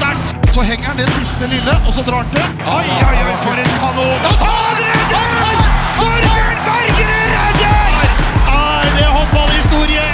sterkt! 0.00 0.52
Så 0.54 0.64
henger 0.66 0.86
han 0.90 1.00
det 1.00 1.08
siste 1.14 1.48
lille, 1.50 1.74
og 1.86 1.92
så 1.94 2.04
drar 2.06 2.24
han 2.24 2.30
til. 2.34 2.46
Oi, 2.64 2.86
oi, 3.08 3.18
oi, 3.28 3.36
for 3.44 3.60
en 3.62 3.72
kanon! 3.80 4.28
Han 4.40 4.80
redder! 4.80 5.58
Torbjørn 6.00 6.60
Bergerud 6.66 7.26
redder! 7.36 8.06
Er 8.54 8.94
det 8.96 9.08
håndballhistorie? 9.16 10.06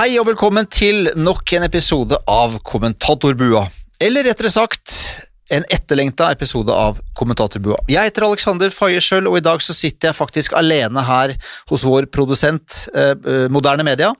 Hei 0.00 0.10
og 0.22 0.30
velkommen 0.30 0.70
til 0.72 1.10
nok 1.20 1.52
en 1.58 1.68
episode 1.68 2.20
av 2.30 2.56
Kommentatorbua. 2.64 3.66
Eller 4.00 4.24
rettere 4.30 4.52
sagt, 4.52 4.96
en 5.50 5.64
etterlengta 5.72 6.30
episode 6.32 6.74
av 6.74 7.00
Kommentatorbua. 7.18 7.80
Jeg 7.90 8.10
heter 8.10 8.26
Alexander 8.26 8.72
Faye 8.74 9.00
og 9.20 9.36
i 9.38 9.42
dag 9.44 9.62
så 9.64 9.74
sitter 9.76 10.10
jeg 10.10 10.18
faktisk 10.18 10.54
alene 10.58 11.02
her 11.06 11.34
hos 11.70 11.84
vår 11.86 12.06
produsent 12.12 12.86
eh, 12.94 13.48
Moderne 13.52 13.84
Media. 13.86 14.12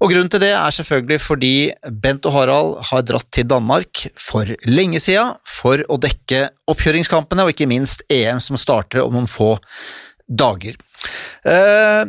Og 0.00 0.12
grunnen 0.12 0.30
til 0.32 0.42
det 0.42 0.52
er 0.56 0.76
selvfølgelig 0.76 1.20
fordi 1.20 1.54
Bent 2.02 2.26
og 2.28 2.36
Harald 2.38 2.74
har 2.90 3.04
dratt 3.06 3.28
til 3.34 3.48
Danmark 3.50 4.06
for 4.18 4.48
lenge 4.68 5.02
sida 5.02 5.34
for 5.46 5.84
å 5.88 6.00
dekke 6.00 6.48
oppkjøringskampene, 6.70 7.44
og 7.44 7.54
ikke 7.54 7.68
minst 7.70 8.04
EM 8.10 8.40
som 8.42 8.58
starter 8.60 9.04
om 9.04 9.16
noen 9.16 9.30
få 9.30 9.56
dager. 10.30 10.78
Eh, 11.44 12.04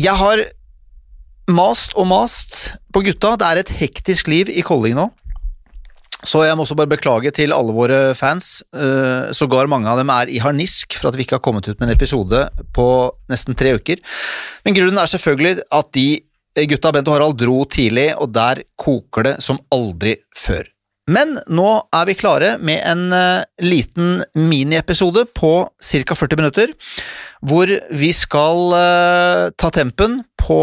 jeg 0.00 0.16
har 0.20 0.44
mast 1.50 1.94
og 1.98 2.08
mast 2.10 2.74
på 2.94 3.02
gutta. 3.06 3.36
Det 3.38 3.48
er 3.48 3.62
et 3.62 3.72
hektisk 3.80 4.30
liv 4.30 4.50
i 4.52 4.64
Kolding 4.66 4.98
nå. 4.98 5.10
Så 6.26 6.42
jeg 6.44 6.56
må 6.56 6.64
også 6.66 6.76
bare 6.76 6.90
beklage 6.90 7.32
til 7.36 7.54
alle 7.56 7.74
våre 7.74 8.00
fans. 8.18 8.60
Uh, 8.76 9.30
Sågar 9.36 9.70
mange 9.70 9.88
av 9.88 10.00
dem 10.00 10.10
er 10.12 10.32
i 10.32 10.40
harnisk 10.42 10.98
for 10.98 11.10
at 11.10 11.16
vi 11.16 11.24
ikke 11.24 11.38
har 11.38 11.44
kommet 11.44 11.68
ut 11.68 11.78
med 11.78 11.88
en 11.88 11.94
episode 11.94 12.42
på 12.76 12.88
nesten 13.32 13.56
tre 13.56 13.74
uker. 13.78 14.02
Men 14.66 14.76
grunnen 14.76 15.00
er 15.00 15.10
selvfølgelig 15.10 15.62
at 15.76 15.94
de 15.96 16.08
gutta 16.70 16.92
Bent 16.92 17.08
og 17.08 17.16
Harald 17.16 17.38
dro 17.40 17.62
tidlig, 17.70 18.10
og 18.20 18.34
der 18.34 18.64
koker 18.80 19.28
det 19.28 19.34
som 19.44 19.62
aldri 19.72 20.18
før. 20.36 20.66
Men 21.10 21.38
nå 21.50 21.68
er 21.96 22.04
vi 22.06 22.14
klare 22.18 22.50
med 22.62 22.82
en 22.86 23.06
uh, 23.14 23.46
liten 23.64 24.20
miniepisode 24.36 25.24
på 25.34 25.54
ca. 25.72 26.18
40 26.18 26.38
minutter, 26.42 26.74
hvor 27.40 27.70
vi 27.96 28.10
skal 28.12 28.74
ta 29.56 29.70
tempen 29.72 30.20
på 30.36 30.60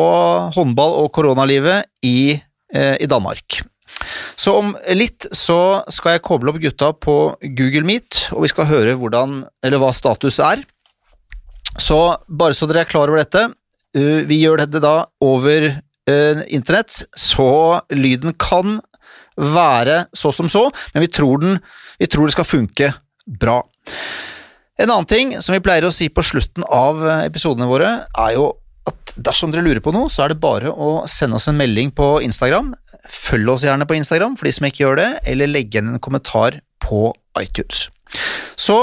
håndball 0.53 0.93
og 1.01 1.09
koronalivet 1.15 1.89
i, 2.05 2.37
i 2.77 3.09
Danmark. 3.09 3.63
Så 4.39 4.55
om 4.59 4.73
litt 4.95 5.27
så 5.35 5.83
skal 5.93 6.17
jeg 6.17 6.25
koble 6.27 6.53
opp 6.53 6.61
gutta 6.61 6.91
på 6.93 7.17
Google 7.57 7.85
Meet, 7.87 8.27
og 8.35 8.45
vi 8.45 8.51
skal 8.51 8.69
høre 8.69 8.97
hvordan, 8.99 9.41
eller 9.65 9.81
hva 9.81 9.93
status 9.95 10.39
er. 10.43 10.63
Så 11.77 11.99
bare 12.27 12.57
så 12.57 12.69
dere 12.69 12.85
er 12.85 12.89
klar 12.89 13.09
over 13.11 13.21
dette, 13.21 13.47
uh, 13.97 14.21
vi 14.29 14.41
gjør 14.41 14.63
dette 14.63 14.81
da 14.83 14.95
over 15.23 15.69
uh, 15.71 16.45
internett, 16.47 17.03
så 17.13 17.81
lyden 17.93 18.37
kan 18.39 18.79
være 19.37 20.07
så 20.17 20.31
som 20.33 20.49
så, 20.49 20.67
men 20.95 21.05
vi 21.05 21.11
tror, 21.13 21.43
den, 21.43 21.59
vi 22.01 22.09
tror 22.09 22.25
det 22.25 22.33
skal 22.33 22.49
funke 22.49 22.93
bra. 23.27 23.59
En 24.77 24.89
annen 24.89 25.09
ting 25.09 25.35
som 25.41 25.53
vi 25.53 25.61
pleier 25.65 25.85
å 25.85 25.93
si 25.93 26.09
på 26.09 26.25
slutten 26.25 26.65
av 26.73 27.03
episodene 27.21 27.69
våre, 27.69 27.91
er 28.17 28.33
jo 28.33 28.49
at 28.87 29.13
dersom 29.17 29.51
dere 29.51 29.65
lurer 29.65 29.81
på 29.83 29.93
noe, 29.95 30.11
så 30.13 30.25
er 30.25 30.33
det 30.33 30.41
bare 30.43 30.71
å 30.71 31.01
sende 31.09 31.39
oss 31.39 31.49
en 31.51 31.59
melding 31.59 31.91
på 31.95 32.17
Instagram. 32.25 32.71
Følg 33.11 33.53
oss 33.53 33.65
gjerne 33.67 33.87
på 33.89 33.97
Instagram 33.97 34.37
for 34.39 34.47
de 34.47 34.55
som 34.55 34.67
ikke 34.69 34.83
gjør 34.85 35.01
det, 35.01 35.09
eller 35.33 35.51
legg 35.51 35.73
igjen 35.73 35.93
en 35.93 36.03
kommentar 36.03 36.61
på 36.83 37.11
iTunes. 37.41 37.87
Så 38.55 38.79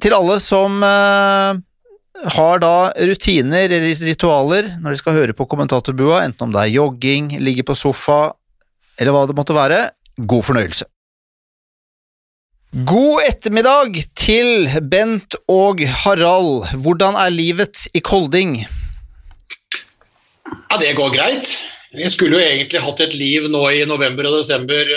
til 0.00 0.16
alle 0.16 0.38
som 0.40 0.80
uh, 0.80 1.58
har 2.36 2.62
da 2.62 2.74
rutiner 2.96 3.68
eller 3.68 4.00
ritualer 4.08 4.72
når 4.80 4.94
de 4.94 5.00
skal 5.02 5.18
høre 5.18 5.36
på 5.36 5.48
kommentatorbua, 5.50 6.24
enten 6.24 6.48
om 6.48 6.54
det 6.54 6.64
er 6.64 6.74
jogging, 6.78 7.34
ligge 7.42 7.66
på 7.66 7.76
sofa 7.76 8.20
eller 8.96 9.12
hva 9.12 9.26
det 9.28 9.36
måtte 9.36 9.56
være, 9.56 9.80
god 10.16 10.46
fornøyelse. 10.46 10.88
God 12.86 13.22
ettermiddag 13.24 13.94
til 14.18 14.66
Bent 14.90 15.36
og 15.48 15.80
Harald. 16.02 16.66
Hvordan 16.84 17.16
er 17.20 17.32
livet 17.32 17.86
i 17.96 18.02
Kolding? 18.04 18.58
Ja, 20.70 20.78
det 20.80 20.92
går 20.98 21.10
greit. 21.14 21.48
Vi 21.96 22.08
skulle 22.12 22.38
jo 22.38 22.44
egentlig 22.44 22.82
hatt 22.84 23.02
et 23.04 23.16
liv 23.16 23.46
nå 23.50 23.62
i 23.72 23.84
november 23.88 24.28
og 24.28 24.40
desember. 24.40 24.90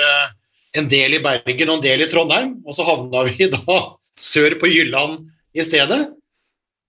En 0.77 0.89
del 0.89 1.17
i 1.17 1.23
Bergen 1.23 1.71
og 1.71 1.79
en 1.79 1.85
del 1.85 2.03
i 2.05 2.09
Trondheim, 2.09 2.57
og 2.65 2.75
så 2.75 2.85
havna 2.85 3.25
vi 3.29 3.49
da 3.55 3.77
sør 4.19 4.57
på 4.59 4.69
Jylland 4.69 5.21
i 5.55 5.65
stedet. 5.65 6.01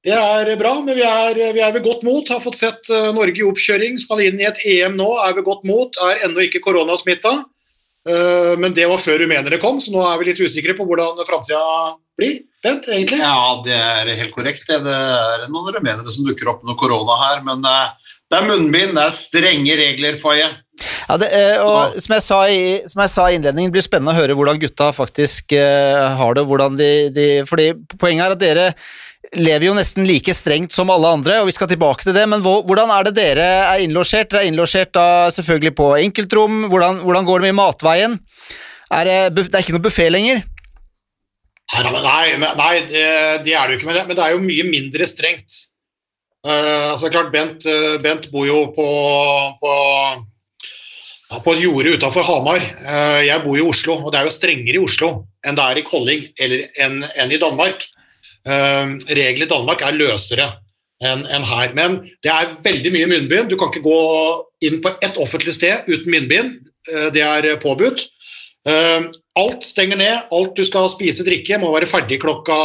Det 0.01 0.17
er 0.17 0.49
bra, 0.57 0.79
men 0.81 0.97
vi 0.97 1.05
er, 1.05 1.39
vi 1.53 1.61
er 1.61 1.73
ved 1.77 1.85
godt 1.85 2.05
mot. 2.09 2.29
Har 2.33 2.41
fått 2.41 2.57
sett 2.57 2.89
Norge 3.13 3.37
i 3.37 3.45
oppkjøring, 3.45 3.99
skal 4.01 4.23
inn 4.25 4.41
i 4.41 4.49
et 4.49 4.61
EM 4.65 4.97
nå, 4.97 5.09
er 5.27 5.35
ved 5.37 5.45
godt 5.45 5.67
mot. 5.69 5.97
Er 6.09 6.25
ennå 6.27 6.47
ikke 6.47 6.63
koronasmitta, 6.65 7.35
men 8.61 8.77
det 8.77 8.89
var 8.89 9.03
før 9.03 9.21
rumenere 9.27 9.61
kom, 9.61 9.77
så 9.85 9.93
nå 9.93 10.01
er 10.09 10.17
vi 10.21 10.31
litt 10.31 10.41
usikre 10.41 10.73
på 10.79 10.87
hvordan 10.89 11.21
framtida 11.29 11.61
blir. 12.17 12.41
Bent, 12.65 12.89
egentlig? 12.93 13.21
Ja, 13.21 13.61
det 13.65 13.77
er 13.77 14.09
helt 14.23 14.33
korrekt. 14.35 14.67
Det 14.69 14.81
er 14.81 15.47
noen 15.53 15.77
rumenere 15.77 16.13
som 16.13 16.25
dukker 16.27 16.49
opp 16.53 16.65
med 16.65 16.81
korona 16.81 17.17
her, 17.27 17.45
men 17.45 17.65
det 18.31 18.39
er 18.39 18.47
munnbind, 18.47 18.95
det 18.95 19.03
er 19.03 19.15
strenge 19.15 19.77
regler, 19.81 20.19
Faye. 20.23 20.49
Ja, 20.81 21.17
det, 21.21 21.29
og 21.61 21.97
som 22.01 22.15
jeg, 22.15 22.25
sa 22.25 22.39
i, 22.49 22.61
som 22.89 23.03
jeg 23.03 23.13
sa 23.13 23.27
i 23.29 23.37
innledningen, 23.37 23.73
det 23.73 23.75
blir 23.75 23.85
spennende 23.85 24.15
å 24.15 24.21
høre 24.21 24.37
hvordan 24.39 24.61
gutta 24.63 24.93
faktisk 24.97 25.53
uh, 25.59 26.15
har 26.17 26.37
det. 26.39 26.45
hvordan 26.49 26.79
de, 26.79 26.91
de, 27.13 27.29
fordi 27.49 27.73
Poenget 27.99 28.29
er 28.29 28.37
at 28.37 28.41
dere 28.41 28.67
lever 29.37 29.69
jo 29.69 29.75
nesten 29.77 30.07
like 30.09 30.33
strengt 30.35 30.75
som 30.75 30.91
alle 30.91 31.11
andre, 31.11 31.41
og 31.43 31.51
vi 31.51 31.55
skal 31.55 31.69
tilbake 31.71 32.07
til 32.07 32.17
det, 32.17 32.23
men 32.31 32.43
hvordan 32.43 32.91
er 32.95 33.09
det 33.09 33.17
dere 33.19 33.49
er 33.75 33.83
innlosjert? 33.85 34.31
Dere 34.31 34.47
er 34.47 34.51
innlosjert 34.51 34.95
da 34.97 35.09
selvfølgelig 35.35 35.75
på 35.79 35.91
enkeltrom. 35.99 36.65
Hvordan, 36.73 37.03
hvordan 37.05 37.29
går 37.29 37.43
det 37.43 37.51
med 37.51 37.59
matveien? 37.61 38.17
Er 38.91 39.07
det, 39.07 39.19
det 39.37 39.55
er 39.55 39.63
ikke 39.63 39.77
noe 39.77 39.85
buffé 39.85 40.09
lenger? 40.11 40.43
Nei, 41.71 41.83
nei, 41.87 42.55
nei 42.59 42.73
det, 42.91 43.05
det, 43.45 43.55
er 43.55 43.69
det 43.69 43.77
jo 43.77 43.79
ikke, 43.79 43.91
men 43.91 43.99
det, 44.01 44.07
men 44.09 44.19
det 44.19 44.25
er 44.25 44.35
jo 44.35 44.43
mye 44.43 44.67
mindre 44.67 45.07
strengt. 45.07 45.67
Uh, 46.41 46.95
altså 46.95 47.11
klart, 47.13 47.33
Bent, 47.33 47.67
uh, 47.69 48.01
Bent, 48.01 48.31
bor 48.33 48.47
jo 48.49 48.63
på, 48.73 48.87
på, 49.61 49.73
ja, 51.29 51.41
på 51.45 51.53
et 51.53 51.65
jorde 51.67 51.93
utafor 51.99 52.25
Hamar. 52.25 52.65
Uh, 52.81 53.21
jeg 53.27 53.43
bor 53.45 53.59
i 53.59 53.65
Oslo, 53.65 53.99
og 54.01 54.13
det 54.13 54.21
er 54.21 54.29
jo 54.29 54.33
strengere 54.33 54.79
i 54.79 54.85
Oslo 54.85 55.11
enn 55.45 55.57
det 55.57 55.67
er 55.67 55.81
i 55.81 55.85
Kolding 55.85 56.25
eller 56.41 56.65
enn, 56.81 57.03
enn 57.21 57.33
i 57.33 57.41
Danmark. 57.41 57.87
Reglene 58.45 59.45
i 59.45 59.49
Danmark 59.49 59.83
er 59.85 59.97
løsere 59.97 60.47
enn, 61.05 61.27
en 61.29 61.45
her, 61.45 61.73
men 61.77 61.99
det 62.25 62.33
er 62.33 62.55
veldig 62.65 62.93
mye 62.93 63.09
munnbind. 63.09 63.49
Du 63.49 63.57
kan 63.61 63.69
ikke 63.69 63.85
gå 63.85 64.01
inn 64.69 64.79
på 64.85 64.93
ett 65.01 65.17
offentlig 65.21 65.55
sted 65.57 65.89
uten 65.89 66.13
munnbind. 66.13 66.59
Det 67.13 67.25
er 67.25 67.49
påbudt. 67.61 68.05
Alt 68.69 69.65
stenger 69.65 70.01
ned. 70.01 70.29
Alt 70.37 70.61
du 70.61 70.65
skal 70.69 70.89
spise 70.93 71.25
drikke, 71.25 71.57
må 71.61 71.73
være 71.73 71.89
ferdig 71.89 72.21
klokka, 72.21 72.61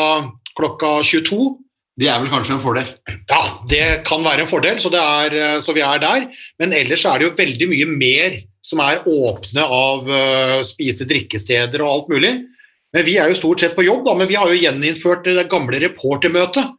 klokka 0.60 0.98
22. 1.04 1.54
Det 1.96 2.10
er 2.12 2.20
vel 2.20 2.32
kanskje 2.32 2.58
en 2.58 2.64
fordel? 2.64 2.90
Ja, 3.30 3.42
det 3.72 3.84
kan 4.08 4.24
være 4.26 4.44
en 4.44 4.50
fordel, 4.52 4.82
så, 4.84 4.92
er, 4.92 5.62
så, 5.64 5.72
vi 5.76 5.84
er 5.86 6.02
der. 6.04 6.26
Men 6.60 6.76
ellers 6.76 7.06
er 7.08 7.22
det 7.22 7.30
jo 7.30 7.36
veldig 7.38 7.70
mye 7.72 7.88
mer 7.94 8.36
som 8.66 8.82
er 8.84 9.06
åpne 9.08 9.64
av 9.64 10.10
uh, 10.10 10.60
spise-drikkesteder 10.68 11.84
og 11.86 11.92
alt 11.92 12.12
mulig. 12.16 12.34
Men 12.96 13.06
Vi 13.08 13.16
er 13.20 13.32
jo 13.32 13.38
stort 13.40 13.64
sett 13.64 13.78
på 13.78 13.86
jobb, 13.86 14.04
da, 14.08 14.16
men 14.20 14.28
vi 14.28 14.36
har 14.40 14.52
jo 14.52 14.60
gjeninnført 14.60 15.28
det 15.28 15.48
gamle 15.52 15.80
reportermøtet. 15.84 16.74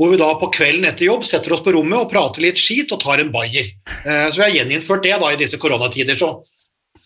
Hvor 0.00 0.08
vi 0.08 0.18
da 0.20 0.30
på 0.40 0.48
kvelden 0.52 0.86
etter 0.88 1.06
jobb 1.06 1.24
setter 1.28 1.52
oss 1.52 1.62
på 1.64 1.74
rommet 1.76 2.00
og 2.00 2.10
prater 2.12 2.44
litt 2.44 2.60
skit 2.60 2.92
og 2.92 3.00
tar 3.00 3.20
en 3.22 3.32
bayer. 3.32 3.72
Uh, 4.04 4.28
så 4.28 4.36
vi 4.36 4.44
har 4.44 4.56
gjeninnført 4.58 5.08
det 5.08 5.16
da 5.16 5.32
i 5.32 5.40
disse 5.40 5.60
koronatider. 5.62 6.18
så 6.18 6.36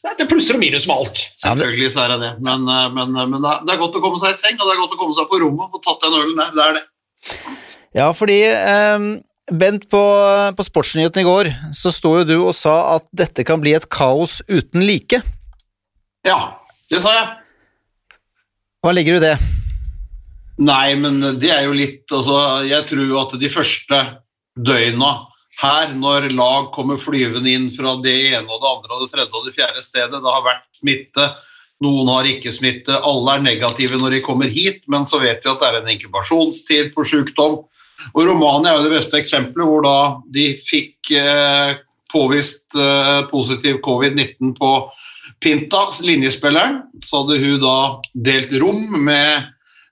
det 0.06 0.22
er 0.22 0.30
plusser 0.30 0.54
og 0.54 0.62
minus 0.62 0.86
med 0.86 0.98
alt. 1.02 1.22
Selvfølgelig 1.42 1.94
så 1.94 2.04
er 2.04 2.12
det 2.14 2.18
det, 2.22 2.34
men, 2.46 2.62
men, 2.94 3.16
men, 3.16 3.40
det 3.42 3.72
er 3.74 3.80
godt 3.80 3.98
å 3.98 4.02
komme 4.04 4.20
seg 4.22 4.34
i 4.34 4.38
seng 4.38 4.54
og 4.60 4.68
det 4.68 4.76
er 4.76 4.82
godt 4.84 4.94
å 4.94 5.00
komme 5.00 5.16
seg 5.18 5.26
på 5.30 5.40
rommet 5.42 5.74
og 5.74 5.82
tatt 5.82 6.06
den 6.06 6.14
ølen 6.14 6.38
der. 6.38 6.52
Det 6.54 6.62
er 6.62 6.76
det. 6.78 6.84
Ja, 7.96 8.10
fordi 8.16 8.42
eh, 8.50 9.06
Bent, 9.46 9.84
på, 9.86 10.02
på 10.58 10.64
Sportsnyhetene 10.66 11.22
i 11.22 11.26
går 11.26 11.48
så 11.76 11.92
sto 11.94 12.16
jo 12.18 12.24
du 12.26 12.36
og 12.40 12.54
sa 12.58 12.96
at 12.96 13.06
dette 13.14 13.44
kan 13.46 13.60
bli 13.62 13.76
et 13.76 13.86
kaos 13.86 14.40
uten 14.50 14.82
like. 14.82 15.20
Ja, 16.26 16.58
det 16.90 16.98
sa 17.04 17.12
jeg. 17.14 17.28
Hva 18.82 18.94
legger 18.94 19.14
du 19.16 19.20
i 19.20 19.26
det? 19.28 19.36
Nei, 20.66 20.96
men 20.98 21.20
det 21.38 21.50
er 21.52 21.66
jo 21.66 21.74
litt 21.76 22.08
Altså, 22.14 22.64
jeg 22.64 22.86
tror 22.88 23.10
at 23.20 23.34
de 23.38 23.50
første 23.52 23.98
døgna 24.56 25.10
her, 25.60 25.92
når 25.96 26.30
lag 26.36 26.70
kommer 26.74 27.00
flyvende 27.00 27.52
inn 27.52 27.68
fra 27.72 27.94
det 28.02 28.14
ene 28.32 28.44
og 28.50 28.60
det 28.60 28.70
andre 28.72 28.96
og 28.96 29.04
det 29.04 29.12
tredje 29.14 29.32
og 29.32 29.46
det 29.46 29.54
fjerde 29.56 29.84
stedet, 29.84 30.20
det 30.20 30.32
har 30.34 30.44
vært 30.44 30.66
smitte, 30.80 31.28
noen 31.84 32.08
har 32.08 32.28
ikke 32.28 32.54
smitte, 32.54 32.94
alle 33.04 33.36
er 33.36 33.44
negative 33.44 33.98
når 34.00 34.16
de 34.16 34.22
kommer 34.24 34.52
hit, 34.52 34.84
men 34.88 35.04
så 35.08 35.20
vet 35.20 35.44
vi 35.44 35.50
at 35.50 35.60
det 35.60 35.68
er 35.68 35.80
en 35.80 35.90
inkubasjonstid 35.92 36.94
på 36.94 37.04
sykdom. 37.08 37.58
Og 38.12 38.22
Romania 38.28 38.72
er 38.72 38.78
jo 38.78 38.86
det 38.86 38.96
beste 38.96 39.18
eksempelet, 39.20 39.68
hvor 39.68 39.84
da 39.84 39.98
de 40.32 40.46
fikk 40.60 41.12
eh, 41.16 41.76
påvist 42.12 42.76
eh, 42.76 43.20
positiv 43.30 43.80
covid-19 43.84 44.54
på 44.56 44.72
Pinta, 45.42 45.82
linjespilleren. 46.00 46.80
Så 47.04 47.22
hadde 47.22 47.40
hun 47.42 47.60
da 47.60 47.76
delt 48.28 48.54
rom 48.62 48.86
med 49.04 49.34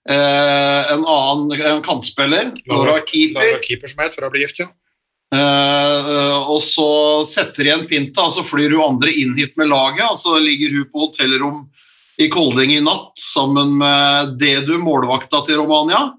eh, 0.09 0.93
en 0.95 1.05
annen 1.05 1.53
en 1.59 1.85
kantspiller, 1.85 2.55
Laura 2.71 3.01
Keeper. 3.05 3.41
Laura 3.41 3.61
Keeper 3.65 3.93
som 3.93 4.05
het 4.05 4.17
for 4.17 4.29
å 4.29 4.33
bli 4.33 4.45
gift, 4.47 4.63
ja. 4.65 4.71
Uh, 5.35 6.51
og 6.53 6.61
så 6.63 6.89
setter 7.27 7.67
igjen 7.67 7.87
Pinta, 7.89 8.29
og 8.29 8.35
så 8.37 8.45
flyr 8.47 8.77
hun 8.77 8.85
andre 8.85 9.11
inn 9.11 9.33
hit 9.39 9.57
med 9.59 9.73
laget, 9.73 10.07
og 10.07 10.19
så 10.21 10.37
ligger 10.39 10.77
hun 10.77 10.91
på 10.93 11.07
hotellrom 11.09 11.65
i 12.23 12.29
Kolding 12.31 12.77
i 12.77 12.83
natt 12.85 13.19
sammen 13.19 13.73
med 13.81 14.37
Dedu, 14.39 14.77
målvakta 14.79 15.43
til 15.47 15.59
Romania. 15.63 16.13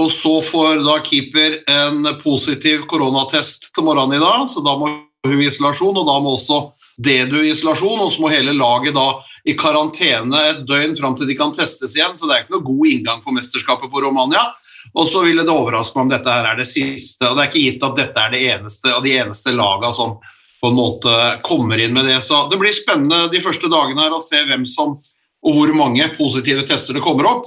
Og 0.00 0.08
så 0.14 0.38
får 0.46 0.80
da 0.86 0.96
keeper 1.04 1.58
en 1.68 2.06
positiv 2.22 2.86
koronatest 2.88 3.68
til 3.74 3.84
morgenen 3.84 4.16
i 4.16 4.22
dag, 4.22 4.46
så 4.48 4.62
da 4.64 4.76
må 4.78 4.88
hun 5.26 5.42
i 5.42 5.48
isolasjon, 5.50 5.98
og 6.00 6.06
da 6.08 6.16
må 6.22 6.36
også 6.38 6.62
Dedu 7.00 7.42
i 7.42 7.50
isolasjon, 7.52 8.00
og 8.06 8.14
så 8.14 8.22
må 8.22 8.32
hele 8.32 8.56
laget 8.56 8.96
da 8.96 9.10
i 9.48 9.56
karantene 9.58 10.40
et 10.52 10.64
døgn 10.68 10.96
fram 10.96 11.16
til 11.18 11.28
de 11.28 11.36
kan 11.36 11.52
testes 11.56 11.96
igjen, 11.96 12.16
så 12.16 12.28
det 12.28 12.36
er 12.36 12.44
ikke 12.44 12.56
noe 12.56 12.68
god 12.70 12.90
inngang 12.94 13.22
for 13.24 13.36
mesterskapet 13.36 13.92
på 13.92 14.04
Romania. 14.04 14.46
Og 14.94 15.06
så 15.08 15.22
ville 15.24 15.44
det 15.46 15.54
overraske 15.54 15.96
meg 15.96 16.06
om 16.06 16.12
dette 16.12 16.34
her 16.34 16.50
er 16.50 16.58
det 16.58 16.68
siste, 16.70 17.28
og 17.28 17.36
det 17.36 17.44
er 17.44 17.50
ikke 17.50 17.64
gitt 17.64 17.86
at 17.86 17.96
dette 17.98 18.24
er 18.24 18.34
det 18.34 18.42
eneste 18.56 18.92
av 18.94 19.06
de 19.06 19.14
eneste 19.20 19.54
lagene 19.54 19.94
som 19.96 20.18
på 20.60 20.68
en 20.68 20.76
måte 20.76 21.14
kommer 21.46 21.80
inn 21.80 21.94
med 21.96 22.08
det. 22.10 22.18
Så 22.26 22.42
det 22.50 22.58
blir 22.60 22.74
spennende 22.76 23.30
de 23.32 23.40
første 23.44 23.70
dagene 23.72 24.04
her 24.04 24.16
å 24.16 24.22
se 24.24 24.42
hvem 24.44 24.66
som 24.68 24.96
og 25.40 25.56
hvor 25.56 25.72
mange 25.72 26.04
positive 26.18 26.66
tester 26.68 26.96
det 26.96 27.04
kommer 27.04 27.28
opp. 27.30 27.46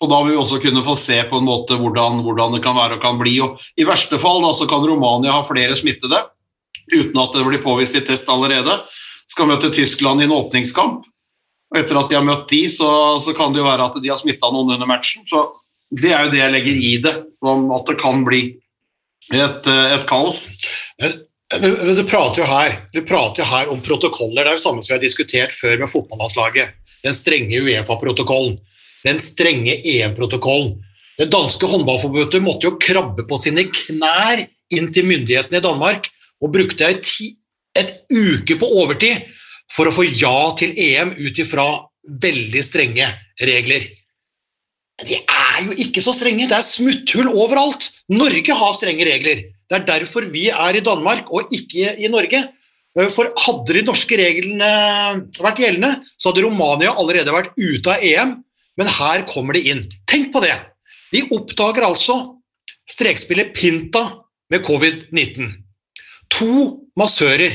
Og 0.00 0.10
da 0.12 0.20
vil 0.24 0.34
vi 0.34 0.40
også 0.40 0.60
kunne 0.60 0.84
få 0.84 0.94
se 1.00 1.16
på 1.28 1.38
en 1.40 1.46
måte 1.48 1.76
hvordan, 1.80 2.20
hvordan 2.24 2.56
det 2.56 2.62
kan 2.64 2.76
være 2.76 2.98
og 2.98 3.04
kan 3.04 3.18
bli. 3.20 3.38
Og 3.44 3.60
I 3.80 3.86
verste 3.88 4.20
fall 4.20 4.42
da, 4.44 4.52
så 4.56 4.68
kan 4.68 4.84
Romania 4.84 5.34
ha 5.38 5.44
flere 5.48 5.76
smittede 5.76 6.22
uten 6.92 7.18
at 7.18 7.34
det 7.34 7.44
blir 7.48 7.64
påvist 7.64 7.96
i 7.98 8.04
test 8.04 8.28
allerede. 8.30 8.76
Skal 9.28 9.48
møte 9.50 9.72
Tyskland 9.74 10.22
i 10.22 10.28
en 10.28 10.36
åpningskamp. 10.36 11.06
Og 11.72 11.78
etter 11.80 11.98
at 11.98 12.12
de 12.12 12.18
har 12.18 12.26
møtt 12.26 12.44
de, 12.52 12.62
så, 12.70 12.88
så 13.24 13.32
kan 13.36 13.52
det 13.54 13.62
jo 13.62 13.66
være 13.66 13.88
at 13.88 13.96
de 14.02 14.12
har 14.12 14.20
smitta 14.20 14.52
noen 14.52 14.76
under 14.76 14.88
matchen. 14.88 15.24
Så 15.26 15.42
det 15.94 16.12
er 16.12 16.26
jo 16.26 16.32
det 16.32 16.40
jeg 16.40 16.54
legger 16.54 16.82
i 16.82 16.92
det, 17.04 17.14
om 17.46 17.68
at 17.76 17.86
det 17.90 17.98
kan 18.00 18.24
bli 18.26 18.42
et, 19.34 19.66
et 19.66 20.06
kaos. 20.08 20.40
Du 20.98 22.02
prater, 22.08 22.42
her, 22.42 22.80
du 22.90 23.04
prater 23.06 23.42
jo 23.44 23.50
her 23.50 23.70
om 23.70 23.82
protokoller. 23.84 24.42
Det 24.42 24.50
er 24.50 24.58
jo 24.58 24.64
samme 24.64 24.82
som 24.82 24.94
vi 24.94 24.96
har 24.96 25.04
diskutert 25.04 25.54
før 25.54 25.78
med 25.82 25.92
fotballandslaget. 25.92 26.74
Den 27.06 27.14
strenge 27.14 27.60
Uefa-protokollen. 27.62 28.58
Den 29.06 29.22
strenge 29.22 29.78
EM-protokollen. 29.86 30.74
Det 31.16 31.30
danske 31.32 31.68
håndballforbundet 31.70 32.42
måtte 32.44 32.66
jo 32.68 32.76
krabbe 32.82 33.24
på 33.28 33.38
sine 33.40 33.68
knær 33.70 34.42
inn 34.74 34.90
til 34.92 35.06
myndighetene 35.06 35.62
i 35.62 35.64
Danmark 35.64 36.10
og 36.42 36.52
brukte 36.52 36.88
ei 36.90 36.98
et 37.76 37.92
uke 38.10 38.56
på 38.58 38.68
overtid 38.80 39.22
for 39.72 39.88
å 39.88 39.94
få 39.94 40.06
ja 40.08 40.50
til 40.58 40.74
EM 40.76 41.14
ut 41.16 41.38
ifra 41.40 41.66
veldig 42.22 42.62
strenge 42.64 43.08
regler. 43.40 43.86
De 45.04 45.18
er 45.20 45.45
jo 45.64 45.76
ikke 45.86 46.02
så 46.04 46.12
strenge, 46.16 46.48
det 46.48 46.56
er 46.56 46.66
smutthull 46.66 47.28
overalt. 47.30 47.90
Norge 48.12 48.56
har 48.58 48.74
strenge 48.76 49.06
regler. 49.08 49.44
Det 49.66 49.78
er 49.78 49.86
derfor 49.88 50.26
vi 50.30 50.48
er 50.50 50.78
i 50.78 50.84
Danmark 50.84 51.30
og 51.34 51.52
ikke 51.54 51.96
i 52.02 52.10
Norge. 52.12 52.42
Eh, 52.96 53.10
for 53.12 53.30
hadde 53.44 53.76
de 53.76 53.84
norske 53.86 54.18
reglene 54.18 54.70
vært 55.38 55.60
gjeldende, 55.62 55.92
så 56.16 56.30
hadde 56.30 56.46
Romania 56.46 56.94
allerede 56.94 57.34
vært 57.34 57.54
ute 57.58 57.92
av 57.92 58.04
EM, 58.04 58.38
men 58.76 58.92
her 58.98 59.26
kommer 59.28 59.56
de 59.56 59.66
inn. 59.72 59.84
Tenk 60.08 60.32
på 60.34 60.42
det! 60.44 60.54
De 61.14 61.22
oppdager 61.34 61.86
altså 61.86 62.16
strekspillet 62.90 63.54
Pinta 63.56 64.02
med 64.52 64.64
covid-19. 64.66 65.52
To 66.36 66.52
massører, 66.98 67.54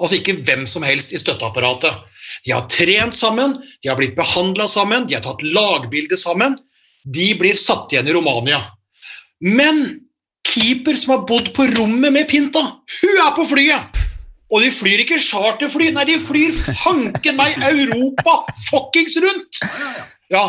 altså 0.00 0.18
ikke 0.18 0.40
hvem 0.42 0.66
som 0.70 0.84
helst 0.86 1.14
i 1.14 1.20
støtteapparatet. 1.20 2.02
De 2.46 2.54
har 2.54 2.66
trent 2.70 3.16
sammen, 3.16 3.56
de 3.82 3.90
har 3.90 3.98
blitt 3.98 4.16
behandla 4.18 4.66
sammen, 4.70 5.06
de 5.06 5.16
har 5.16 5.24
tatt 5.24 5.42
lagbilde 5.44 6.18
sammen 6.20 6.58
de 7.04 7.32
blir 7.38 7.58
satt 7.58 7.92
igjen 7.92 8.08
i 8.08 8.14
Romania. 8.16 8.60
Men 9.40 10.00
keeper 10.46 10.98
som 10.98 11.14
har 11.14 11.26
bodd 11.28 11.52
på 11.56 11.66
rommet 11.76 12.12
med 12.12 12.28
Pinta, 12.28 12.62
hun 13.00 13.24
er 13.26 13.34
på 13.36 13.46
flyet! 13.48 14.00
Og 14.50 14.64
de 14.64 14.72
flyr 14.74 15.04
ikke 15.04 15.20
charterfly, 15.22 15.92
nei, 15.94 16.08
de 16.08 16.16
flyr 16.18 16.56
fanken 16.82 17.36
meg 17.38 17.60
Europa 17.68 18.40
fuckings 18.66 19.14
rundt! 19.22 19.60
Ja. 20.32 20.42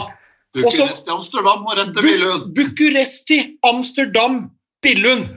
Bucuresti, 0.51 1.11
Amsterdam 1.13 1.61
og 1.63 1.77
rett 1.77 1.93
til 1.95 2.07
Billund. 2.07 2.49
Bucuresti, 2.57 3.37
Amsterdam, 3.63 4.41
Billund. 4.83 5.29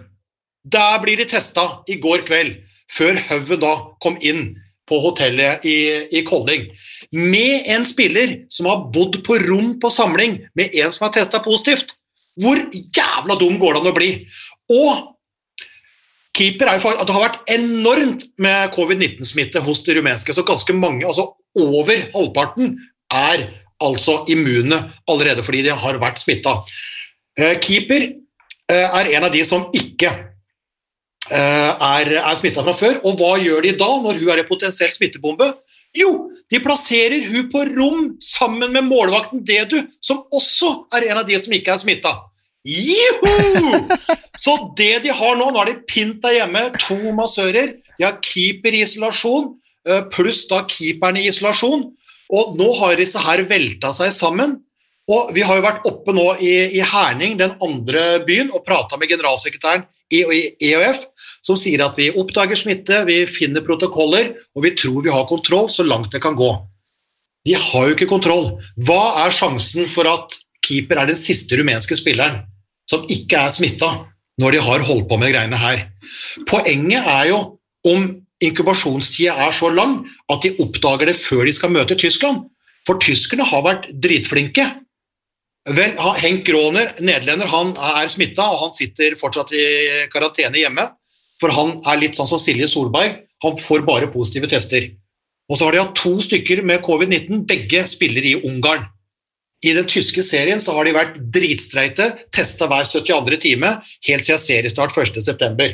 Der 0.65 0.97
blir 1.03 1.21
de 1.21 1.29
testa 1.29 1.67
i 1.93 1.99
går 2.01 2.25
kveld, 2.27 2.57
før 2.91 3.21
Haugen 3.29 3.61
da 3.63 3.75
kom 4.03 4.17
inn 4.25 4.55
på 4.89 4.99
hotellet 5.01 5.65
i, 5.69 5.77
i 6.19 6.25
Kolding 6.27 6.67
med 7.15 7.69
en 7.71 7.87
spiller 7.87 8.37
som 8.53 8.69
har 8.69 8.87
bodd 8.93 9.21
på 9.27 9.39
rom 9.47 9.75
på 9.81 9.91
samling 9.93 10.39
med 10.59 10.75
en 10.75 10.93
som 10.93 11.07
har 11.07 11.15
testa 11.15 11.41
positivt. 11.45 11.95
Hvor 12.41 12.59
jævla 12.73 13.37
dum 13.39 13.59
går 13.61 13.77
det 13.77 13.83
an 13.83 13.91
å 13.93 13.97
bli? 13.97 14.11
Og 14.75 15.13
keeper 16.35 16.69
er 16.69 16.79
jo 16.79 16.83
faktisk, 16.83 17.07
Det 17.07 17.15
har 17.15 17.27
vært 17.29 17.53
enormt 17.55 18.25
med 18.43 18.75
covid-19-smitte 18.75 19.63
hos 19.63 19.85
de 19.87 19.95
rumenske, 20.01 20.35
så 20.35 20.43
ganske 20.43 20.75
mange, 20.75 21.07
altså 21.07 21.31
over 21.55 22.09
halvparten, 22.15 22.75
er 23.15 23.47
altså 23.85 24.25
immune 24.33 24.77
allerede 25.07 25.45
fordi 25.47 25.63
de 25.63 25.77
har 25.77 26.01
vært 26.03 26.19
smitta. 26.19 26.57
Eh, 27.39 27.61
keeper 27.63 28.09
eh, 28.09 28.89
er 28.99 29.13
en 29.15 29.29
av 29.29 29.33
de 29.35 29.45
som 29.47 29.69
ikke 29.75 30.11
er, 31.33 32.11
er 32.21 32.37
smitta 32.41 32.65
fra 32.67 32.75
før. 32.77 33.01
Og 33.07 33.17
hva 33.21 33.37
gjør 33.41 33.65
de 33.65 33.75
da, 33.81 33.91
når 34.05 34.21
hun 34.21 34.33
er 34.33 34.43
en 34.43 34.49
potensiell 34.49 34.93
smittebombe? 34.93 35.53
Jo, 35.95 36.11
de 36.51 36.59
plasserer 36.63 37.23
hun 37.29 37.49
på 37.53 37.63
rom 37.71 38.07
sammen 38.23 38.73
med 38.75 38.87
målvakten 38.89 39.45
Dedu, 39.47 39.79
som 40.03 40.25
også 40.35 40.73
er 40.95 41.11
en 41.11 41.21
av 41.23 41.29
de 41.29 41.39
som 41.41 41.55
ikke 41.55 41.75
er 41.75 41.81
smitta. 41.81 42.15
Juhu! 42.65 43.85
Så 44.41 44.57
det 44.79 45.05
de 45.05 45.13
har 45.13 45.37
nå 45.39 45.51
Nå 45.53 45.61
har 45.61 45.71
de 45.71 45.79
Pinta 45.87 46.33
hjemme, 46.33 46.67
to 46.81 46.97
massører, 47.17 47.77
de 47.95 48.07
har 48.07 48.19
keeper 48.25 48.75
i 48.75 48.83
isolasjon, 48.83 49.53
eh, 49.87 50.03
pluss 50.11 50.45
da 50.51 50.65
keeperen 50.67 51.21
i 51.21 51.29
isolasjon. 51.31 51.87
Og 52.35 52.57
nå 52.59 52.71
har 52.81 52.97
disse 52.99 53.21
her 53.21 53.45
velta 53.47 53.93
seg 53.95 54.11
sammen. 54.17 54.59
Og 55.07 55.35
vi 55.37 55.45
har 55.45 55.59
jo 55.59 55.67
vært 55.67 55.85
oppe 55.87 56.15
nå 56.17 56.25
i, 56.41 56.55
i 56.75 56.83
Herning, 56.83 57.37
den 57.39 57.55
andre 57.63 58.25
byen, 58.27 58.51
og 58.51 58.65
prata 58.67 58.97
med 58.99 59.13
generalsekretæren 59.13 59.85
i 60.13 60.25
EOF 60.73 61.05
som 61.45 61.59
sier 61.61 61.83
at 61.85 61.99
vi 62.01 62.09
oppdager 62.17 62.57
smitte, 62.59 63.03
vi 63.09 63.25
finner 63.29 63.65
protokoller, 63.67 64.33
og 64.57 64.65
vi 64.65 64.73
tror 64.79 65.03
vi 65.05 65.13
har 65.13 65.29
kontroll 65.29 65.69
så 65.73 65.85
langt 65.85 66.13
det 66.15 66.23
kan 66.25 66.39
gå. 66.39 66.51
De 67.45 67.57
har 67.61 67.89
jo 67.89 67.97
ikke 67.97 68.09
kontroll. 68.09 68.55
Hva 68.81 69.27
er 69.27 69.35
sjansen 69.35 69.89
for 69.93 70.09
at 70.09 70.39
keeper 70.65 71.03
er 71.03 71.13
den 71.13 71.21
siste 71.21 71.59
rumenske 71.61 71.99
spilleren 72.01 72.41
som 72.89 73.05
ikke 73.13 73.43
er 73.45 73.53
smitta, 73.53 73.91
når 74.41 74.57
de 74.57 74.63
har 74.65 74.87
holdt 74.89 75.09
på 75.11 75.19
med 75.21 75.35
greiene 75.35 75.61
her? 75.61 75.85
Poenget 76.49 77.05
er 77.05 77.29
jo 77.35 77.41
om 77.85 78.09
inkubasjonstida 78.45 79.37
er 79.45 79.53
så 79.57 79.69
lang 79.73 80.01
at 80.33 80.45
de 80.45 80.55
oppdager 80.65 81.13
det 81.13 81.19
før 81.21 81.45
de 81.45 81.53
skal 81.57 81.73
møte 81.75 81.99
Tyskland. 82.01 82.47
For 82.89 83.01
tyskerne 83.01 83.45
har 83.49 83.63
vært 83.65 83.87
dritflinke. 83.93 84.65
Vel, 85.73 85.95
Henk 86.21 86.43
Groner, 86.45 86.91
nederlender, 87.01 87.49
han 87.49 87.71
er 87.97 88.11
smitta, 88.13 88.45
og 88.53 88.67
han 88.67 88.75
sitter 88.75 89.17
fortsatt 89.21 89.53
i 89.57 89.65
karantene 90.13 90.61
hjemme. 90.61 90.85
For 91.41 91.55
han 91.55 91.79
er 91.91 92.01
litt 92.01 92.19
sånn 92.19 92.31
som 92.31 92.41
Silje 92.41 92.69
Solberg, 92.71 93.23
han 93.45 93.57
får 93.61 93.85
bare 93.87 94.11
positive 94.13 94.49
tester. 94.51 94.89
Og 95.51 95.59
så 95.59 95.67
har 95.67 95.75
de 95.75 95.83
hatt 95.83 95.97
to 95.99 96.15
stykker 96.25 96.63
med 96.65 96.85
covid-19, 96.85 97.45
begge 97.49 97.83
spiller 97.91 98.25
i 98.25 98.37
Ungarn. 98.41 98.87
I 99.65 99.73
den 99.77 99.89
tyske 99.89 100.23
serien 100.25 100.61
så 100.61 100.75
har 100.77 100.85
de 100.85 100.95
vært 100.97 101.19
dritstreite, 101.33 102.11
testa 102.33 102.69
hver 102.69 102.85
72. 102.89 103.39
time 103.41 103.71
helt 104.09 104.27
siden 104.27 104.41
seriestart 104.41 104.93
1.9. 104.93 105.69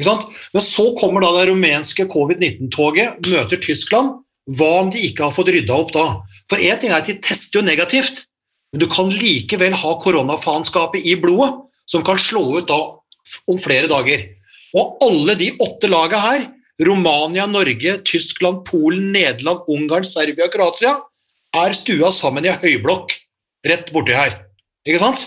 Men 0.00 0.64
så 0.64 0.86
kommer 0.96 1.24
da 1.24 1.32
det 1.36 1.50
rumenske 1.50 2.06
covid-19-toget, 2.08 3.20
møter 3.28 3.60
Tyskland. 3.60 4.20
Hva 4.56 4.70
om 4.80 4.88
de 4.92 5.02
ikke 5.04 5.26
har 5.26 5.34
fått 5.36 5.52
rydda 5.52 5.76
opp 5.76 5.92
da? 5.94 6.06
For 6.48 6.60
én 6.60 6.80
ting 6.80 6.92
er 6.92 7.02
at 7.02 7.10
de 7.10 7.18
tester 7.22 7.60
jo 7.60 7.66
negativt, 7.66 8.24
men 8.72 8.82
du 8.82 8.88
kan 8.90 9.10
likevel 9.12 9.76
ha 9.76 9.92
koronafaenskapet 10.00 11.04
i 11.04 11.16
blodet, 11.20 11.52
som 11.90 12.04
kan 12.06 12.18
slå 12.18 12.44
ut 12.58 12.68
da 12.70 12.80
om 13.50 13.60
flere 13.60 13.90
dager. 13.90 14.24
Og 14.76 15.00
alle 15.04 15.34
de 15.38 15.50
åtte 15.62 15.90
lagene 15.90 16.20
her, 16.24 16.46
Romania, 16.86 17.46
Norge, 17.50 17.98
Tyskland, 18.06 18.62
Polen, 18.68 19.10
Nederland, 19.12 19.66
Ungarn, 19.68 20.06
Serbia 20.06 20.46
og 20.46 20.54
Kroatia, 20.54 20.94
er 21.56 21.74
stua 21.76 22.12
sammen 22.14 22.46
i 22.46 22.54
høyblokk 22.54 23.16
rett 23.66 23.90
borti 23.92 24.14
her. 24.16 24.38
Ikke 24.86 25.02
sant? 25.02 25.26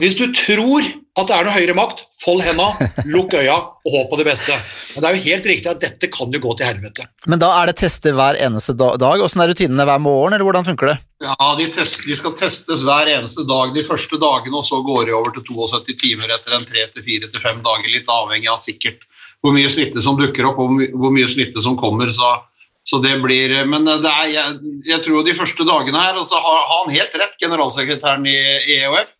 Hvis 0.00 0.16
du 0.18 0.26
tror 0.34 0.82
at 1.16 1.28
det 1.30 1.36
er 1.36 1.46
noe 1.46 1.54
høyere 1.54 1.74
makt, 1.76 2.02
fold 2.20 2.42
henda, 2.44 2.66
lukk 3.08 3.36
øya 3.38 3.54
og 3.56 3.92
håp 3.94 4.10
på 4.10 4.18
det 4.20 4.26
beste. 4.28 4.56
Men 4.92 5.02
det 5.02 5.08
er 5.08 5.16
jo 5.16 5.24
helt 5.30 5.46
riktig 5.48 5.70
at 5.70 5.80
dette 5.80 6.10
kan 6.12 6.32
jo 6.34 6.40
gå 6.42 6.52
til 6.58 6.68
helvete. 6.68 7.06
Men 7.30 7.40
da 7.40 7.52
er 7.60 7.70
det 7.70 7.78
tester 7.80 8.16
hver 8.16 8.36
eneste 8.46 8.74
dag? 8.76 9.22
Åssen 9.24 9.40
er 9.44 9.52
rutinene 9.52 9.86
hver 9.88 10.02
morgen, 10.02 10.36
eller 10.36 10.44
hvordan 10.44 10.66
funker 10.66 10.92
det? 10.92 10.96
Ja, 11.24 11.48
de, 11.56 11.68
test, 11.72 12.02
de, 12.04 12.16
skal 12.18 12.34
testes 12.36 12.84
hver 12.84 13.08
eneste 13.14 13.46
dag 13.48 13.72
de 13.72 13.84
første 13.86 14.20
dagene, 14.20 14.58
og 14.60 14.66
så 14.68 14.82
går 14.84 15.08
de 15.08 15.16
over 15.16 15.32
til 15.38 15.46
72 15.48 15.96
timer 16.02 16.34
etter 16.36 16.58
en 16.58 16.66
3-4-5 16.68 17.62
dager, 17.64 17.88
litt 17.94 18.12
avhengig 18.12 18.52
av 18.52 18.60
sikkert 18.60 19.06
hvor 19.44 19.54
mye 19.54 19.70
smitte 19.70 20.02
som 20.02 20.18
dukker 20.18 20.48
opp 20.50 20.58
og 20.60 20.80
hvor 20.98 21.12
mye 21.14 21.28
smitte 21.30 21.62
som 21.64 21.78
kommer. 21.78 22.12
så 22.12 22.38
så 22.86 23.00
det 23.02 23.16
blir, 23.18 23.50
Men 23.66 23.82
det 23.82 24.06
er, 24.06 24.26
jeg, 24.30 24.58
jeg 24.86 25.02
tror 25.02 25.24
de 25.26 25.32
første 25.34 25.64
dagene 25.66 25.98
her 25.98 26.20
og 26.20 26.26
så 26.28 26.38
har 26.38 26.60
han 26.70 26.92
helt 26.94 27.16
rett, 27.18 27.32
generalsekretæren 27.40 28.26
i 28.30 28.36
EOF 28.76 29.10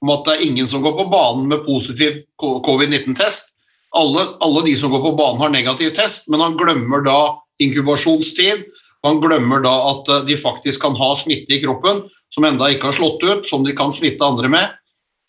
om 0.00 0.12
at 0.14 0.26
det 0.26 0.34
er 0.36 0.46
ingen 0.48 0.68
som 0.68 0.82
går 0.84 0.96
på 0.96 1.08
banen 1.12 1.48
med 1.50 1.64
positiv 1.66 2.22
covid-19-test. 2.40 3.52
Alle, 3.96 4.26
alle, 4.40 4.64
de 4.66 4.76
som 4.78 4.92
går 4.92 5.02
på 5.04 5.16
banen 5.18 5.42
har 5.42 5.52
negativ 5.52 5.92
test, 5.96 6.28
men 6.30 6.42
han 6.42 6.56
glemmer 6.58 7.02
da 7.04 7.20
inkubasjonstid 7.60 8.68
Han 9.02 9.16
glemmer 9.20 9.62
da 9.64 9.72
at 9.88 10.08
eh, 10.12 10.24
de 10.28 10.36
faktisk 10.36 10.82
kan 10.82 10.92
ha 10.92 11.14
smitte 11.16 11.54
i 11.56 11.60
kroppen 11.62 12.02
som 12.28 12.44
enda 12.44 12.66
ikke 12.68 12.90
har 12.90 12.96
slått 12.98 13.22
ut, 13.24 13.46
som 13.48 13.64
de 13.64 13.72
kan 13.72 13.94
smitte 13.96 14.26
andre 14.26 14.50
med, 14.52 14.74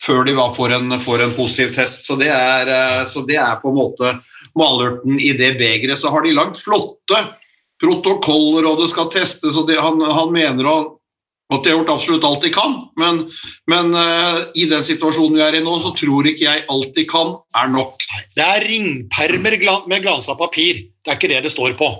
før 0.02 0.26
de 0.28 0.34
får 0.36 0.74
en, 0.76 0.92
en 0.92 1.32
positiv 1.32 1.72
test. 1.74 2.04
Så 2.04 2.18
det, 2.20 2.28
er, 2.28 2.68
eh, 2.68 3.06
så 3.08 3.24
det 3.24 3.38
er 3.40 3.56
på 3.62 3.72
en 3.72 3.78
måte 3.78 4.12
malurten 4.58 5.16
i 5.16 5.32
det 5.38 5.54
begeret. 5.56 5.98
Så 5.98 6.12
har 6.12 6.20
de 6.22 6.34
lagd 6.36 6.60
flotte 6.60 7.22
protokoller, 7.82 8.68
og 8.68 8.82
det 8.82 8.90
skal 8.92 9.10
testes, 9.10 9.56
og 9.58 9.66
det, 9.70 9.80
han, 9.82 10.00
han, 10.04 10.30
mener 10.34 10.68
at 11.56 11.64
de 11.64 11.72
har 11.72 11.78
gjort 11.80 11.92
absolutt 11.94 12.24
alt 12.28 12.44
de 12.44 12.52
kan, 12.54 12.76
men, 13.00 13.20
men 13.70 13.92
uh, 13.96 14.40
i 14.58 14.68
den 14.70 14.84
situasjonen 14.86 15.38
vi 15.38 15.44
er 15.44 15.58
i 15.58 15.64
nå, 15.64 15.74
så 15.82 15.92
tror 15.98 16.28
ikke 16.30 16.46
jeg 16.46 16.64
alt 16.72 16.96
de 16.96 17.04
kan, 17.08 17.34
er 17.58 17.70
nok. 17.72 18.02
Det 18.36 18.46
er 18.46 18.66
ringpermer 18.68 19.58
med 19.90 20.04
glansa 20.04 20.36
papir, 20.38 20.84
det 21.02 21.12
er 21.12 21.20
ikke 21.20 21.32
det 21.32 21.44
det 21.46 21.54
står 21.54 21.76
på. 21.80 21.90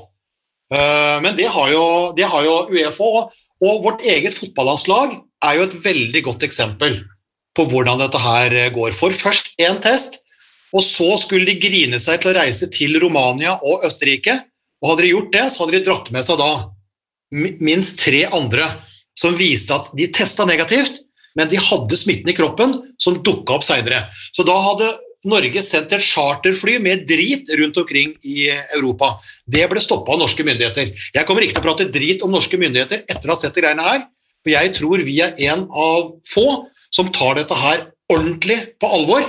Uh, 0.73 1.19
men 1.25 1.37
det 1.39 1.51
har 1.53 1.73
jo, 1.73 1.87
det 2.17 2.29
har 2.29 2.47
jo 2.47 2.59
Uefa 2.73 3.09
òg. 3.21 3.39
Og 3.63 3.85
vårt 3.85 4.01
eget 4.03 4.35
fotballandslag 4.35 5.21
er 5.47 5.59
jo 5.59 5.67
et 5.69 5.77
veldig 5.85 6.23
godt 6.27 6.47
eksempel 6.47 6.99
på 7.57 7.67
hvordan 7.69 8.01
dette 8.01 8.19
her 8.19 8.55
eh, 8.57 8.71
går. 8.75 8.95
For 8.97 9.15
først 9.15 9.53
én 9.63 9.79
test, 9.85 10.19
og 10.73 10.83
så 10.83 11.13
skulle 11.21 11.47
de 11.47 11.61
grine 11.61 12.01
seg 12.03 12.23
til 12.23 12.33
å 12.33 12.39
reise 12.41 12.67
til 12.73 12.97
Romania 13.03 13.59
og 13.61 13.85
Østerrike. 13.87 14.39
Og 14.83 14.93
hadde 14.93 15.05
de 15.05 15.13
gjort 15.13 15.35
det, 15.35 15.45
så 15.53 15.63
hadde 15.63 15.77
de 15.77 15.85
dratt 15.87 16.11
med 16.15 16.27
seg 16.27 16.41
da 16.41 16.53
minst 17.33 18.01
tre 18.03 18.25
andre 18.29 18.67
som 19.19 19.37
viste 19.37 19.75
at 19.75 19.91
de 19.97 20.09
testa 20.15 20.47
negativt, 20.49 21.03
men 21.39 21.49
de 21.49 21.61
hadde 21.61 21.97
smitten 21.97 22.29
i 22.29 22.37
kroppen 22.37 22.77
som 23.01 23.21
dukka 23.25 23.57
opp 23.57 23.67
seinere. 23.67 24.05
Så 24.33 24.45
da 24.47 24.57
hadde 24.67 24.93
Norge 25.29 25.63
sendt 25.63 25.93
et 25.95 26.03
charterfly 26.03 26.81
med 26.83 27.05
drit 27.07 27.51
rundt 27.59 27.77
omkring 27.79 28.17
i 28.27 28.49
Europa. 28.75 29.15
Det 29.47 29.63
ble 29.71 29.81
stoppa 29.83 30.17
av 30.17 30.23
norske 30.25 30.43
myndigheter. 30.47 30.91
Jeg 31.15 31.29
kommer 31.29 31.47
ikke 31.47 31.61
til 31.61 31.63
å 31.63 31.69
prate 31.69 31.87
drit 31.95 32.25
om 32.27 32.35
norske 32.35 32.59
myndigheter 32.59 33.05
etter 33.07 33.31
å 33.31 33.37
ha 33.37 33.39
sett 33.39 33.55
de 33.55 33.63
greiene 33.63 33.87
her, 33.87 34.03
for 34.43 34.51
jeg 34.51 34.73
tror 34.75 35.05
vi 35.07 35.21
er 35.23 35.39
en 35.53 35.69
av 35.71 36.17
få 36.27 36.65
som 36.93 37.13
tar 37.15 37.39
dette 37.39 37.57
her 37.57 37.87
ordentlig 38.13 38.59
på 38.83 38.91
alvor, 38.99 39.23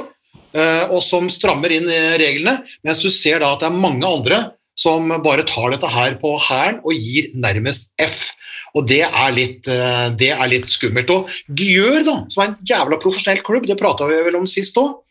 eh, 0.57 0.89
og 0.89 0.99
som 1.05 1.29
strammer 1.31 1.71
inn 1.77 1.85
reglene, 2.19 2.63
mens 2.83 2.99
du 2.99 3.11
ser 3.13 3.45
da 3.45 3.53
at 3.53 3.61
det 3.61 3.69
er 3.69 3.83
mange 3.85 4.09
andre 4.09 4.41
som 4.75 5.05
bare 5.23 5.45
tar 5.45 5.69
dette 5.75 5.89
her 5.93 6.17
på 6.17 6.33
hælen 6.49 6.81
og 6.81 6.97
gir 6.97 7.29
nærmest 7.37 7.93
F. 8.01 8.33
Og 8.73 8.87
det 8.89 9.03
er 9.05 9.33
litt, 9.35 9.67
eh, 9.69 10.09
det 10.17 10.31
er 10.33 10.49
litt 10.49 10.69
skummelt. 10.71 11.09
Og 11.13 11.29
Gjør, 11.47 12.03
da, 12.07 12.15
som 12.29 12.43
er 12.43 12.47
en 12.51 12.59
jævla 12.65 12.99
profesjonell 13.01 13.43
klubb, 13.45 13.67
det 13.69 13.77
prata 13.77 14.07
vi 14.09 14.21
vel 14.25 14.39
om 14.39 14.49
sist 14.49 14.77
òg, 14.81 15.03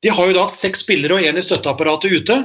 de 0.00 0.08
har 0.08 0.28
jo 0.28 0.36
da 0.36 0.46
hatt 0.46 0.56
seks 0.56 0.84
spillere 0.84 1.18
og 1.18 1.26
én 1.26 1.36
i 1.36 1.44
støtteapparatet 1.44 2.14
ute. 2.22 2.36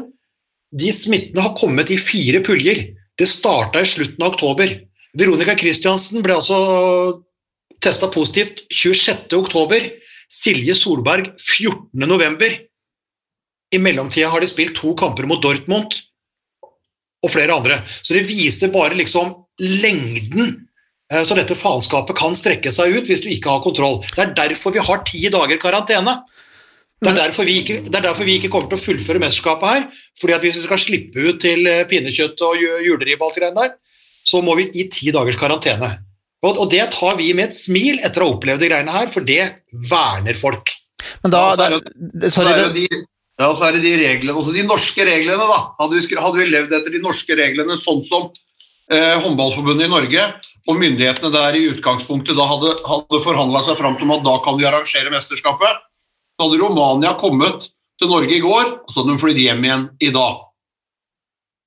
De 0.76 0.92
smittene 0.92 1.44
har 1.46 1.56
kommet 1.56 1.92
i 1.94 2.00
fire 2.02 2.42
puljer. 2.44 2.82
Det 3.16 3.28
starta 3.32 3.80
i 3.80 3.88
slutten 3.88 4.26
av 4.26 4.34
oktober. 4.34 4.74
Veronica 5.16 5.56
Christiansen 5.56 6.24
ble 6.26 6.36
altså 6.36 6.58
testa 7.80 8.10
positivt 8.12 8.66
26. 8.74 9.32
oktober. 9.38 9.88
Silje 10.28 10.76
Solberg 10.76 11.32
14. 11.38 11.88
november. 12.04 12.58
I 13.72 13.80
mellomtida 13.80 14.34
har 14.34 14.44
de 14.44 14.52
spilt 14.52 14.76
to 14.76 14.92
kamper 14.98 15.28
mot 15.30 15.42
Dortmund 15.42 15.96
og 17.24 17.32
flere 17.32 17.56
andre. 17.56 17.80
Så 18.04 18.18
det 18.18 18.28
viser 18.28 18.74
bare 18.74 18.98
liksom 19.00 19.32
lengden 19.62 20.54
eh, 21.12 21.24
så 21.24 21.38
dette 21.38 21.58
faenskapet 21.58 22.18
kan 22.18 22.36
strekke 22.38 22.74
seg 22.76 22.96
ut 22.98 23.12
hvis 23.12 23.24
du 23.24 23.30
ikke 23.32 23.58
har 23.58 23.64
kontroll. 23.66 24.02
Det 24.16 24.24
er 24.26 24.34
derfor 24.38 24.76
vi 24.76 24.84
har 24.84 25.04
ti 25.08 25.22
dager 25.32 25.62
karantene. 25.62 26.20
Det 27.04 27.12
er, 27.12 27.18
derfor 27.20 27.46
vi 27.46 27.60
ikke, 27.60 27.82
det 27.86 27.98
er 28.00 28.06
derfor 28.08 28.26
vi 28.26 28.38
ikke 28.40 28.50
kommer 28.50 28.72
til 28.72 28.80
å 28.80 28.82
fullføre 28.82 29.20
mesterskapet 29.22 29.68
her. 29.68 29.84
fordi 30.20 30.34
at 30.34 30.46
Hvis 30.46 30.58
vi 30.58 30.64
skal 30.64 30.82
slippe 30.82 31.26
ut 31.28 31.42
til 31.44 31.68
eh, 31.68 31.84
pinnekjøtt 31.90 32.42
og 32.48 32.62
juleribbe 32.86 33.22
og 33.22 33.30
alt 33.30 33.40
greiene 33.42 33.62
der, 33.62 33.76
så 34.26 34.42
må 34.42 34.56
vi 34.58 34.70
i 34.74 34.88
ti 34.90 35.12
dagers 35.14 35.38
karantene. 35.38 35.92
Og, 36.46 36.58
og, 36.58 36.70
det 36.72 36.88
tar 36.94 37.18
vi 37.20 37.32
med 37.38 37.50
et 37.50 37.58
smil 37.58 38.00
etter 38.06 38.24
å 38.24 38.30
ha 38.30 38.38
opplevd 38.38 38.64
de 38.64 38.70
greiene 38.72 38.96
her, 38.96 39.12
for 39.12 39.26
det 39.28 39.42
verner 39.92 40.38
folk. 40.40 40.72
Men 41.24 41.34
da, 41.34 41.44
ja, 41.52 41.54
så, 41.54 41.68
er 41.68 41.76
det, 41.76 42.32
så, 42.32 42.46
er 42.48 42.60
det 42.62 42.72
de, 42.78 43.04
ja, 43.42 43.52
så 43.52 43.68
er 43.68 43.78
det 43.78 43.84
de 43.86 43.94
reglene, 44.00 44.38
også 44.40 44.56
de 44.56 44.66
norske 44.66 45.06
reglene, 45.06 45.50
da. 45.52 45.62
Hadde 45.82 46.00
vi, 46.00 46.18
hadde 46.18 46.42
vi 46.42 46.50
levd 46.50 46.76
etter 46.80 46.96
de 46.96 47.02
norske 47.04 47.38
reglene 47.38 47.78
sånn 47.82 48.02
som 48.08 48.30
eh, 48.92 49.16
Håndballforbundet 49.24 49.88
i 49.88 49.92
Norge 49.92 50.26
og 50.66 50.80
myndighetene 50.82 51.32
der 51.34 51.58
i 51.58 51.68
utgangspunktet 51.74 52.38
da 52.38 52.48
hadde, 52.50 52.74
hadde 52.86 53.22
forhandla 53.26 53.62
seg 53.66 53.78
fram 53.80 53.98
til 54.00 54.12
at 54.16 54.26
da 54.26 54.36
kan 54.46 54.58
vi 54.60 54.68
arrangere 54.70 55.14
mesterskapet, 55.14 55.84
så 56.36 56.48
hadde 56.48 56.62
Romania 56.62 57.14
kommet 57.20 57.70
til 58.02 58.12
Norge 58.12 58.34
i 58.36 58.44
går, 58.44 58.72
og 58.84 58.92
så 58.92 59.02
hadde 59.02 59.14
de 59.14 59.22
flydd 59.22 59.42
hjem 59.44 59.66
igjen 59.68 59.88
i 60.04 60.12
dag. 60.16 60.42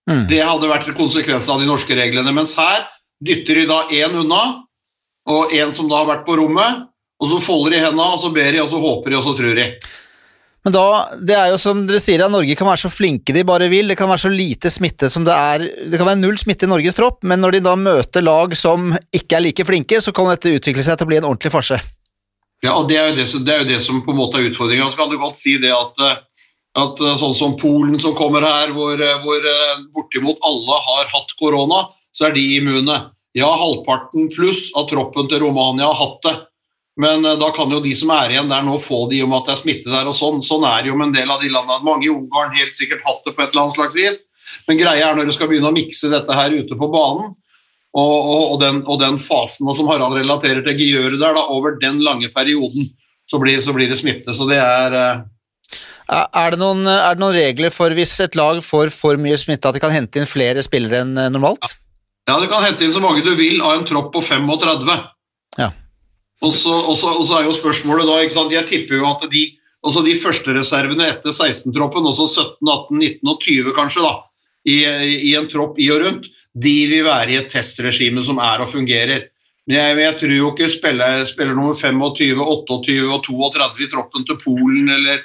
Mm. 0.08 0.24
Det 0.30 0.40
hadde 0.44 0.70
vært 0.70 0.90
konsekvensen 0.96 1.54
av 1.54 1.62
de 1.62 1.68
norske 1.68 1.96
reglene. 1.96 2.32
Mens 2.36 2.54
her 2.58 2.86
dytter 3.24 3.62
de 3.62 3.68
da 3.68 3.82
én 3.92 4.16
unna, 4.22 4.42
og 5.28 5.52
én 5.52 5.74
som 5.76 5.88
da 5.88 6.00
har 6.00 6.08
vært 6.08 6.26
på 6.26 6.38
rommet, 6.40 6.86
og 7.18 7.32
så 7.32 7.40
folder 7.44 7.74
de 7.74 7.80
hendene, 7.82 8.12
og 8.14 8.20
så 8.22 8.30
ber 8.34 8.50
de, 8.54 8.62
og 8.62 8.70
så 8.70 8.80
håper 8.80 9.12
de, 9.12 9.18
og 9.18 9.26
så 9.26 9.34
tror 9.36 9.58
de. 9.58 9.66
Men 10.68 10.74
da, 10.74 10.88
det 11.24 11.32
er 11.32 11.46
jo 11.48 11.56
som 11.56 11.78
dere 11.88 11.96
sier, 11.96 12.20
at 12.20 12.28
Norge 12.28 12.52
kan 12.52 12.68
være 12.68 12.82
så 12.82 12.90
flinke 12.92 13.32
de 13.32 13.40
bare 13.48 13.70
vil. 13.72 13.88
Det 13.88 13.94
kan 13.96 14.10
være 14.10 14.20
så 14.26 14.28
lite 14.28 14.68
smitte 14.68 15.08
som 15.08 15.24
det 15.24 15.32
er. 15.32 15.62
Det 15.64 15.96
kan 15.96 16.04
være 16.04 16.20
null 16.20 16.36
smitte 16.36 16.66
i 16.66 16.68
Norges 16.68 16.98
tropp, 16.98 17.22
men 17.24 17.40
når 17.40 17.56
de 17.56 17.60
da 17.64 17.72
møter 17.80 18.26
lag 18.26 18.52
som 18.52 18.90
ikke 19.16 19.38
er 19.38 19.42
like 19.46 19.64
flinke, 19.64 20.02
så 20.04 20.12
kan 20.12 20.28
dette 20.28 20.52
utvikle 20.58 20.84
seg 20.84 20.98
til 21.00 21.08
å 21.08 21.08
bli 21.08 21.16
en 21.22 21.28
ordentlig 21.30 21.54
farse. 21.54 21.78
Ja, 22.60 22.74
og 22.74 22.90
det 22.90 22.98
er, 23.00 23.16
det, 23.16 23.24
det 23.46 23.54
er, 23.54 23.62
jo 23.62 23.68
det, 23.70 23.78
som 23.80 24.02
på 24.04 24.12
en 24.12 24.20
måte 24.20 24.42
er 24.42 24.50
utfordringa. 24.50 24.90
Så 24.92 25.00
kan 25.00 25.08
du 25.08 25.16
godt 25.16 25.40
si 25.40 25.56
det 25.62 25.72
at, 25.72 26.04
eh, 26.04 26.44
at 26.84 27.00
eh, 27.00 27.16
sånn 27.22 27.38
som 27.40 27.56
Polen 27.56 27.96
som 28.04 28.12
kommer 28.18 28.44
her, 28.44 28.76
hvor, 28.76 29.00
eh, 29.00 29.24
hvor 29.24 29.48
bortimot 29.96 30.44
alle 30.52 30.82
har 30.90 31.08
hatt 31.14 31.32
korona, 31.40 31.86
så 32.12 32.28
er 32.28 32.36
de 32.36 32.44
immune. 32.58 32.98
Ja, 33.32 33.48
halvparten 33.56 34.28
pluss 34.36 34.68
av 34.76 34.90
troppen 34.92 35.32
til 35.32 35.46
Romania 35.46 35.88
har 35.94 36.02
hatt 36.02 36.20
det. 36.28 36.36
Men 36.98 37.22
da 37.22 37.50
kan 37.54 37.70
jo 37.70 37.78
de 37.82 37.92
som 37.94 38.10
er 38.10 38.34
igjen 38.34 38.48
der 38.50 38.64
nå 38.66 38.78
få 38.82 39.04
de 39.10 39.20
om 39.22 39.34
at 39.36 39.46
det 39.46 39.52
er 39.54 39.60
smitte 39.60 39.92
der 39.92 40.08
og 40.10 40.16
sånn. 40.18 40.40
Sånn 40.42 40.64
er 40.66 40.82
det 40.82 40.90
jo 40.90 40.96
med 40.98 41.12
en 41.12 41.18
del 41.20 41.30
av 41.30 41.42
de 41.42 41.50
landene. 41.52 41.84
Mange 41.86 42.08
i 42.08 42.10
Ungarn 42.10 42.56
helt 42.58 42.74
sikkert 42.74 43.06
hatt 43.06 43.22
det 43.22 43.36
på 43.36 43.44
et 43.44 43.52
eller 43.52 43.68
annet 43.68 43.78
slags 43.78 43.98
vis. 43.98 44.18
Men 44.66 44.80
greia 44.80 45.10
er 45.10 45.16
når 45.18 45.28
du 45.28 45.34
skal 45.36 45.50
begynne 45.50 45.70
å 45.70 45.76
mikse 45.76 46.10
dette 46.12 46.34
her 46.34 46.56
ute 46.56 46.78
på 46.78 46.90
banen, 46.92 47.34
og, 47.98 48.14
og, 48.14 48.42
og, 48.52 48.58
den, 48.60 48.82
og, 48.84 48.98
den, 49.00 49.16
fasen, 49.22 49.68
og 49.68 49.76
som 49.78 49.88
Harald 49.90 50.18
relaterer 50.18 50.60
til 50.66 50.84
Gjør 50.84 51.16
der, 51.16 51.34
da, 51.34 51.46
over 51.54 51.78
den 51.80 52.02
lange 52.04 52.28
perioden, 52.34 52.90
så 53.28 53.40
blir, 53.40 53.60
så 53.64 53.74
blir 53.76 53.90
det 53.90 53.98
smitte. 54.00 54.34
Så 54.36 54.46
det 54.48 54.60
er 54.60 54.96
uh... 54.96 55.24
er, 56.12 56.54
det 56.54 56.60
noen, 56.60 56.84
er 56.84 57.16
det 57.16 57.22
noen 57.24 57.36
regler 57.36 57.74
for 57.74 57.94
hvis 57.96 58.18
et 58.24 58.38
lag 58.38 58.60
får 58.64 58.92
for 58.94 59.20
mye 59.20 59.38
smitte, 59.40 59.68
at 59.68 59.76
de 59.76 59.82
kan 59.82 59.94
hente 59.94 60.20
inn 60.20 60.28
flere 60.28 60.64
spillere 60.66 61.02
enn 61.04 61.16
eh, 61.16 61.32
normalt? 61.32 61.76
Ja, 62.28 62.36
du 62.36 62.48
kan 62.50 62.64
hente 62.64 62.84
inn 62.84 62.92
så 62.92 63.02
mange 63.02 63.24
du 63.24 63.32
vil 63.38 63.62
av 63.64 63.78
en 63.78 63.88
tropp 63.88 64.12
på 64.14 64.22
35. 64.24 64.96
Ja. 65.58 65.72
Og 66.44 66.54
så, 66.54 66.74
er 67.38 67.48
jo 67.48 67.56
spørsmålet 67.56 68.06
da 68.06 68.18
ikke 68.22 68.36
sant? 68.36 68.54
Jeg 68.54 68.68
tipper 68.70 69.00
jo 69.00 69.08
at 69.08 69.24
de, 69.32 69.44
også 69.82 70.04
de 70.06 70.18
første 70.22 70.54
reservene 70.54 71.08
etter 71.10 71.34
16-troppen, 71.34 72.06
også 72.06 72.28
17, 72.28 72.62
18, 72.62 73.00
19 73.24 73.32
og 73.32 73.40
20 73.42 73.74
kanskje, 73.76 74.04
da, 74.06 74.12
i, 74.68 74.76
i 75.30 75.32
en 75.38 75.48
tropp 75.50 75.80
i 75.82 75.88
og 75.94 76.04
rundt, 76.04 76.28
de 76.58 76.76
vil 76.90 77.06
være 77.06 77.34
i 77.34 77.40
et 77.40 77.50
testregime 77.52 78.22
som 78.24 78.38
er 78.42 78.62
og 78.64 78.70
fungerer. 78.70 79.28
Men 79.68 79.76
jeg, 79.76 79.98
jeg 80.00 80.18
tror 80.20 80.36
jo 80.36 80.52
ikke 80.54 80.70
spiller, 80.72 81.24
spiller 81.28 81.58
nummer 81.58 81.76
25, 81.76 82.38
28 82.40 83.10
og 83.12 83.26
32 83.26 83.84
i 83.84 83.90
troppen 83.92 84.24
til 84.26 84.38
Polen 84.40 84.88
eller, 84.94 85.20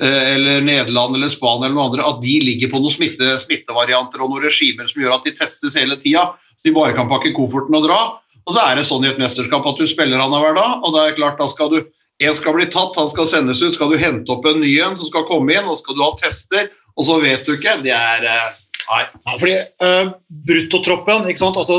eh, 0.00 0.28
eller 0.36 0.62
Nederland 0.64 1.18
eller 1.18 1.32
Spania 1.32 1.66
eller 1.66 1.76
noe 1.76 1.88
andre, 1.90 2.06
at 2.06 2.20
de 2.22 2.36
ligger 2.44 2.70
på 2.72 2.80
noen 2.82 2.94
smitte, 2.94 3.34
smittevarianter 3.42 4.22
og 4.22 4.30
noen 4.30 4.46
regimer 4.46 4.86
som 4.90 5.02
gjør 5.02 5.16
at 5.16 5.26
de 5.26 5.34
testes 5.40 5.80
hele 5.80 5.98
tida. 6.00 6.28
De 6.62 6.74
bare 6.74 6.94
kan 6.94 7.10
pakke 7.10 7.34
kofferten 7.34 7.74
og 7.78 7.88
dra. 7.88 8.00
Og 8.48 8.56
så 8.56 8.64
er 8.64 8.78
det 8.78 8.86
sånn 8.88 9.04
i 9.04 9.10
et 9.10 9.20
mesterskap 9.20 9.66
at 9.68 9.80
du 9.80 9.84
spiller 9.90 10.22
annenhver 10.24 10.56
dag, 10.56 10.78
og 10.80 10.94
da 10.94 11.04
er 11.04 11.12
det 11.12 11.18
klart, 11.20 11.36
da 11.40 11.48
skal 11.52 11.68
du 11.74 11.82
en 12.18 12.34
skal 12.34 12.56
bli 12.56 12.66
tatt, 12.72 12.96
han 12.98 13.10
skal 13.12 13.28
sendes 13.30 13.60
ut, 13.62 13.76
skal 13.76 13.92
du 13.92 14.00
hente 14.00 14.32
opp 14.34 14.46
en 14.48 14.58
ny 14.58 14.72
en 14.82 14.96
som 14.98 15.06
skal 15.06 15.26
komme 15.28 15.54
inn, 15.54 15.68
og 15.68 15.76
skal 15.78 15.94
du 15.94 16.02
ha 16.02 16.08
tester, 16.18 16.70
og 16.98 17.06
så 17.06 17.18
vet 17.22 17.44
du 17.46 17.52
ikke. 17.54 17.76
Det 17.84 17.94
er 17.94 18.24
eh, 18.26 18.56
Nei. 18.88 19.02
Ja, 19.04 19.34
fordi 19.36 19.56
uh, 19.84 20.14
Bruttotroppen, 20.48 21.28
altså, 21.28 21.76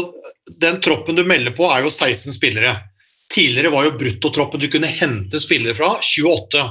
den 0.62 0.78
troppen 0.86 1.18
du 1.18 1.24
melder 1.26 1.56
på, 1.58 1.66
er 1.74 1.82
jo 1.82 1.90
16 1.90 2.36
spillere. 2.38 2.76
Tidligere 3.34 3.72
var 3.74 3.88
jo 3.88 3.96
bruttotroppen 3.98 4.62
du 4.62 4.68
kunne 4.72 4.90
hente 4.90 5.42
spillere 5.42 5.74
fra, 5.78 5.96
28. 6.06 6.62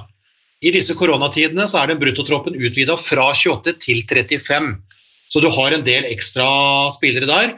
I 0.66 0.72
disse 0.74 0.94
koronatidene 0.98 1.66
så 1.70 1.82
er 1.82 1.92
den 1.92 2.00
bruttotroppen 2.00 2.56
utvida 2.58 2.96
fra 2.98 3.28
28 3.34 3.74
til 3.82 4.02
35. 4.06 4.72
Så 5.28 5.42
du 5.42 5.50
har 5.54 5.74
en 5.74 5.84
del 5.86 6.08
ekstra 6.08 6.46
spillere 6.94 7.28
der. 7.30 7.52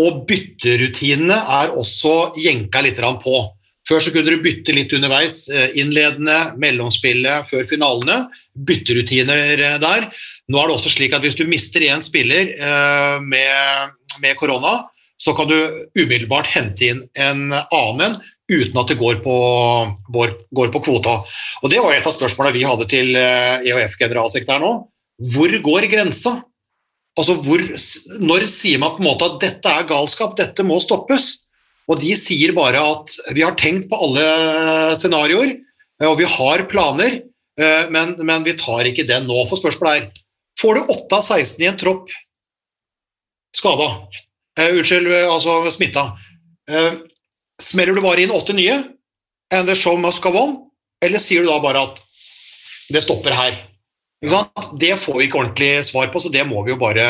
Og 0.00 0.22
bytterutinene 0.28 1.36
er 1.36 1.74
også 1.76 2.32
jenka 2.40 2.80
litt 2.84 3.00
på. 3.00 3.40
Før 3.88 3.98
så 3.98 4.12
kunne 4.14 4.30
du 4.30 4.42
bytte 4.44 4.74
litt 4.74 4.92
underveis. 4.94 5.48
Eh, 5.50 5.74
innledende, 5.82 6.54
mellomspillet, 6.60 7.48
før 7.48 7.66
finalene. 7.68 8.28
Bytterutiner 8.54 9.58
eh, 9.58 9.78
der. 9.82 10.06
Nå 10.48 10.60
er 10.60 10.70
det 10.70 10.76
også 10.76 10.92
slik 10.94 11.16
at 11.16 11.24
hvis 11.24 11.38
du 11.38 11.44
mister 11.50 11.84
én 11.84 12.04
spiller 12.04 12.54
eh, 12.54 13.16
med, 13.26 14.36
korona, 14.38 14.84
så 15.18 15.34
kan 15.34 15.50
du 15.50 15.56
umiddelbart 15.98 16.50
hente 16.54 16.88
inn 16.88 17.02
en 17.18 17.50
annen 17.52 18.16
uten 18.52 18.78
at 18.80 18.90
det 18.90 18.98
går 19.00 19.20
på, 19.24 19.34
går, 20.14 20.32
går 20.54 20.72
på 20.74 20.82
kvota. 20.84 21.18
Og 21.62 21.70
Det 21.72 21.82
var 21.82 21.94
et 21.94 22.06
av 22.06 22.14
spørsmålene 22.14 22.56
vi 22.56 22.64
hadde 22.68 22.88
til 22.90 23.14
EHF-generalsekretæren 23.16 24.66
nå. 24.66 24.72
Hvor 25.32 25.54
går 25.64 25.86
grensa? 25.90 26.40
Altså 27.18 27.36
hvor, 27.44 27.60
når 28.24 28.46
sier 28.48 28.80
man 28.80 28.94
på 28.94 29.02
en 29.02 29.08
måte 29.10 29.26
at 29.28 29.40
dette 29.42 29.72
er 29.72 29.88
galskap, 29.88 30.36
dette 30.38 30.64
må 30.64 30.78
stoppes? 30.80 31.42
Og 31.90 31.98
de 32.00 32.14
sier 32.16 32.54
bare 32.56 32.80
at 32.80 33.12
vi 33.36 33.44
har 33.44 33.56
tenkt 33.58 33.88
på 33.90 33.98
alle 34.06 34.24
scenarioer, 34.96 35.56
eh, 36.00 36.08
og 36.08 36.16
vi 36.20 36.28
har 36.28 36.64
planer, 36.70 37.18
eh, 37.60 37.90
men, 37.92 38.14
men 38.22 38.46
vi 38.46 38.56
tar 38.56 38.88
ikke 38.88 39.06
den 39.08 39.26
nå. 39.28 39.42
For 39.50 39.60
spørsmålet 39.60 40.06
er 40.06 40.22
får 40.60 40.78
du 40.78 40.94
8 40.94 41.18
av 41.18 41.26
16 41.26 41.64
i 41.64 41.68
en 41.68 41.80
tropp 41.80 42.12
skada, 43.52 43.88
uh, 44.58 44.70
unnskyld, 44.78 45.10
altså 45.28 45.58
smitta, 45.74 46.06
uh, 46.72 46.94
smeller 47.60 47.98
du 47.98 48.00
bare 48.04 48.24
inn 48.24 48.32
8 48.32 48.56
nye, 48.56 48.78
and 49.52 49.68
the 49.68 49.76
show 49.76 49.98
must 50.00 50.22
go 50.24 50.32
on, 50.38 50.54
eller 51.04 51.20
sier 51.20 51.44
du 51.44 51.50
da 51.50 51.58
bare 51.60 51.82
at 51.90 52.00
det 52.92 53.02
stopper 53.04 53.36
her? 53.36 53.58
Det 54.22 54.94
får 55.02 55.18
vi 55.18 55.26
ikke 55.26 55.40
ordentlig 55.40 55.70
svar 55.88 56.10
på, 56.12 56.22
så 56.22 56.30
det 56.32 56.44
må 56.46 56.62
vi 56.62 56.74
jo 56.74 56.80
bare 56.80 57.06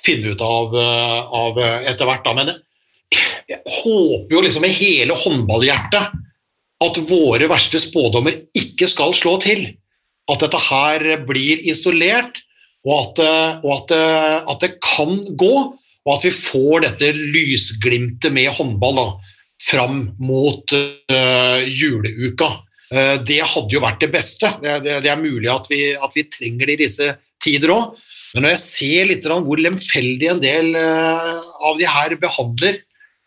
finne 0.00 0.32
ut 0.32 0.42
av, 0.44 0.72
av 0.74 1.58
etter 1.60 2.08
hvert. 2.08 2.28
Men 2.36 2.54
jeg 3.50 3.60
håper 3.60 4.36
jo 4.36 4.42
liksom 4.44 4.64
med 4.64 4.76
hele 4.78 5.16
håndballhjertet 5.18 6.14
at 6.80 7.00
våre 7.10 7.48
verste 7.50 7.80
spådommer 7.82 8.38
ikke 8.56 8.88
skal 8.88 9.12
slå 9.16 9.36
til. 9.42 9.66
At 10.30 10.44
dette 10.44 10.60
her 10.70 11.04
blir 11.28 11.60
isolert, 11.68 12.40
og 12.86 12.94
at, 12.96 13.20
og 13.66 13.72
at, 13.74 13.92
at 14.48 14.64
det 14.64 14.78
kan 14.80 15.18
gå. 15.36 15.54
Og 16.06 16.14
at 16.14 16.24
vi 16.24 16.32
får 16.32 16.86
dette 16.86 17.10
lysglimtet 17.12 18.32
med 18.32 18.48
håndball 18.56 18.96
da, 18.96 19.06
fram 19.60 19.98
mot 20.22 20.72
uh, 20.72 21.60
juleuka. 21.68 22.48
Uh, 22.90 23.16
det 23.22 23.40
hadde 23.46 23.74
jo 23.76 23.82
vært 23.82 24.02
det 24.02 24.10
beste. 24.12 24.50
Det, 24.62 24.80
det, 24.84 25.00
det 25.06 25.10
er 25.12 25.20
mulig 25.20 25.50
at 25.52 25.68
vi, 25.70 25.82
at 25.94 26.14
vi, 26.16 26.26
trenger 26.30 26.66
det 26.70 26.78
i 26.78 26.84
disse 26.84 27.12
tider 27.42 27.74
òg. 27.74 27.98
Men 28.34 28.46
når 28.46 28.54
jeg 28.54 28.62
ser 28.62 29.08
litt 29.10 29.26
hvor 29.26 29.58
lemfeldig 29.58 30.28
en 30.30 30.42
del 30.42 30.70
uh, 30.78 31.40
av 31.66 31.80
de 31.80 31.88
her 31.88 32.14
behandler 32.20 32.78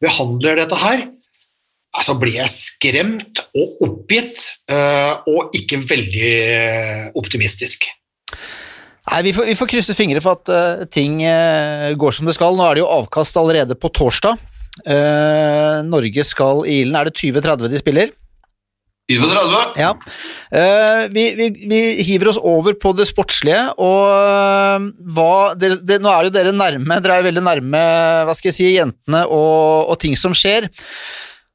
behandler 0.03 0.60
dette 0.60 0.79
her, 0.79 1.05
så 2.03 2.15
blir 2.20 2.39
jeg 2.39 2.51
skremt 2.51 3.39
og 3.53 3.84
oppgitt, 3.86 4.41
eh, 4.65 5.13
og 5.29 5.53
ikke 5.55 5.77
veldig 5.86 6.32
eh, 6.41 7.03
optimistisk. 7.20 7.86
Nei, 8.34 9.20
Vi 9.27 9.34
får, 9.36 9.46
vi 9.51 9.55
får 9.60 9.70
krysse 9.70 9.96
fingre 9.96 10.24
for 10.24 10.39
at 10.39 10.89
ting 10.91 11.22
går 12.00 12.15
som 12.17 12.27
det 12.27 12.34
skal. 12.36 12.58
Nå 12.58 12.65
er 12.65 12.75
det 12.75 12.84
jo 12.84 12.89
avkast 12.89 13.38
allerede 13.38 13.77
på 13.77 13.91
torsdag. 13.93 14.41
Norge 15.86 16.24
skal 16.25 16.63
i 16.65 16.79
ilden. 16.82 16.98
Er 16.98 17.12
det 17.12 17.20
20-30 17.20 17.70
de 17.70 17.82
spiller? 17.84 18.13
2030. 19.12 19.81
Ja. 19.81 19.89
Vi, 21.12 21.24
vi, 21.36 21.50
vi, 21.67 21.79
hiver 22.07 22.31
oss 22.31 22.39
over 22.39 22.77
på 22.79 22.93
det 22.95 23.10
sportslige, 23.10 23.65
og 23.81 24.88
hva 25.15 25.33
det, 25.60 25.74
det, 25.83 26.00
Nå 26.01 26.12
er 26.12 26.29
jo 26.29 26.33
dere 26.33 26.53
nærme, 26.55 27.01
dere 27.03 27.19
er 27.19 27.27
veldig 27.27 27.43
nærme 27.43 27.83
hva 28.24 28.36
skal 28.38 28.51
jeg 28.51 28.57
si, 28.57 28.69
jentene 28.77 29.25
og, 29.27 29.91
og 29.91 30.00
ting 30.01 30.15
som 30.19 30.36
skjer. 30.38 30.69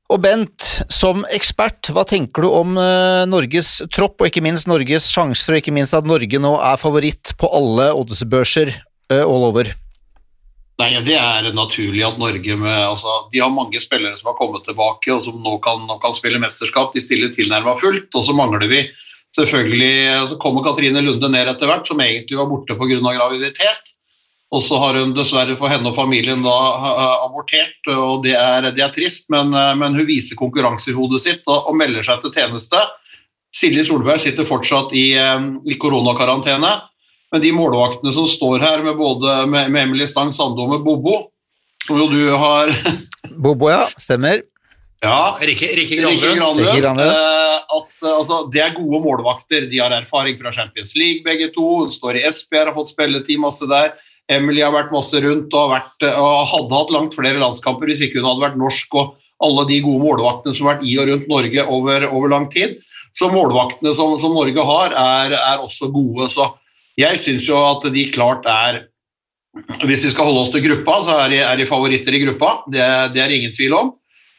Og 0.09 0.23
Bent, 0.25 0.69
som 0.93 1.25
ekspert, 1.37 1.91
hva 1.93 2.05
tenker 2.09 2.45
du 2.45 2.53
om 2.53 2.79
uh, 2.81 3.25
Norges 3.29 3.79
tropp, 3.93 4.21
og 4.21 4.31
ikke 4.31 4.45
minst 4.45 4.69
Norges 4.69 5.09
sjanser, 5.13 5.57
og 5.57 5.61
ikke 5.61 5.75
minst 5.77 5.97
at 5.97 6.09
Norge 6.09 6.41
nå 6.41 6.55
er 6.65 6.81
favoritt 6.81 7.35
på 7.41 7.51
alle 7.59 7.91
oddsbørser 7.97 8.73
all 9.13 9.51
over? 9.51 9.73
Nei, 10.79 10.93
Det 11.03 11.17
er 11.19 11.51
naturlig 11.57 12.05
at 12.07 12.21
Norge 12.21 12.57
med, 12.57 12.79
altså, 12.87 13.29
De 13.33 13.43
har 13.43 13.51
mange 13.51 13.81
spillere 13.83 14.17
som 14.17 14.31
har 14.31 14.39
kommet 14.39 14.65
tilbake 14.65 15.11
og 15.15 15.23
som 15.25 15.41
nå 15.43 15.59
kan, 15.65 15.83
nå 15.89 15.99
kan 16.03 16.15
spille 16.15 16.39
mesterskap. 16.39 16.95
De 16.95 17.03
stiller 17.03 17.35
tilnærma 17.35 17.75
fullt. 17.79 18.13
Og 18.15 18.25
så 18.25 18.35
mangler 18.37 18.69
vi 18.71 18.85
selvfølgelig 19.37 20.29
Så 20.31 20.39
kommer 20.41 20.65
Katrine 20.65 21.03
Lunde 21.03 21.29
ned 21.29 21.51
etter 21.51 21.67
hvert, 21.69 21.87
som 21.87 22.01
egentlig 22.01 22.39
var 22.39 22.49
borte 22.51 22.79
pga. 22.79 23.01
graviditet. 23.03 23.95
Og 24.49 24.63
så 24.65 24.79
har 24.81 24.97
hun 24.97 25.13
dessverre 25.13 25.59
for 25.61 25.69
henne 25.69 25.91
og 25.91 25.97
familien 25.97 26.41
da 26.41 26.55
abortert, 27.27 27.83
og 27.93 28.23
det 28.25 28.33
er, 28.33 28.71
det 28.73 28.81
er 28.81 28.95
trist, 28.95 29.27
men, 29.29 29.51
men, 29.53 29.93
hun 29.93 30.07
viser 30.09 30.39
konkurranse 30.41 30.89
i 30.89 30.97
hodet 30.97 31.21
sitt 31.21 31.43
og, 31.45 31.69
og 31.69 31.77
melder 31.77 32.07
seg 32.07 32.23
til 32.23 32.33
tjeneste. 32.33 32.81
Silje 33.53 33.85
Solberg 33.85 34.23
sitter 34.23 34.49
fortsatt 34.49 34.95
i, 34.97 35.11
i 35.13 35.77
koronakarantene. 35.77 36.71
Men 37.33 37.43
de 37.45 37.51
målvaktene 37.53 38.13
som 38.17 38.29
står 38.31 38.63
her 38.65 38.85
med 38.85 38.97
både 38.97 39.41
med, 39.51 39.73
med 39.73 39.89
Emily 39.89 40.07
Stang 40.09 40.33
Sande 40.33 40.65
og 40.65 40.73
med 40.73 40.85
Bobo, 40.87 41.19
som 41.85 41.99
jo 42.01 42.09
du 42.13 42.23
har 42.33 42.73
Bobo, 43.45 43.69
ja. 43.73 43.85
Stemmer. 44.01 44.43
Ja, 45.05 45.37
Rikke, 45.39 45.69
Rikke 45.79 46.01
Granlund. 46.01 47.01
Eh, 47.05 47.59
at 47.59 48.07
altså, 48.09 48.41
Det 48.51 48.63
er 48.65 48.75
gode 48.75 48.99
målvakter. 49.05 49.69
De 49.71 49.79
har 49.79 49.95
erfaring 49.95 50.39
fra 50.41 50.53
Champions 50.53 50.97
League, 50.99 51.23
begge 51.27 51.53
to. 51.55 51.67
Hun 51.85 51.93
står 51.95 52.19
i 52.19 52.25
Esbjerg, 52.27 52.73
har 52.73 52.79
fått 52.79 52.95
spilletid 52.97 53.39
masse 53.43 53.69
der. 53.71 53.95
Emily 54.29 54.61
har 54.65 54.75
vært 54.75 54.93
masse 54.93 55.21
rundt 55.25 55.55
og, 55.57 55.71
vært, 55.73 56.03
og 56.11 56.51
hadde 56.51 56.77
hatt 56.77 56.93
langt 56.93 57.15
flere 57.17 57.41
landskamper 57.41 57.89
hvis 57.89 58.03
ikke 58.05 58.21
hun 58.21 58.29
hadde 58.29 58.45
vært 58.45 58.59
norsk 58.61 58.99
og 59.01 59.15
alle 59.45 59.65
de 59.69 59.79
gode 59.85 60.03
målvaktene 60.03 60.57
som 60.57 60.67
har 60.67 60.77
vært 60.77 60.89
i 60.89 60.97
og 60.99 61.09
rundt 61.09 61.29
Norge 61.31 61.65
over, 61.65 62.07
over 62.11 62.33
lang 62.35 62.49
tid. 62.53 62.77
Så 63.17 63.31
målvaktene 63.33 63.95
som, 63.97 64.19
som 64.21 64.35
Norge 64.37 64.65
har, 64.69 64.93
er, 64.93 65.37
er, 65.39 65.63
også 65.65 65.89
gode. 65.95 66.29
Så 66.35 66.51
jeg 66.99 67.21
syns 67.23 67.47
jo 67.49 67.59
at 67.63 67.87
de 67.95 68.09
klart 68.15 68.47
er 68.51 68.85
Hvis 69.87 70.05
vi 70.05 70.11
skal 70.13 70.29
holde 70.29 70.43
oss 70.45 70.53
til 70.55 70.63
gruppa, 70.63 70.99
så 71.03 71.15
er 71.25 71.33
de, 71.33 71.39
er 71.43 71.57
de 71.59 71.67
favoritter 71.67 72.15
i 72.15 72.21
gruppa. 72.23 72.51
Det, 72.71 72.85
det, 73.15 73.23
er 73.23 73.33
ingen 73.35 73.55
tvil 73.57 73.75
om. 73.75 73.89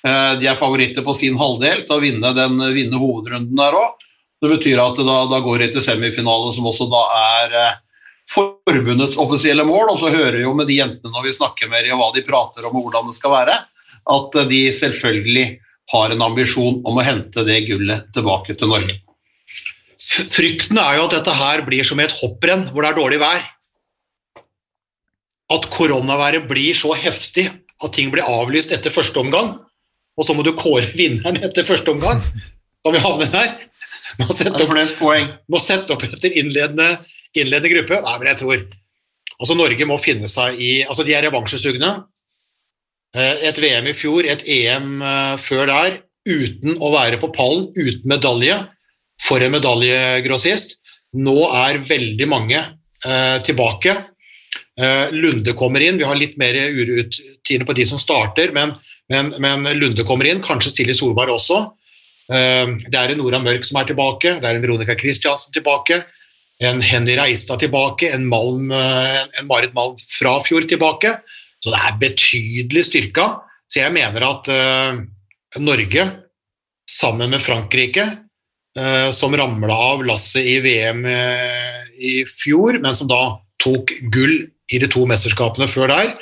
Eh, 0.06 0.36
de 0.40 0.48
er 0.48 0.60
favoritter 0.60 1.04
på 1.04 1.16
sin 1.18 1.36
halvdel 1.40 1.82
til 1.84 1.96
å 1.98 2.04
vinne, 2.04 2.32
den, 2.38 2.62
vinne 2.76 3.02
hovedrunden 3.02 3.58
der 3.58 3.76
òg. 3.76 4.06
Det 4.40 4.52
betyr 4.54 4.80
at 4.80 5.02
da, 5.04 5.18
da 5.28 5.42
går 5.44 5.66
de 5.66 5.72
til 5.74 5.84
semifinale, 5.84 6.54
som 6.56 6.70
også 6.70 6.88
da 6.94 7.02
er 7.18 7.58
eh, 7.64 7.82
forbundets 8.32 9.18
offisielle 9.20 9.66
mål. 9.68 9.96
Og 9.96 10.00
så 10.00 10.14
hører 10.14 10.38
vi 10.38 10.46
jo 10.46 10.56
med 10.56 10.70
de 10.72 10.80
jentene 10.80 11.12
når 11.12 11.28
vi 11.28 11.36
snakker 11.36 11.72
med 11.74 11.84
dem, 11.84 11.98
og 11.98 12.06
hva 12.06 12.14
de 12.16 12.26
prater 12.30 12.70
om 12.70 12.80
og 12.80 12.88
hvordan 12.88 13.12
det 13.12 13.18
skal 13.18 13.36
være, 13.36 13.60
at 14.16 14.40
de 14.54 14.64
selvfølgelig 14.80 15.48
har 15.92 16.14
en 16.14 16.26
ambisjon 16.30 16.80
om 16.88 17.02
å 17.02 17.06
hente 17.06 17.44
det 17.48 17.64
gullet 17.68 18.08
tilbake 18.16 18.56
til 18.56 18.72
Norge. 18.72 19.00
Frykten 20.00 20.80
er 20.80 20.96
jo 20.96 21.08
at 21.10 21.16
dette 21.18 21.34
her 21.36 21.64
blir 21.68 21.84
som 21.88 22.00
et 22.00 22.14
hopprenn 22.22 22.64
hvor 22.72 22.86
det 22.86 22.92
er 22.94 23.00
dårlig 23.00 23.20
vær. 23.20 23.42
At 25.52 25.66
koronaværet 25.74 26.46
blir 26.48 26.78
så 26.78 26.94
heftig 26.96 27.50
at 27.50 27.96
ting 27.96 28.12
blir 28.14 28.28
avlyst 28.28 28.72
etter 28.76 28.94
første 28.94 29.20
omgang, 29.20 29.56
og 30.20 30.28
så 30.28 30.36
må 30.36 30.44
du 30.46 30.54
kåre 30.56 30.88
vinneren 30.96 31.42
etter 31.44 31.68
første 31.68 31.92
omgang. 31.92 32.24
Kan 32.84 32.96
vi 32.96 33.04
havne 33.04 33.28
der? 33.34 33.56
Må 34.20 34.32
sette 34.34 34.64
opp, 34.64 34.74
må 35.52 35.60
sette 35.62 35.96
opp 35.96 36.04
etter 36.08 36.34
innledende, 36.40 36.88
innledende 37.36 37.72
gruppe. 37.76 38.00
Nei, 38.06 38.16
men 38.22 38.32
jeg 38.32 38.42
tror 38.42 38.64
altså 39.40 39.56
Norge 39.56 39.88
må 39.88 40.00
finne 40.02 40.32
seg 40.32 40.60
i 40.60 40.72
altså 40.86 41.06
De 41.08 41.16
er 41.16 41.28
revansjesugne. 41.28 41.92
Eh, 43.16 43.46
et 43.50 43.60
VM 43.62 43.88
i 43.90 43.96
fjor, 43.98 44.26
et 44.26 44.44
EM 44.48 45.00
eh, 45.02 45.36
før 45.42 45.70
der, 45.70 46.02
uten 46.30 46.80
å 46.80 46.92
være 46.94 47.20
på 47.22 47.32
pallen, 47.36 47.70
uten 47.78 48.10
medalje 48.12 48.58
for 49.30 49.46
en 49.46 49.54
medaljegrossist. 49.54 50.78
Nå 51.20 51.38
er 51.66 51.82
veldig 51.86 52.28
mange 52.30 52.60
eh, 52.60 53.38
tilbake. 53.46 53.96
Eh, 54.80 55.10
Lunde 55.16 55.56
kommer 55.58 55.84
inn. 55.86 56.00
Vi 56.00 56.08
har 56.08 56.20
litt 56.20 56.38
mer 56.42 56.58
urutine 56.74 57.68
på 57.68 57.76
de 57.78 57.88
som 57.90 58.02
starter, 58.02 58.54
men, 58.56 58.74
men, 59.12 59.34
men, 59.42 59.68
Lunde 59.78 60.06
kommer 60.08 60.30
inn. 60.30 60.44
Kanskje 60.46 60.74
Silje 60.74 60.98
Solberg 60.98 61.34
også. 61.38 61.64
Eh, 62.30 62.78
det 62.86 62.96
er 62.96 63.14
en 63.14 63.22
Nora 63.22 63.42
Mørk 63.44 63.68
som 63.68 63.82
er 63.82 63.90
tilbake. 63.90 64.38
Det 64.40 64.50
er 64.50 64.58
en 64.58 64.66
Veronica 64.66 64.98
Christiansen 65.00 65.54
tilbake. 65.56 66.04
En 66.60 66.82
Henny 66.84 67.16
Reistad 67.18 67.62
tilbake. 67.64 68.12
En, 68.16 68.26
Malm, 68.30 68.72
eh, 68.76 69.22
en 69.42 69.50
Marit 69.50 69.76
Malm 69.78 69.98
Frafjord 70.20 70.70
tilbake. 70.70 71.18
Så 71.60 71.74
det 71.74 71.84
er 71.84 72.02
betydelig 72.02 72.88
styrka. 72.88 73.32
Så 73.70 73.84
jeg 73.84 73.94
mener 73.94 74.24
at 74.26 74.48
uh, 74.50 74.96
Norge, 75.62 76.06
sammen 76.90 77.30
med 77.30 77.44
Frankrike, 77.44 78.06
Eh, 78.08 78.29
som 79.16 79.36
ramla 79.36 79.76
av 79.76 80.04
lasset 80.08 80.46
i 80.46 80.58
VM 80.64 81.06
eh, 81.10 81.80
i 82.00 82.14
fjor, 82.30 82.80
men 82.84 82.96
som 82.96 83.10
da 83.10 83.40
tok 83.60 83.94
gull 84.14 84.42
i 84.70 84.80
de 84.80 84.90
to 84.92 85.06
mesterskapene 85.10 85.68
før 85.70 85.92
der, 85.92 86.14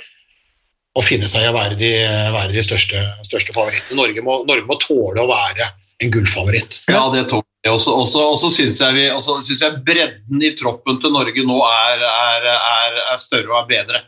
og 0.98 1.06
finne 1.06 1.30
seg 1.30 1.46
i 1.46 1.52
å 1.52 1.56
være 1.56 1.78
de, 1.78 1.92
være 2.34 2.56
de 2.56 2.64
største, 2.66 3.04
største, 3.28 3.54
favorittene. 3.54 4.00
Norge 4.00 4.24
må, 4.26 4.40
Norge 4.48 4.66
må, 4.66 4.80
tåle 4.82 5.22
å 5.22 5.30
være 5.30 5.68
en 6.02 6.14
gullfavoritt. 6.14 6.80
Ja, 6.90 7.04
det 7.14 7.28
tåler 7.30 7.46
vi. 7.46 7.70
Og 7.70 8.40
så 8.42 8.50
syns 8.54 8.80
jeg, 8.82 9.82
bredden 9.86 10.42
i 10.42 10.54
troppen 10.58 11.02
til 11.04 11.14
Norge 11.14 11.46
nå 11.46 11.58
er, 11.68 12.06
er, 12.08 12.48
er, 12.56 13.02
er 13.14 13.22
større 13.22 13.52
og 13.52 13.60
er 13.62 13.70
bedre. 13.76 14.02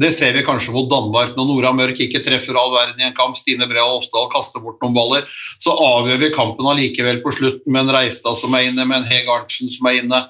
Det 0.00 0.08
ser 0.16 0.32
vi 0.32 0.44
kanskje 0.44 0.72
mot 0.72 0.88
Danmark. 0.88 1.34
Når 1.36 1.48
Nora 1.48 1.72
Mørk 1.76 1.98
ikke 2.00 2.22
treffer 2.24 2.56
all 2.56 2.70
verden 2.72 3.00
i 3.02 3.08
en 3.10 3.16
kamp, 3.16 3.36
Stine 3.36 3.66
Brea 3.68 3.84
Ofsdal 3.84 4.30
kaster 4.32 4.62
bort 4.64 4.80
noen 4.80 4.94
baller, 4.96 5.26
så 5.60 5.74
avgjør 5.76 6.22
vi 6.22 6.30
kampen 6.32 6.68
allikevel 6.70 7.20
på 7.24 7.34
slutten 7.36 7.74
med 7.74 7.84
en 7.84 7.96
Reistad 7.98 8.38
som 8.38 8.56
er 8.56 8.70
inne, 8.70 8.86
med 8.88 9.02
en 9.02 9.10
Heg 9.10 9.28
Arntzen 9.28 9.72
som 9.72 9.90
er 9.90 10.00
inne. 10.00 10.22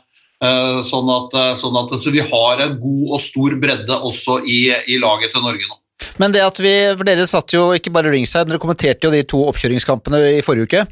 Eh, 0.42 0.80
sånn 0.82 1.06
at, 1.14 1.36
eh, 1.38 1.52
sånn 1.60 1.78
at 1.78 1.94
så 2.02 2.10
vi 2.10 2.24
har 2.26 2.64
en 2.64 2.74
god 2.82 3.14
og 3.14 3.22
stor 3.22 3.54
bredde 3.62 3.94
også 3.94 4.40
i, 4.42 4.64
i 4.90 4.98
laget 4.98 5.30
til 5.30 5.44
Norge 5.44 5.68
nå. 5.68 5.78
Men 6.18 6.34
det 6.34 6.42
at 6.42 6.58
vi, 6.58 6.72
for 6.96 7.06
dere 7.06 7.28
satt 7.30 7.54
jo 7.54 7.68
ikke 7.76 7.92
bare 7.94 8.10
ringside, 8.10 8.48
dere 8.50 8.58
kommenterte 8.62 9.06
jo 9.06 9.14
de 9.14 9.22
to 9.22 9.44
oppkjøringskampene 9.52 10.24
i 10.40 10.42
forrige 10.42 10.66
uke. 10.66 10.84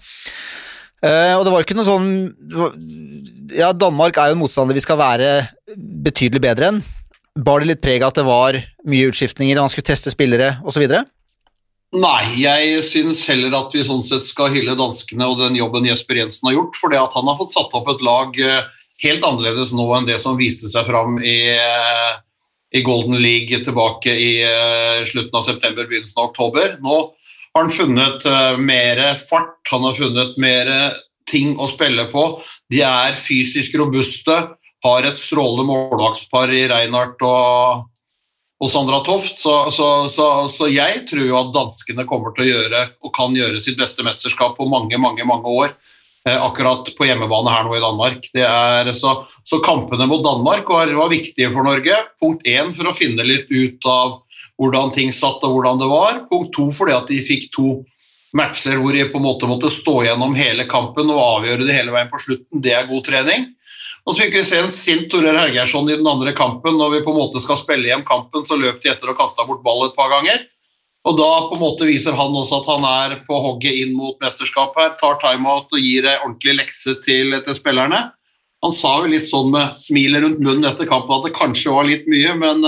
Uh, 1.00 1.34
og 1.40 1.46
det 1.46 1.52
var 1.54 1.62
ikke 1.64 1.74
noe 1.78 1.86
sånn 1.88 2.08
Ja, 3.56 3.70
Danmark 3.72 4.18
er 4.20 4.28
jo 4.28 4.34
en 4.34 4.42
motstander 4.42 4.76
vi 4.76 4.82
skal 4.84 4.98
være 5.00 5.30
betydelig 6.04 6.42
bedre 6.44 6.68
enn. 6.68 6.82
Bar 7.38 7.62
det 7.62 7.70
litt 7.70 7.82
preg 7.84 8.02
av 8.02 8.12
at 8.12 8.20
det 8.20 8.26
var 8.26 8.58
mye 8.90 9.10
utskiftninger, 9.10 9.56
og 9.56 9.66
han 9.66 9.72
skulle 9.72 9.90
teste 9.90 10.12
spillere 10.12 10.56
osv.? 10.66 10.86
Nei, 11.90 12.24
jeg 12.38 12.82
syns 12.86 13.24
heller 13.26 13.54
at 13.58 13.72
vi 13.74 13.82
sånn 13.86 14.02
sett 14.06 14.22
skal 14.22 14.52
hylle 14.54 14.76
danskene 14.78 15.26
og 15.26 15.40
den 15.40 15.56
jobben 15.58 15.88
Jesper 15.88 16.20
Jensen 16.20 16.46
har 16.46 16.60
gjort, 16.60 16.78
fordi 16.78 16.98
at 17.00 17.16
han 17.18 17.26
har 17.26 17.38
fått 17.40 17.54
satt 17.54 17.74
opp 17.74 17.88
et 17.90 18.04
lag 18.06 18.36
eh, 18.38 18.68
helt 19.02 19.26
annerledes 19.26 19.72
nå 19.74 19.88
enn 19.96 20.06
det 20.06 20.20
som 20.22 20.38
viste 20.38 20.70
seg 20.70 20.86
fram 20.86 21.18
i, 21.18 21.50
eh, 21.50 22.12
i 22.78 22.84
Golden 22.86 23.18
League 23.18 23.58
tilbake 23.66 24.12
i 24.14 24.30
uh, 24.46 25.02
slutten 25.10 25.34
av 25.34 25.42
september, 25.42 25.88
begynnelsen 25.90 26.20
av 26.22 26.28
oktober. 26.28 26.76
Nå 26.78 26.98
har 27.56 27.64
han 27.64 27.74
funnet 27.74 28.26
mer 28.62 29.00
fart, 29.18 29.58
han 29.72 29.82
har 29.82 29.96
funnet 29.98 30.36
mer 30.38 30.70
ting 31.26 31.56
å 31.58 31.66
spille 31.66 32.04
på. 32.12 32.22
De 32.70 32.84
er 32.86 33.18
fysisk 33.18 33.74
robuste, 33.80 34.36
har 34.84 35.06
et 35.06 35.20
strålende 35.20 35.66
målvaktspar 35.68 36.52
i 36.56 36.64
Reinhardt 36.70 37.20
og, 37.26 37.86
og 38.60 38.72
Sandra 38.72 39.02
Toft. 39.06 39.36
Så, 39.36 39.54
så, 39.74 39.88
så, 40.12 40.26
så, 40.52 40.68
jeg 40.72 41.04
tror 41.10 41.26
jo 41.26 41.38
at 41.40 41.54
danskene 41.54 42.06
kommer 42.08 42.34
til 42.36 42.46
å 42.46 42.50
gjøre 42.50 42.84
og 43.04 43.14
kan 43.16 43.36
gjøre 43.36 43.60
sitt 43.62 43.78
beste 43.80 44.06
mesterskap 44.06 44.56
på 44.58 44.68
mange, 44.70 44.98
mange, 45.00 45.26
mange 45.28 45.56
år. 45.64 45.76
Eh, 46.28 46.36
akkurat 46.36 46.88
på 46.96 47.06
hjemmebane 47.08 47.52
her 47.52 47.64
nå 47.64 47.76
i 47.76 47.84
Danmark. 47.84 48.26
Er, 48.36 48.90
så, 48.96 49.14
kampene 49.64 50.08
mot 50.08 50.24
Danmark 50.24 50.68
var, 50.68 50.92
var 50.96 51.12
viktige 51.12 51.52
for 51.52 51.64
Norge. 51.64 51.96
Punkt 52.20 52.48
én 52.48 52.74
for 52.76 52.90
å 52.90 52.96
finne 52.96 53.24
litt 53.24 53.48
ut 53.52 53.88
av 53.88 54.18
hvordan 54.60 54.92
ting 54.92 55.14
satt 55.16 55.44
og 55.46 55.56
hvordan 55.56 55.80
det 55.80 55.88
var. 55.88 56.24
Punkt 56.28 56.52
to 56.56 56.68
fordi 56.76 56.96
at 56.96 57.08
de 57.08 57.22
fikk 57.24 57.48
to 57.56 57.78
matcher 58.36 58.76
hvor 58.78 58.94
de 58.94 59.08
på 59.10 59.18
en 59.18 59.24
måte 59.26 59.48
måtte 59.50 59.72
stå 59.72 59.96
gjennom 60.06 60.36
hele 60.38 60.68
kampen 60.70 61.08
og 61.10 61.22
avgjøre 61.24 61.64
det 61.66 61.78
hele 61.78 61.94
veien 61.94 62.12
på 62.12 62.20
slutten. 62.22 62.62
Det 62.62 62.76
er 62.76 62.90
god 62.90 63.06
trening. 63.08 63.48
Og 64.10 64.16
så 64.16 64.24
fikk 64.24 64.40
vi 64.40 64.42
se 64.42 64.56
en 64.58 64.72
sint 64.74 65.04
Torell 65.06 65.36
Hergeirsson 65.38 65.86
i 65.86 65.94
den 65.94 66.08
andre 66.10 66.32
kampen. 66.34 66.74
Når 66.74 66.96
vi 66.96 67.02
på 67.04 67.12
en 67.12 67.20
måte 67.20 67.38
skal 67.38 67.60
spille 67.60 67.86
hjem 67.86 68.00
kampen, 68.02 68.42
så 68.42 68.56
løp 68.58 68.80
de 68.82 68.90
etter 68.90 69.12
og 69.12 69.20
kasta 69.20 69.44
bort 69.46 69.60
ball 69.62 69.84
et 69.86 69.94
par 69.94 70.10
ganger. 70.10 70.40
Og 71.06 71.14
da 71.14 71.28
på 71.46 71.54
en 71.54 71.62
måte 71.62 71.86
viser 71.86 72.16
han 72.18 72.34
også 72.34 72.58
at 72.58 72.70
han 72.72 72.86
er 72.88 73.14
på 73.28 73.38
hogget 73.38 73.78
inn 73.84 73.92
mot 73.94 74.18
mesterskapet 74.18 74.82
her. 74.82 74.96
Tar 74.98 75.20
timeout 75.22 75.70
og 75.70 75.78
gir 75.78 76.08
ordentlig 76.16 76.56
lekse 76.58 76.96
til, 77.04 77.38
til 77.38 77.54
spillerne. 77.54 78.00
Han 78.66 78.74
sa 78.74 78.96
jo 78.98 79.12
litt 79.12 79.28
sånn 79.28 79.54
med 79.54 79.78
smilet 79.78 80.26
rundt 80.26 80.42
munnen 80.42 80.66
etter 80.72 80.90
kampen 80.90 81.14
at 81.20 81.30
det 81.30 81.36
kanskje 81.38 81.76
var 81.76 81.86
litt 81.86 82.10
mye, 82.10 82.34
men, 82.42 82.66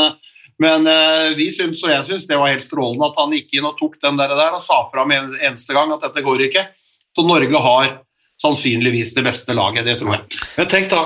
men 0.62 0.88
eh, 0.88 1.35
vi 1.37 1.50
syns, 1.52 1.83
og 1.83 1.90
jeg 1.90 2.07
syns 2.07 2.31
det 2.31 2.38
var 2.38 2.55
helt 2.55 2.64
strålende 2.64 3.11
at 3.11 3.18
han 3.18 3.35
gikk 3.35 3.59
inn 3.59 3.66
og 3.66 3.74
tok 3.83 3.98
den 3.98 4.22
der, 4.22 4.38
og 4.46 4.62
sa 4.62 4.78
fra 4.94 5.05
med 5.11 5.26
en 5.26 5.37
eneste 5.50 5.74
gang 5.74 5.90
at 5.90 6.07
dette 6.07 6.22
går 6.22 6.46
ikke. 6.46 6.64
Så 7.12 7.26
Norge 7.26 7.66
har 7.66 7.98
sannsynligvis 8.42 9.14
det 9.14 9.24
beste 9.26 9.55
laget, 9.55 9.87
det 9.87 9.98
tror 10.00 10.16
jeg. 10.16 10.40
Men 10.59 10.70
tenk 10.70 10.90
da, 10.90 11.02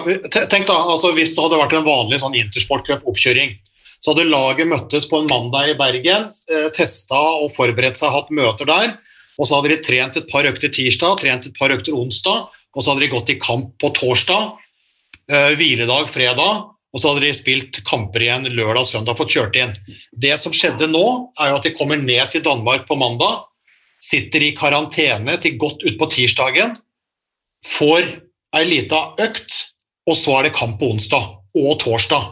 tenk 0.48 0.68
da 0.68 0.76
altså 0.88 1.12
Hvis 1.16 1.34
det 1.36 1.44
hadde 1.44 1.60
vært 1.60 1.74
en 1.76 1.86
vanlig 1.86 2.20
sånn 2.22 2.36
intersportcup-oppkjøring, 2.40 3.56
så 4.00 4.12
hadde 4.12 4.28
laget 4.30 4.70
møttes 4.70 5.08
på 5.10 5.20
en 5.20 5.28
mandag 5.30 5.72
i 5.72 5.78
Bergen, 5.78 6.28
eh, 6.52 6.68
testa 6.76 7.18
og 7.42 7.50
forberedt 7.54 7.98
seg, 8.00 8.14
hatt 8.14 8.30
møter 8.34 8.68
der. 8.68 8.94
Og 9.36 9.48
så 9.48 9.58
hadde 9.58 9.74
de 9.74 9.82
trent 9.84 10.16
et 10.16 10.30
par 10.30 10.46
økter 10.48 10.72
tirsdag, 10.72 11.18
trent 11.20 11.48
et 11.48 11.58
par 11.58 11.74
økter 11.74 11.96
onsdag, 11.96 12.46
og 12.76 12.84
så 12.84 12.92
hadde 12.92 13.04
de 13.04 13.12
gått 13.12 13.34
i 13.34 13.38
kamp 13.40 13.74
på 13.82 13.90
torsdag, 13.96 14.56
eh, 15.28 15.52
hviledag 15.58 16.08
fredag, 16.12 16.70
og 16.94 17.02
så 17.02 17.12
hadde 17.12 17.26
de 17.26 17.34
spilt 17.36 17.82
kamper 17.84 18.24
igjen 18.24 18.48
lørdag 18.48 18.86
og 18.86 18.88
søndag, 18.88 19.18
fått 19.18 19.34
kjørt 19.34 19.58
inn. 19.60 19.74
Det 20.16 20.32
som 20.40 20.54
skjedde 20.54 20.88
nå, 20.88 21.04
er 21.36 21.50
jo 21.50 21.58
at 21.58 21.68
de 21.68 21.74
kommer 21.76 22.00
ned 22.00 22.30
til 22.32 22.44
Danmark 22.46 22.86
på 22.88 22.96
mandag, 22.96 23.44
sitter 24.00 24.44
i 24.44 24.54
karantene 24.56 25.36
til 25.42 25.58
godt 25.60 25.84
utpå 25.84 26.08
tirsdagen, 26.14 26.76
får 27.66 28.08
ei 28.56 28.64
lita 28.68 29.02
økt, 29.22 29.54
og 30.06 30.16
så 30.18 30.38
er 30.38 30.46
det 30.46 30.56
kamp 30.56 30.78
på 30.80 30.90
onsdag 30.94 31.32
og 31.56 31.78
torsdag. 31.82 32.28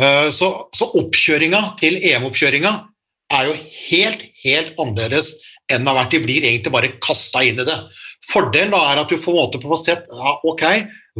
Eh, 0.00 0.28
så, 0.34 0.50
så 0.74 0.88
oppkjøringa 1.00 1.62
til 1.80 1.98
EM-oppkjøringa 2.00 2.72
er 3.36 3.48
jo 3.48 3.54
helt, 3.54 4.26
helt 4.42 4.80
annerledes 4.80 5.34
enn 5.70 5.84
det 5.84 5.92
har 5.92 5.98
vært. 6.00 6.14
De 6.14 6.22
blir 6.24 6.46
egentlig 6.46 6.74
bare 6.74 6.94
kasta 7.02 7.44
inn 7.46 7.60
i 7.62 7.66
det. 7.68 7.78
Fordelen 8.30 8.74
da 8.74 8.82
er 8.90 9.02
at 9.02 9.12
du 9.12 9.18
får, 9.20 9.36
måte 9.36 9.60
på 9.60 9.70
å 9.70 9.76
få 9.76 9.80
sett 9.82 10.08
ja, 10.10 10.36
ok, 10.46 10.64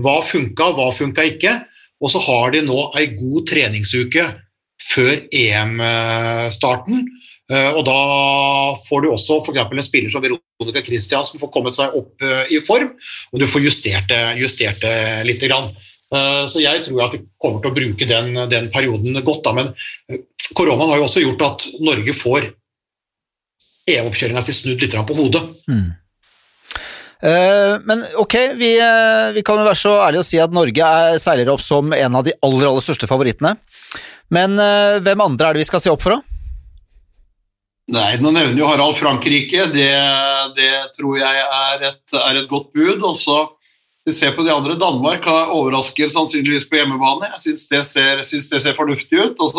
hva 0.02 0.18
funka, 0.26 0.72
hva 0.76 0.90
funka 0.94 1.26
ikke, 1.32 1.54
og 2.00 2.12
så 2.12 2.22
har 2.24 2.54
de 2.54 2.64
nå 2.64 2.78
ei 2.98 3.10
god 3.14 3.46
treningsuke 3.50 4.26
før 4.90 5.12
EM-starten. 5.36 7.04
Eh, 7.50 7.70
og 7.74 7.82
da 7.86 7.98
får 8.86 9.02
du 9.02 9.10
også 9.10 9.40
f.eks. 9.42 9.58
en 9.58 9.82
spiller 9.82 10.12
som 10.12 10.22
Veronica 10.22 10.82
Christiansen 10.86 11.40
får 11.42 11.50
kommet 11.50 11.74
seg 11.74 11.96
opp 11.98 12.22
eh, 12.22 12.52
i 12.54 12.60
form, 12.62 12.92
og 13.32 13.42
du 13.42 13.46
får 13.50 13.64
justert 13.66 14.10
det, 14.10 14.20
justert 14.38 14.78
det 14.84 14.94
litt. 15.26 15.42
Eh, 15.50 16.44
så 16.50 16.62
jeg 16.62 16.84
tror 16.86 17.08
at 17.08 17.16
vi 17.16 17.24
kommer 17.42 17.62
til 17.62 17.72
å 17.72 17.78
bruke 17.80 18.06
den, 18.06 18.38
den 18.52 18.70
perioden 18.70 19.18
godt. 19.26 19.42
Da. 19.48 19.54
Men 19.56 20.22
koronaen 20.54 20.92
har 20.92 21.02
jo 21.02 21.08
også 21.08 21.24
gjort 21.24 21.46
at 21.48 21.66
Norge 21.82 22.14
får 22.14 22.52
EM-oppkjøringa 23.90 24.44
si 24.46 24.54
snudd 24.54 24.84
litt 24.84 24.94
på 24.94 25.18
hodet. 25.18 25.42
Mm. 25.70 25.88
Men 27.20 28.00
ok, 28.16 28.34
vi, 28.56 28.70
vi, 29.34 29.42
kan 29.44 29.58
jo 29.60 29.66
være 29.66 29.76
så 29.76 29.90
ærlige 30.06 30.22
å 30.22 30.24
si 30.24 30.38
at 30.40 30.54
Norge 30.56 30.86
er, 30.86 31.18
seiler 31.20 31.50
opp 31.52 31.60
som 31.60 31.90
en 31.92 32.14
av 32.16 32.24
de 32.24 32.32
aller, 32.46 32.64
aller 32.64 32.84
største 32.84 33.10
favorittene. 33.10 33.50
Men 34.32 34.54
hvem 35.04 35.24
andre 35.26 35.50
er 35.50 35.58
det 35.58 35.66
vi 35.66 35.68
skal 35.68 35.82
se 35.84 35.92
opp 35.92 36.06
for, 36.06 36.16
da? 36.16 36.29
Nei, 37.90 38.10
Nå 38.22 38.30
nevner 38.30 38.58
jo 38.60 38.68
Harald 38.70 38.98
Frankrike. 39.00 39.66
Det, 39.74 39.90
det 40.54 40.74
tror 40.94 41.16
jeg 41.18 41.40
er 41.42 41.88
et, 41.88 42.04
er 42.14 42.38
et 42.38 42.50
godt 42.50 42.70
bud. 42.76 43.02
Og 43.02 43.16
så 43.18 43.40
vi 44.06 44.14
ser 44.14 44.36
på 44.36 44.44
de 44.46 44.52
andre. 44.54 44.78
Danmark 44.78 45.26
overrasker 45.26 46.12
sannsynligvis 46.12 46.68
på 46.70 46.78
hjemmebane. 46.78 47.32
Jeg 47.34 47.42
syns 47.46 47.66
det, 47.70 47.82
det, 48.54 48.62
ser 48.62 48.78
fornuftig 48.78 49.18
ut. 49.18 49.42
Og 49.42 49.50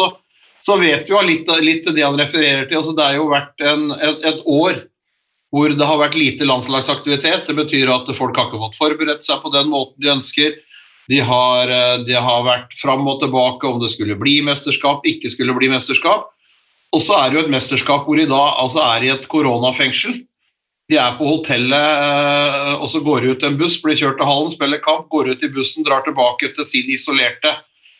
så, 0.63 0.80
vet 0.80 1.04
vi 1.10 1.15
jo 1.15 1.26
litt, 1.28 1.52
litt 1.60 1.91
det 1.91 2.08
han 2.08 2.17
refererer 2.20 2.70
til. 2.70 2.80
Altså, 2.80 2.96
det 2.96 3.10
har 3.10 3.20
jo 3.20 3.30
vært 3.34 3.67
en, 3.67 3.86
et, 4.00 4.26
et, 4.32 4.41
år 4.48 4.82
hvor 5.52 5.74
det 5.76 5.84
har 5.84 6.00
vært 6.00 6.15
lite 6.15 6.48
landslagsaktivitet. 6.48 7.50
Det 7.50 7.56
betyr 7.58 7.91
at 7.91 8.08
folk 8.15 8.38
har 8.39 8.48
ikke 8.48 8.62
fått 8.62 8.80
forberedt 8.80 9.28
seg 9.28 9.41
på 9.44 9.52
den 9.52 9.67
måten 9.74 10.00
de 10.00 10.13
ønsker. 10.13 10.56
De 11.12 11.20
har, 11.28 11.72
de 12.08 12.15
har 12.15 12.46
vært 12.48 12.78
fram 12.80 13.04
og 13.12 13.20
tilbake 13.20 13.67
om 13.67 13.82
det 13.82 13.89
skulle 13.91 14.15
bli 14.15 14.38
mesterskap, 14.48 15.04
ikke 15.04 15.34
skulle 15.34 15.58
bli 15.58 15.67
mesterskap. 15.74 16.30
Og 16.91 16.99
så 16.99 17.15
er 17.17 17.30
det 17.30 17.39
jo 17.39 17.45
et 17.45 17.54
mesterskap 17.54 18.04
hvor 18.08 18.19
de 18.19 18.27
da 18.30 18.41
altså 18.62 18.84
er 18.84 19.06
i 19.08 19.13
et 19.13 19.27
koronafengsel. 19.32 20.19
De 20.91 20.97
er 20.99 21.15
på 21.15 21.27
hotellet, 21.30 22.04
eh, 22.04 22.73
og 22.75 22.89
så 22.91 22.99
går 23.04 23.23
de 23.23 23.32
ut 23.32 23.45
en 23.47 23.58
buss, 23.60 23.77
blir 23.80 23.95
kjørt 23.95 24.19
til 24.19 24.27
hallen, 24.27 24.51
spiller 24.51 24.82
kamp, 24.84 25.08
går 25.13 25.32
ut 25.32 25.45
i 25.47 25.51
bussen, 25.54 25.86
drar 25.88 26.04
tilbake 26.04 26.51
til 26.51 26.67
sin 26.67 26.89
isolerte 26.91 27.54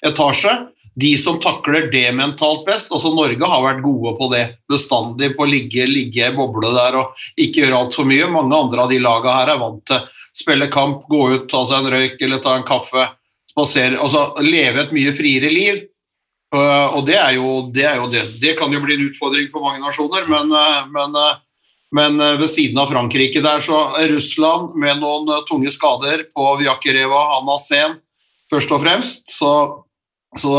etasje. 0.04 0.58
De 0.99 1.13
som 1.15 1.38
takler 1.39 1.88
det 1.91 2.10
mentalt 2.17 2.65
best, 2.67 2.91
altså 2.91 3.13
Norge 3.15 3.47
har 3.47 3.63
vært 3.63 3.84
gode 3.86 4.12
på 4.17 4.27
det 4.34 4.43
bestandig, 4.69 5.32
på 5.38 5.45
å 5.45 5.47
ligge, 5.47 5.86
ligge 5.88 6.27
i 6.27 6.36
boble 6.36 6.73
der 6.75 6.97
og 6.99 7.21
ikke 7.39 7.63
gjøre 7.63 7.80
altfor 7.86 8.10
mye. 8.10 8.27
Mange 8.34 8.60
andre 8.60 8.84
av 8.84 8.91
de 8.91 8.99
lagene 8.99 9.38
her 9.38 9.54
er 9.54 9.62
vant 9.62 9.86
til 9.88 10.01
å 10.01 10.41
spille 10.41 10.67
kamp, 10.73 11.06
gå 11.08 11.21
ut, 11.32 11.47
ta 11.51 11.63
seg 11.69 11.86
en 11.86 11.95
røyk 11.95 12.19
eller 12.27 12.43
ta 12.43 12.58
en 12.60 12.67
kaffe, 12.67 13.08
spasere, 13.54 14.01
altså 14.04 14.43
leve 14.43 14.84
et 14.84 14.93
mye 14.95 15.15
friere 15.15 15.54
liv. 15.54 15.80
Eh, 16.51 16.95
og 16.97 17.05
det 17.07 17.15
er 17.15 17.37
jo 17.37 17.51
det, 17.71 17.85
er 17.87 18.01
jo 18.01 18.09
det. 18.11 18.25
det 18.41 18.57
kan 18.59 18.71
jo 18.73 18.81
bli 18.83 18.97
en 18.97 19.07
utfordring 19.07 19.47
for 19.53 19.63
mange 19.63 19.79
nasjoner, 19.83 20.27
men, 20.31 20.51
eh, 20.51 20.83
men 20.91 21.17
men 21.91 22.21
eh, 22.23 22.37
ved 22.39 22.47
siden 22.47 22.79
av 22.79 22.91
Frankrike 22.91 23.41
der, 23.43 23.63
så 23.63 23.79
er 23.99 24.13
Russland 24.13 24.75
med 24.79 24.99
noen 25.01 25.27
tunge 25.47 25.71
skader 25.71 26.25
på 26.31 26.45
Vjakereva, 26.61 27.19
Anasen 27.39 27.97
først 28.51 28.71
og 28.71 28.83
fremst. 28.83 29.25
Så, 29.31 29.51
så 30.39 30.53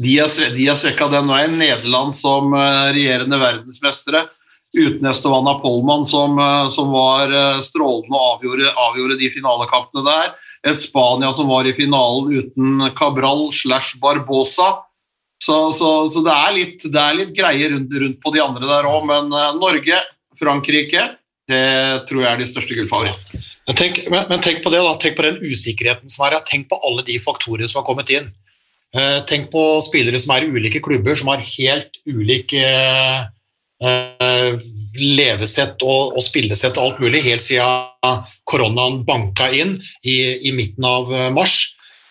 de 0.00 0.14
er, 0.20 0.32
de 0.52 0.68
er 0.68 0.78
svekka 0.80 1.10
den 1.12 1.28
veien. 1.28 1.58
Nederland 1.60 2.16
som 2.16 2.52
regjerende 2.56 3.36
verdensmestere. 3.40 4.24
Uten 4.72 5.10
Estevana 5.10 5.58
Polman, 5.60 6.06
som, 6.08 6.40
som 6.72 6.88
var 6.92 7.32
strålende 7.64 8.16
og 8.16 8.38
avgjorde, 8.38 8.72
avgjorde 8.86 9.18
de 9.20 9.28
finalekampene 9.32 10.06
der. 10.08 10.32
Et 10.72 10.80
Spania 10.80 11.34
som 11.36 11.52
var 11.52 11.68
i 11.68 11.76
finalen 11.76 12.32
uten 12.32 12.88
Cabral 12.96 13.50
slash 13.52 14.00
Barbosa. 14.00 14.70
Så, 15.42 15.56
så, 15.74 15.88
så 16.06 16.22
det, 16.22 16.34
er 16.34 16.52
litt, 16.54 16.84
det, 16.86 17.00
er 17.02 17.16
litt, 17.18 17.32
greier 17.34 17.72
rundt, 17.74 17.94
rundt 17.98 18.20
på 18.22 18.34
de 18.34 18.42
andre 18.44 18.68
der 18.68 18.86
òg, 18.86 19.08
men 19.08 19.32
Norge 19.58 19.98
Frankrike. 20.38 21.08
Det 21.50 21.64
tror 22.06 22.22
jeg 22.22 22.30
er 22.30 22.38
de 22.38 22.46
største 22.46 22.76
gullfavorittene. 22.78 23.42
Men, 23.66 23.78
tenk, 23.78 23.98
men, 24.10 24.22
men 24.30 24.42
tenk 24.42 24.62
på 24.62 24.70
det 24.70 24.82
da, 24.82 24.94
tenk 25.02 25.18
på 25.18 25.26
den 25.26 25.40
usikkerheten 25.42 26.10
som 26.10 26.26
er. 26.26 26.38
Tenk 26.46 26.68
på 26.70 26.78
alle 26.86 27.04
de 27.06 27.18
faktorene 27.22 27.66
som 27.70 27.80
har 27.80 27.88
kommet 27.88 28.10
inn. 28.14 28.30
Eh, 28.92 29.18
tenk 29.28 29.50
på 29.52 29.62
spillere 29.86 30.20
som 30.20 30.34
er 30.34 30.44
i 30.44 30.50
ulike 30.52 30.82
klubber, 30.84 31.16
som 31.16 31.30
har 31.32 31.44
helt 31.46 31.96
ulike 32.04 32.62
eh, 33.82 34.56
levesett 34.98 35.80
og, 35.86 36.12
og, 36.12 36.22
spillesett 36.24 36.76
og 36.76 36.90
alt 36.90 37.00
mulig, 37.00 37.22
helt 37.24 37.44
siden 37.44 38.26
koronaen 38.48 39.00
banka 39.08 39.48
inn 39.56 39.78
i, 40.04 40.18
i 40.48 40.52
midten 40.56 40.84
av 40.84 41.12
eh, 41.14 41.30
mars. 41.34 41.56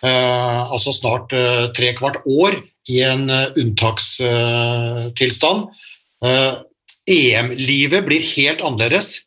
Eh, 0.02 0.72
altså 0.74 0.96
snart 0.96 1.36
eh, 1.38 1.68
tre 1.78 1.92
kvart 2.00 2.24
år 2.26 2.58
i 2.90 3.02
en 3.06 3.30
eh, 3.30 3.52
unntakstilstand. 3.62 5.70
EM-livet 7.12 8.06
blir 8.06 8.26
helt 8.36 8.62
annerledes. 8.62 9.24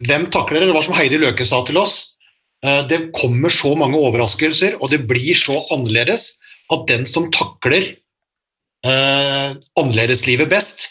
Hvem 0.00 0.30
takler 0.32 0.62
det? 0.62 0.70
Det 0.70 0.76
var 0.76 0.86
som 0.86 0.96
Heidi 0.96 1.20
Løke 1.20 1.44
sa 1.48 1.60
til 1.68 1.80
oss. 1.80 2.16
Eh, 2.64 2.82
det 2.88 3.10
kommer 3.16 3.52
så 3.52 3.74
mange 3.78 4.00
overraskelser, 4.00 4.78
og 4.80 4.92
det 4.92 5.02
blir 5.08 5.36
så 5.38 5.60
annerledes 5.72 6.34
at 6.72 6.86
den 6.88 7.06
som 7.08 7.28
takler 7.34 7.92
eh, 8.86 9.48
annerledeslivet 9.80 10.50
best, 10.50 10.88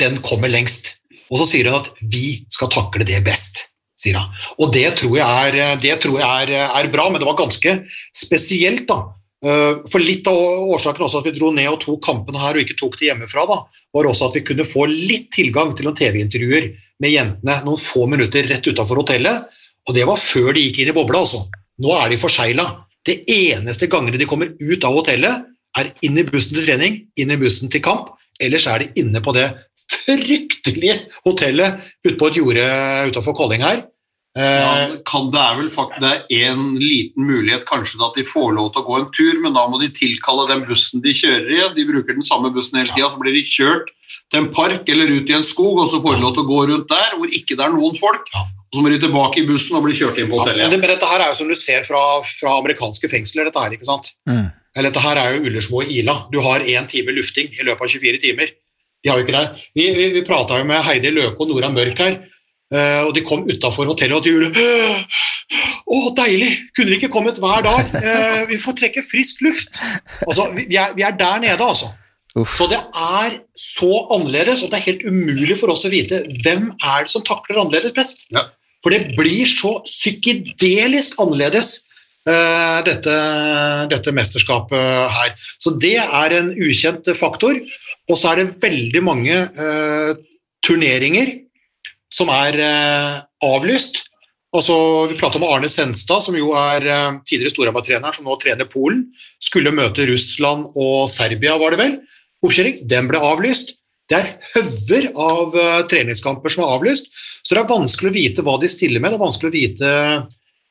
den 0.00 0.20
kommer 0.24 0.52
lengst. 0.52 0.94
Og 1.30 1.40
så 1.40 1.46
sier 1.46 1.70
hun 1.70 1.80
at 1.80 1.90
'vi 2.00 2.44
skal 2.50 2.72
takle 2.72 3.04
det 3.04 3.24
best'. 3.24 3.66
sier 4.00 4.16
han. 4.16 4.32
Og 4.58 4.72
det 4.72 4.96
tror 4.96 5.16
jeg, 5.16 5.28
er, 5.28 5.76
det 5.76 6.00
tror 6.00 6.18
jeg 6.18 6.48
er, 6.48 6.72
er 6.72 6.88
bra, 6.88 7.10
men 7.10 7.20
det 7.20 7.28
var 7.28 7.36
ganske 7.36 7.84
spesielt. 8.16 8.88
da. 8.88 9.12
Eh, 9.40 9.80
For 9.88 10.02
litt 10.02 10.26
av 10.28 10.36
årsaken 10.74 11.06
også 11.06 11.22
at 11.22 11.30
vi 11.30 11.36
dro 11.36 11.50
ned 11.54 11.70
og 11.70 11.80
tok 11.84 12.02
kampene 12.04 12.42
her 12.42 12.58
og 12.58 12.64
ikke 12.64 12.76
tok 12.80 12.98
det 13.00 13.10
hjemmefra, 13.10 13.46
da, 13.48 13.62
var 13.94 14.08
også 14.10 14.28
at 14.28 14.38
vi 14.38 14.44
kunne 14.50 14.68
få 14.68 14.84
litt 14.90 15.30
tilgang 15.34 15.72
til 15.76 15.88
noen 15.88 15.98
TV-intervjuer 15.98 16.68
med 17.00 17.14
jentene 17.14 17.56
noen 17.64 17.80
få 17.80 18.04
minutter 18.10 18.46
rett 18.50 18.68
utafor 18.68 19.00
hotellet. 19.02 19.48
Og 19.88 19.96
det 19.96 20.04
var 20.06 20.20
før 20.20 20.52
de 20.54 20.66
gikk 20.66 20.82
inn 20.82 20.92
i 20.92 20.96
bobla, 20.96 21.24
altså. 21.24 21.46
Nå 21.80 21.94
er 21.96 22.12
de 22.12 22.20
forsegla. 22.20 22.66
Det 23.06 23.22
eneste 23.32 23.88
gangene 23.90 24.20
de 24.20 24.28
kommer 24.28 24.52
ut 24.60 24.84
av 24.84 24.98
hotellet, 24.98 25.46
er 25.78 25.88
inn 26.04 26.18
i 26.18 26.26
bussen 26.26 26.56
til 26.56 26.66
trening, 26.66 26.96
inn 27.16 27.32
i 27.32 27.38
bussen 27.40 27.70
til 27.72 27.82
kamp, 27.84 28.10
ellers 28.42 28.66
er 28.68 28.82
de 28.82 29.02
inne 29.02 29.22
på 29.22 29.32
det 29.36 29.46
fryktelige 29.90 30.96
hotellet 31.24 31.80
ute 32.04 32.16
på 32.18 32.30
et 32.30 32.38
jorde 32.40 32.66
utafor 33.10 33.36
Kolling 33.38 33.64
her. 33.64 33.84
Ja, 34.38 34.70
Eh, 34.80 34.92
kan, 35.02 35.26
det 35.34 35.40
er 35.42 35.56
vel 35.58 35.70
faktisk 35.74 36.02
det 36.04 36.10
er 36.30 36.52
en 36.52 36.76
liten 36.78 37.26
mulighet 37.26 37.64
kanskje 37.66 37.98
da 37.98 38.12
at 38.12 38.18
de 38.18 38.22
får 38.26 38.52
lov 38.54 38.68
til 38.70 38.84
å 38.84 38.86
gå 38.86 38.98
en 39.00 39.08
tur, 39.10 39.40
men 39.42 39.56
da 39.56 39.64
må 39.66 39.80
de 39.80 39.88
tilkalle 39.90 40.46
den 40.46 40.62
bussen 40.68 41.02
de 41.02 41.14
kjører 41.16 41.50
i. 41.50 41.58
De 41.74 41.86
bruker 41.88 42.14
den 42.14 42.26
samme 42.26 42.52
bussen 42.54 42.78
hele 42.78 42.92
tida, 42.94 43.10
så 43.10 43.18
blir 43.18 43.34
de 43.34 43.42
kjørt 43.42 43.90
til 44.30 44.38
en 44.42 44.48
park 44.54 44.88
eller 44.92 45.10
ut 45.10 45.30
i 45.30 45.34
en 45.34 45.46
skog, 45.46 45.82
og 45.82 45.90
så 45.90 45.98
får 46.04 46.16
de 46.16 46.22
lov 46.22 46.36
til 46.36 46.44
å 46.44 46.50
gå 46.52 46.60
rundt 46.70 46.94
der 46.94 47.18
hvor 47.18 47.34
ikke 47.40 47.58
det 47.58 47.66
er 47.66 47.74
noen 47.74 47.98
folk. 47.98 48.30
Og 48.70 48.78
så 48.78 48.84
må 48.84 48.94
de 48.94 49.02
tilbake 49.02 49.42
i 49.42 49.46
bussen 49.48 49.80
og 49.80 49.82
bli 49.88 49.98
kjørt 49.98 50.22
inn 50.22 50.30
på 50.30 50.38
hotellet. 50.38 50.62
Ja, 50.62 50.70
men 50.70 50.86
dette 50.86 51.10
her 51.10 51.24
er 51.24 51.32
jo 51.32 51.38
som 51.40 51.50
du 51.50 51.58
ser 51.58 51.82
fra, 51.88 52.00
fra 52.38 52.54
amerikanske 52.62 53.10
fengsler, 53.10 53.50
dette 53.50 53.66
her, 53.66 53.74
ikke 53.74 53.88
sant? 53.88 54.12
Mm. 54.30 54.46
Eller 54.78 54.92
dette 54.92 55.02
her 55.02 55.18
er 55.18 55.34
jo 55.34 55.48
Ullersmo 55.50 55.80
og 55.82 55.90
Ila. 55.90 56.20
Du 56.30 56.38
har 56.44 56.62
én 56.62 56.86
time 56.86 57.16
lufting 57.16 57.50
i 57.50 57.66
løpet 57.66 57.82
av 57.82 57.90
24 57.98 58.22
timer. 58.22 58.52
De 59.02 59.10
har 59.10 59.18
jo 59.18 59.26
ikke 59.26 59.34
det. 59.34 59.64
Vi, 59.74 59.88
vi, 59.96 60.06
vi 60.14 60.22
prata 60.22 60.60
jo 60.60 60.68
med 60.68 60.84
Heidi 60.86 61.10
Løke 61.10 61.42
og 61.42 61.50
Nora 61.50 61.72
Mørk 61.74 61.98
her, 61.98 62.20
eh, 62.74 63.00
og 63.04 63.14
de 63.16 63.24
kom 63.26 63.46
utafor 63.48 63.88
hotellet 63.90 64.18
og 64.18 64.26
de 64.26 64.34
gjorde 64.34 64.66
Å, 65.90 65.98
deilig! 66.14 66.50
Kunne 66.76 66.92
de 66.92 66.98
ikke 67.00 67.10
kommet 67.10 67.40
hver 67.42 67.64
dag? 67.66 67.88
Uh, 67.90 68.44
vi 68.46 68.60
får 68.62 68.76
trekke 68.78 69.02
frisk 69.02 69.40
luft. 69.42 69.80
Altså, 70.22 70.44
vi, 70.54 70.68
er, 70.78 70.92
vi 70.94 71.02
er 71.02 71.16
der 71.18 71.40
nede, 71.42 71.66
altså. 71.66 71.88
Uff. 72.38 72.52
Så 72.60 72.68
det 72.70 72.78
er 72.78 73.40
så 73.58 73.90
annerledes, 74.14 74.62
og 74.62 74.70
det 74.70 74.78
er 74.78 74.86
helt 74.86 75.02
umulig 75.02 75.56
for 75.58 75.74
oss 75.74 75.82
å 75.88 75.90
vite 75.90 76.22
hvem 76.44 76.68
er 76.78 77.08
det 77.08 77.10
som 77.10 77.26
takler 77.26 77.58
annerledes 77.58 77.96
best. 77.96 78.22
Ja. 78.30 78.46
For 78.84 78.94
det 78.94 79.16
blir 79.18 79.50
så 79.50 79.80
psykedelisk 79.88 81.18
annerledes, 81.18 81.80
uh, 82.30 82.78
dette, 82.86 83.18
dette 83.90 84.14
mesterskapet 84.14 85.10
her. 85.18 85.34
Så 85.58 85.74
det 85.74 85.98
er 86.04 86.38
en 86.38 86.54
ukjent 86.54 87.10
faktor. 87.18 87.58
Og 88.10 88.18
så 88.18 88.32
er 88.32 88.40
det 88.40 88.58
veldig 88.62 89.02
mange 89.06 89.34
eh, 89.34 90.12
turneringer 90.66 91.28
som 92.12 92.30
er 92.34 92.58
eh, 92.60 93.18
avlyst. 93.46 94.04
Altså, 94.50 94.74
vi 95.06 95.18
pratet 95.18 95.38
om 95.38 95.46
Arne 95.46 95.68
Senstad, 95.70 96.24
som 96.26 96.34
jo 96.34 96.50
er 96.58 96.86
eh, 96.90 97.18
tidligere 97.26 97.54
storarbeidstrener, 97.54 98.16
som 98.16 98.26
nå 98.26 98.34
trener 98.42 98.68
Polen. 98.70 99.04
Skulle 99.42 99.74
møte 99.74 100.08
Russland 100.10 100.72
og 100.74 101.06
Serbia, 101.12 101.54
var 101.60 101.74
det 101.74 101.82
vel. 101.82 101.94
Oppkjøring, 102.42 102.82
den 102.90 103.10
ble 103.10 103.20
avlyst. 103.30 103.76
Det 104.10 104.18
er 104.18 104.30
hauger 104.56 105.06
av 105.14 105.54
eh, 105.54 105.82
treningskamper 105.90 106.50
som 106.50 106.64
er 106.66 106.74
avlyst, 106.74 107.12
så 107.46 107.54
det 107.54 107.62
er 107.62 107.70
vanskelig 107.70 108.10
å 108.10 108.16
vite 108.16 108.44
hva 108.44 108.56
de 108.60 108.70
stiller 108.70 109.02
med. 109.02 109.14
Det 109.14 109.20
er 109.20 109.22
vanskelig 109.22 109.50
å 109.50 109.54
vite, 109.54 109.92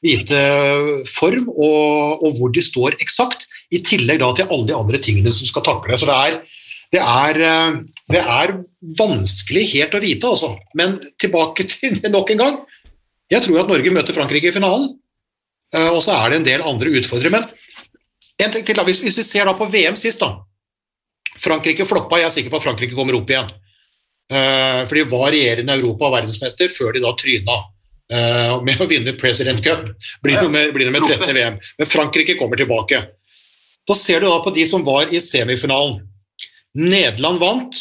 vite 0.04 0.42
form 1.08 1.48
og, 1.54 2.26
og 2.26 2.36
hvor 2.36 2.52
de 2.56 2.64
står 2.66 3.00
eksakt, 3.00 3.48
i 3.70 3.80
tillegg 3.86 4.24
til 4.36 4.50
alle 4.50 4.66
de 4.66 4.76
andre 4.76 5.00
tingene 5.02 5.32
som 5.36 5.46
skal 5.46 5.64
takle. 5.66 5.96
Så 5.96 6.10
det 6.10 6.18
er, 6.18 6.38
det 6.96 7.02
er, 7.06 7.40
det 8.10 8.22
er 8.24 8.56
vanskelig 8.98 9.68
helt 9.76 9.96
å 9.96 10.02
vite, 10.02 10.30
altså. 10.30 10.56
Men 10.78 10.98
tilbake 11.22 11.66
til 11.74 12.00
nok 12.10 12.34
en 12.34 12.44
gang. 12.44 12.60
Jeg 13.30 13.46
tror 13.46 13.62
at 13.62 13.70
Norge 13.70 13.94
møter 13.94 14.18
Frankrike 14.18 14.50
i 14.50 14.56
finalen, 14.56 14.92
eh, 15.76 15.90
og 15.94 16.02
så 16.06 16.18
er 16.18 16.32
det 16.32 16.40
en 16.40 16.48
del 16.48 16.66
andre 16.66 16.94
utfordrere. 16.98 17.38
Men 17.38 18.46
en 18.46 18.54
ting 18.54 18.66
til, 18.66 18.78
da. 18.80 18.86
Hvis, 18.88 19.04
vi 19.06 19.14
ser 19.14 19.46
da 19.46 19.54
på 19.58 19.68
VM 19.70 19.98
sist, 20.00 20.24
da. 20.24 20.40
Frankrike 21.40 21.86
floppa, 21.88 22.18
jeg 22.20 22.28
er 22.28 22.34
sikker 22.34 22.52
på 22.52 22.60
at 22.60 22.66
Frankrike 22.66 22.98
kommer 22.98 23.16
opp 23.20 23.30
igjen. 23.30 23.52
Eh, 24.30 24.82
for 24.88 24.98
de 24.98 25.06
var 25.10 25.30
regjerende 25.34 25.78
Europa- 25.78 26.10
og 26.10 26.16
verdensmester 26.18 26.70
før 26.74 26.94
de 26.96 27.04
da 27.06 27.14
tryna 27.18 27.56
eh, 28.14 28.58
med 28.66 28.82
å 28.82 28.90
vinne 28.90 29.14
President 29.22 29.62
Cup. 29.66 29.86
Blir 30.26 30.50
med, 30.50 30.74
blir 30.74 30.90
med 30.94 31.06
13. 31.06 31.30
VM. 31.38 31.62
Men 31.78 31.94
Frankrike 31.94 32.38
kommer 32.42 32.58
tilbake. 32.58 33.04
Så 33.90 33.98
ser 33.98 34.22
du 34.22 34.30
da 34.30 34.42
på 34.42 34.54
de 34.58 34.66
som 34.70 34.84
var 34.86 35.14
i 35.14 35.22
semifinalen. 35.24 36.02
Nederland 36.78 37.42
vant 37.42 37.80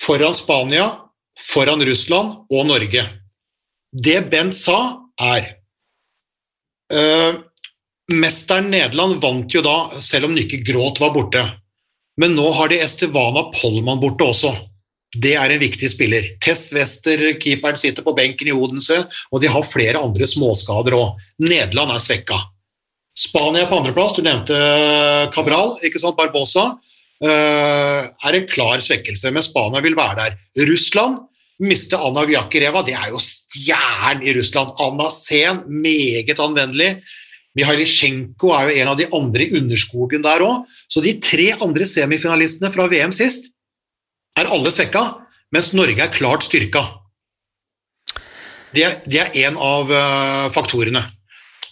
foran 0.00 0.34
Spania, 0.34 0.90
foran 1.52 1.84
Russland 1.84 2.46
og 2.50 2.66
Norge. 2.66 3.04
Det 3.92 4.18
Bent 4.30 4.56
sa, 4.56 4.78
er 5.20 5.46
uh, 6.94 7.40
Mesteren 8.10 8.70
Nederland 8.72 9.20
vant 9.22 9.54
jo 9.54 9.62
da, 9.62 9.76
selv 10.02 10.30
om 10.30 10.34
Nykke 10.34 10.62
Gråt 10.66 11.00
var 11.02 11.12
borte. 11.14 11.44
Men 12.20 12.34
nå 12.36 12.48
har 12.56 12.70
de 12.70 12.80
Estevana 12.82 13.46
Pollmann 13.54 14.00
borte 14.02 14.26
også. 14.26 14.50
Det 15.10 15.34
er 15.38 15.50
en 15.50 15.62
viktig 15.62 15.88
spiller. 15.90 16.26
Tess 16.42 16.68
Wester, 16.74 17.22
keeperen, 17.42 17.78
sitter 17.78 18.04
på 18.06 18.14
benken 18.14 18.50
i 18.50 18.54
Odense, 18.54 19.00
og 19.30 19.42
de 19.42 19.50
har 19.50 19.66
flere 19.66 20.02
andre 20.02 20.26
småskader 20.30 20.94
òg. 20.98 21.22
Nederland 21.42 21.94
er 21.94 22.02
svekka. 22.02 22.38
Spania 23.18 23.66
på 23.66 23.80
andreplass, 23.80 24.14
du 24.16 24.22
nevnte 24.22 24.56
Cabral, 25.34 25.74
ikke 25.86 26.00
sant, 26.02 26.18
Barbosa. 26.18 26.70
Eh, 27.24 28.06
er 28.28 28.38
en 28.38 28.46
klar 28.48 28.80
svekkelse, 28.84 29.32
men 29.32 29.42
Spania 29.44 29.80
vil 29.84 29.96
være 29.98 30.16
der. 30.16 30.36
Russland 30.68 31.18
mister 31.60 32.00
Anna 32.00 32.22
Vyakereva, 32.24 32.82
det 32.86 32.94
er 32.96 33.10
jo 33.12 33.18
stjernen 33.20 34.22
i 34.24 34.32
Russland. 34.38 34.70
Anna 34.80 35.10
Sen, 35.12 35.64
meget 35.68 36.38
anvendelig. 36.40 37.02
Mihailisjenko 37.58 38.52
er 38.54 38.68
jo 38.70 38.76
en 38.80 38.88
av 38.92 38.96
de 39.00 39.08
andre 39.12 39.44
i 39.48 39.56
underskogen 39.58 40.22
der 40.22 40.40
òg. 40.46 40.64
Så 40.88 41.02
de 41.04 41.16
tre 41.20 41.50
andre 41.60 41.84
semifinalistene 41.90 42.70
fra 42.72 42.86
VM 42.88 43.12
sist 43.12 43.50
er 44.38 44.46
alle 44.48 44.70
svekka, 44.72 45.02
mens 45.52 45.72
Norge 45.74 45.98
er 46.00 46.12
klart 46.14 46.46
styrka. 46.46 46.84
Det, 48.72 48.84
er- 48.86 49.00
det 49.04 49.18
er 49.20 49.32
én 49.50 49.56
av 49.58 49.90
eh, 49.90 50.48
faktorene. 50.54 51.02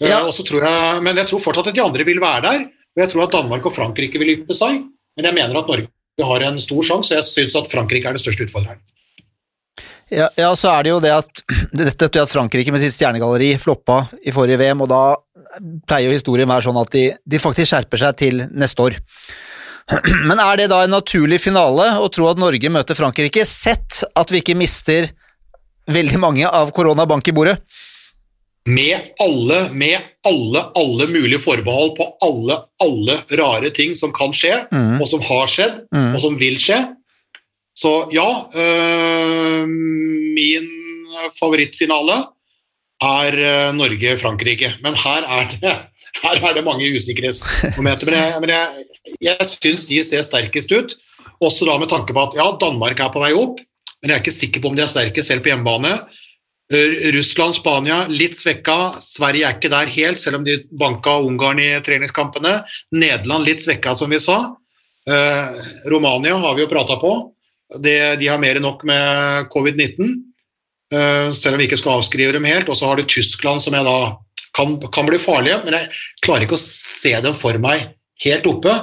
Eh, 0.01 0.09
Ja. 0.09 0.21
tror 0.31 0.63
jeg, 0.63 1.03
men 1.03 1.17
jeg 1.17 1.27
tror 1.31 1.41
fortsatt 1.41 1.69
at 1.69 1.75
de 1.75 1.83
andre 1.83 2.05
vil 2.05 2.21
være 2.21 2.43
der. 2.43 2.61
Og 2.97 3.03
jeg 3.03 3.09
tror 3.11 3.23
at 3.25 3.33
Danmark 3.33 3.65
og 3.67 3.73
Frankrike 3.75 4.19
vil 4.19 4.35
yppe 4.43 4.55
seg. 4.55 4.83
Men 5.19 5.27
jeg 5.27 5.35
mener 5.35 5.59
at 5.59 5.67
Norge 5.67 6.29
har 6.29 6.45
en 6.47 6.61
stor 6.63 6.87
sjanse, 6.87 7.11
og 7.11 7.19
jeg 7.19 7.27
syns 7.27 7.57
at 7.59 7.69
Frankrike 7.71 8.07
er 8.07 8.15
den 8.15 8.23
største 8.23 8.47
utfordreren. 8.47 8.79
Ja, 10.09 10.31
ja, 10.39 10.53
så 10.57 10.71
er 10.73 10.87
det 10.87 10.93
jo 10.95 11.01
det 11.05 11.11
at 11.13 11.43
dette 11.83 12.09
at 12.23 12.33
Frankrike 12.33 12.73
med 12.73 12.81
sitt 12.83 12.95
stjernegalleri 12.95 13.53
floppa 13.61 14.05
i 14.23 14.33
forrige 14.33 14.61
VM, 14.63 14.87
og 14.87 14.93
da 14.93 15.03
pleier 15.89 16.09
jo 16.09 16.17
historien 16.17 16.49
være 16.49 16.69
sånn 16.69 16.81
at 16.81 16.95
de, 16.95 17.05
de 17.19 17.43
faktisk 17.43 17.73
skjerper 17.73 18.03
seg 18.05 18.19
til 18.23 18.43
neste 18.49 18.87
år. 18.87 18.97
Men 20.31 20.41
er 20.41 20.63
det 20.63 20.71
da 20.73 20.85
en 20.85 20.95
naturlig 20.97 21.43
finale 21.43 21.91
å 21.99 22.09
tro 22.15 22.31
at 22.31 22.41
Norge 22.41 22.73
møter 22.73 22.99
Frankrike, 22.99 23.45
sett 23.49 24.05
at 24.15 24.33
vi 24.33 24.43
ikke 24.43 24.57
mister 24.59 25.11
veldig 25.89 26.21
mange 26.21 26.47
av 26.49 26.71
koronabank 26.77 27.29
i 27.29 27.35
bordet? 27.35 27.59
Med 28.67 29.01
alle, 29.21 29.69
med 29.73 29.99
alle, 30.27 30.63
alle 30.77 31.07
mulige 31.09 31.39
forbehold 31.41 31.95
på 31.97 32.05
alle, 32.25 32.57
alle 32.85 33.15
rare 33.41 33.71
ting 33.71 33.95
som 33.97 34.13
kan 34.13 34.33
skje, 34.37 34.67
Mm. 34.73 35.01
og 35.01 35.09
som 35.09 35.21
har 35.21 35.47
skjedd, 35.47 35.87
Mm. 35.93 36.15
og 36.15 36.21
som 36.21 36.39
vil 36.39 36.59
skje. 36.59 36.81
Så 37.79 38.09
ja, 38.13 38.27
øh, 38.59 39.69
min 39.69 40.67
favorittfinale 41.39 42.25
er 43.01 43.33
øh, 43.39 43.75
Norge-Frankrike. 43.79 44.73
Men 44.83 44.95
her 44.95 45.23
er 45.23 45.49
det, 45.61 45.77
her 46.25 46.45
er 46.51 46.55
det 46.55 46.65
mange 46.65 46.91
usikkerhetsmomenter. 46.97 48.07
Men, 48.07 48.15
jeg, 48.15 48.35
men 48.41 48.51
jeg, 48.51 48.67
jeg 49.21 49.47
syns 49.47 49.87
de 49.87 50.03
ser 50.05 50.23
sterkest 50.27 50.73
ut, 50.73 50.95
også 51.41 51.65
da 51.69 51.79
med 51.79 51.89
tanke 51.89 52.13
på 52.13 52.23
at 52.27 52.35
ja, 52.37 52.49
Danmark 52.61 52.99
er 53.01 53.13
på 53.15 53.23
vei 53.23 53.33
opp, 53.39 53.61
men 54.03 54.11
jeg 54.11 54.17
er 54.19 54.23
ikke 54.25 54.35
sikker 54.35 54.61
på 54.61 54.69
om 54.73 54.77
de 54.77 54.83
er 54.83 54.91
sterke 54.91 55.23
selv 55.25 55.41
på 55.45 55.53
hjemmebane. 55.53 55.95
Russland, 56.69 57.55
Spania 57.57 58.03
litt 58.13 58.37
svekka. 58.37 58.93
Sverige 59.01 59.47
er 59.49 59.57
ikke 59.57 59.71
der 59.73 59.89
helt, 59.89 60.21
selv 60.21 60.41
om 60.41 60.45
de 60.45 60.59
banka 60.69 61.15
Ungarn 61.25 61.63
i 61.65 61.71
treningskampene. 61.85 62.59
Nederland 62.93 63.49
litt 63.49 63.65
svekka, 63.65 63.95
som 63.97 64.13
vi 64.13 64.21
sa. 64.21 64.43
Eh, 65.09 65.49
Romania 65.89 66.37
har 66.37 66.55
vi 66.55 66.63
jo 66.63 66.69
prata 66.69 66.97
på. 67.01 67.13
Det, 67.81 68.17
de 68.21 68.29
har 68.29 68.41
mer 68.41 68.59
enn 68.59 68.65
nok 68.65 68.85
med 68.89 69.49
covid-19, 69.53 70.13
eh, 70.93 71.31
selv 71.33 71.57
om 71.57 71.63
vi 71.63 71.69
ikke 71.69 71.81
skal 71.81 71.99
avskrive 71.99 72.35
dem 72.37 72.49
helt. 72.49 72.69
Og 72.69 72.77
så 72.77 72.89
har 72.89 72.97
du 72.97 73.09
Tyskland, 73.09 73.63
som 73.65 73.77
jeg 73.77 73.87
da 73.89 74.17
kan, 74.57 74.77
kan 74.93 75.09
bli 75.09 75.21
farlige, 75.23 75.63
men 75.65 75.79
jeg 75.79 75.89
klarer 76.25 76.45
ikke 76.45 76.59
å 76.59 76.65
se 76.65 77.15
dem 77.25 77.37
for 77.37 77.57
meg 77.63 77.95
helt 78.25 78.49
oppe. 78.51 78.75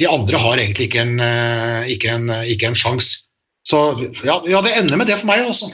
De 0.00 0.08
andre 0.10 0.40
har 0.40 0.62
egentlig 0.62 0.88
ikke 0.88 1.04
en, 1.04 1.20
eh, 1.20 1.92
ikke 1.92 2.16
en, 2.16 2.32
ikke 2.54 2.72
en 2.72 2.78
sjanse. 2.78 3.20
Så 3.64 3.78
ja, 4.24 4.40
ja, 4.48 4.60
det 4.60 4.74
ender 4.76 5.00
med 5.00 5.08
det 5.08 5.16
for 5.20 5.30
meg, 5.30 5.44
altså. 5.44 5.70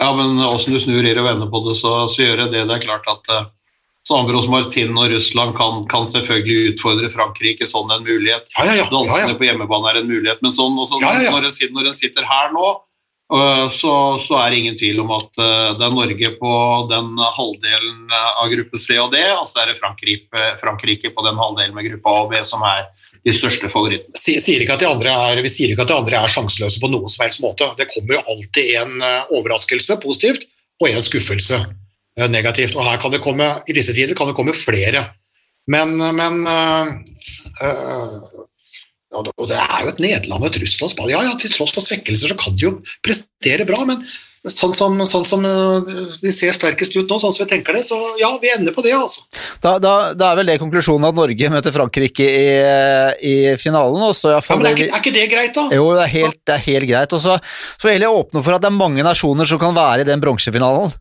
Ja, 0.00 0.14
men 0.16 0.40
åssen 0.42 0.74
du 0.74 0.80
snur 0.82 1.06
i 1.06 1.12
og 1.14 1.26
vender 1.26 1.50
på 1.50 1.60
det, 1.68 1.76
så, 1.78 1.92
så 2.10 2.24
gjør 2.24 2.44
jeg 2.44 2.54
det. 2.54 2.64
Det 2.66 2.78
er 2.78 2.82
klart 2.82 3.06
at 3.10 3.30
eh, 3.30 3.44
Sandros 4.08 4.48
Martin 4.50 4.96
og 4.98 5.12
Russland 5.12 5.54
kan, 5.56 5.84
kan, 5.90 6.08
selvfølgelig 6.10 6.74
utfordre 6.74 7.10
Frankrike. 7.12 7.68
Sånn 7.68 7.92
en 7.94 8.02
mulighet. 8.04 8.50
Ja, 8.56 8.66
ja, 8.66 8.80
ja. 8.82 8.88
Danskene 8.90 9.38
på 9.38 9.46
hjemmebane 9.46 9.92
er 9.92 10.00
en 10.02 10.10
mulighet. 10.10 10.42
Men 10.44 10.52
sånn, 10.56 10.74
også, 10.80 10.98
når, 11.00 11.46
en, 11.46 11.70
når 11.76 11.92
en 11.92 11.96
sitter 11.96 12.26
her 12.26 12.50
nå, 12.56 12.66
øh, 13.38 13.68
så, 13.72 13.94
så, 14.24 14.40
er 14.42 14.50
det 14.50 14.60
ingen 14.64 14.80
tvil 14.82 15.00
om 15.04 15.14
at 15.14 15.30
øh, 15.38 15.70
det 15.78 15.86
er 15.86 15.94
Norge 15.94 16.34
på 16.42 16.52
den 16.90 17.14
halvdelen 17.38 18.18
av 18.18 18.50
gruppe 18.50 18.82
C 18.82 18.98
og 18.98 19.14
D, 19.14 19.22
og 19.38 19.46
så 19.48 19.62
er 19.62 19.72
det 19.72 19.78
Frankrike, 19.78 20.50
Frankrike 20.60 21.14
på 21.14 21.28
den 21.28 21.38
halvdelen 21.38 21.78
med 21.78 21.86
gruppe 21.92 22.12
A 22.12 22.26
og 22.26 22.34
B 22.34 22.42
som 22.42 22.66
er 22.66 22.90
de 23.24 23.32
største 23.32 23.70
favorittene. 23.72 24.18
Sier 24.18 24.60
ikke 24.60 24.76
at 24.76 24.82
de 24.82 24.90
andre 24.90 25.14
er, 25.30 25.40
vi 25.44 25.52
sier 25.52 25.72
ikke 25.72 25.86
at 25.86 25.92
de 25.92 25.96
andre 25.96 26.20
er 26.20 26.34
sjanseløse 26.34 26.82
på 26.82 26.90
noen 26.92 27.12
som 27.12 27.24
helst 27.24 27.40
måte. 27.44 27.70
Det 27.78 27.88
kommer 27.92 28.18
jo 28.18 28.26
alltid 28.34 28.74
en 28.82 29.00
øh, 29.00 29.32
overraskelse 29.38 29.96
positivt 30.02 30.44
og 30.82 30.90
en 30.90 31.04
skuffelse 31.04 31.62
Eh, 32.14 32.30
negativt. 32.30 32.76
Og 32.78 32.86
her 32.86 33.00
kan 33.02 33.12
det 33.12 33.22
komme, 33.22 33.46
i 33.66 33.74
disse 33.74 33.94
tider 33.94 34.14
kan 34.14 34.30
det 34.30 34.36
komme 34.38 34.54
flere. 34.54 35.08
Men, 35.66 35.96
men 35.98 36.46
øh, 36.46 36.86
Og 39.14 39.48
det 39.48 39.56
er 39.56 39.80
jo 39.82 39.88
et 39.88 40.00
Nederland 40.02 40.42
og 40.42 40.46
et 40.50 40.60
Russland 40.62 41.10
Ja, 41.10 41.22
ja, 41.22 41.34
til 41.38 41.52
tross 41.52 41.72
for 41.72 41.80
svekkelser 41.80 42.28
så 42.28 42.36
kan 42.38 42.54
de 42.54 42.64
jo 42.64 42.72
prestere 43.02 43.66
bra, 43.66 43.84
men 43.86 44.02
sånn 44.44 44.74
som, 44.76 44.98
sånn 45.08 45.24
som, 45.24 45.44
de 46.20 46.32
ser 46.34 46.52
sterkest 46.52 46.96
ut 46.98 47.08
nå, 47.08 47.16
sånn 47.20 47.32
som 47.32 47.44
vi 47.44 47.50
tenker 47.54 47.76
det, 47.78 47.84
så 47.86 47.96
ja, 48.20 48.28
vi 48.42 48.50
ender 48.52 48.74
på 48.76 48.84
det, 48.84 48.92
altså. 48.96 49.24
Da, 49.62 49.78
da, 49.80 49.94
da 50.12 50.32
er 50.32 50.40
vel 50.40 50.52
det 50.52 50.58
konklusjonen 50.60 51.08
at 51.08 51.16
Norge 51.16 51.50
møter 51.52 51.72
Frankrike 51.74 52.26
i, 52.28 52.44
i 53.24 53.34
finalen? 53.60 54.04
Også, 54.10 54.34
ja, 54.34 54.42
men 54.52 54.68
er 54.68 54.76
ikke, 54.76 54.90
er 54.90 55.00
ikke, 55.00 55.14
det 55.16 55.24
greit, 55.32 55.54
da? 55.56 55.68
Jo, 55.72 55.88
det 55.96 56.04
er 56.04 56.12
helt, 56.18 56.40
det 56.44 56.58
er 56.58 56.66
helt 56.66 56.90
greit. 56.90 57.16
Og 57.16 57.24
så 57.24 57.38
får 57.80 57.94
jeg 57.94 58.10
åpne 58.10 58.44
for 58.44 58.56
at 58.56 58.66
det 58.66 58.68
er 58.68 58.76
mange 58.76 59.06
nasjoner 59.06 59.48
som 59.48 59.62
kan 59.62 59.76
være 59.76 60.04
i 60.04 60.08
den 60.10 60.22
bronsefinalen. 60.24 60.92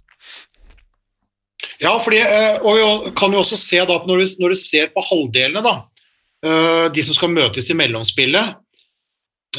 Ja, 1.84 1.98
fordi, 2.00 2.20
eh, 2.24 2.62
og 2.64 2.78
vi 2.78 3.12
kan 3.18 3.34
jo 3.34 3.42
også 3.44 3.60
se 3.60 3.82
da, 3.84 4.00
når 4.08 4.24
du, 4.24 4.36
når 4.44 4.54
du 4.54 4.60
ser 4.60 4.92
på 4.94 5.04
halvdelene, 5.04 5.64
da, 5.64 5.76
eh, 6.46 6.86
de 6.96 7.04
som 7.04 7.18
skal 7.18 7.32
møtes 7.34 7.70
i 7.70 7.78
mellomspillet 7.78 8.44
eh, 8.44 8.56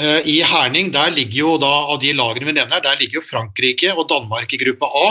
I 0.01 0.41
Herning 0.43 0.89
der 0.91 1.13
ligger 1.15 1.39
jo 1.39 1.53
da, 1.63 1.71
av 1.93 2.01
de 2.03 2.11
lagene 2.19 2.49
vi 2.49 2.55
nevner, 2.57 2.81
der 2.83 2.97
ligger 2.99 3.21
jo 3.21 3.27
Frankrike 3.29 3.93
og 3.95 4.09
Danmark 4.11 4.51
i 4.51 4.59
gruppe 4.59 4.89
A. 4.91 5.09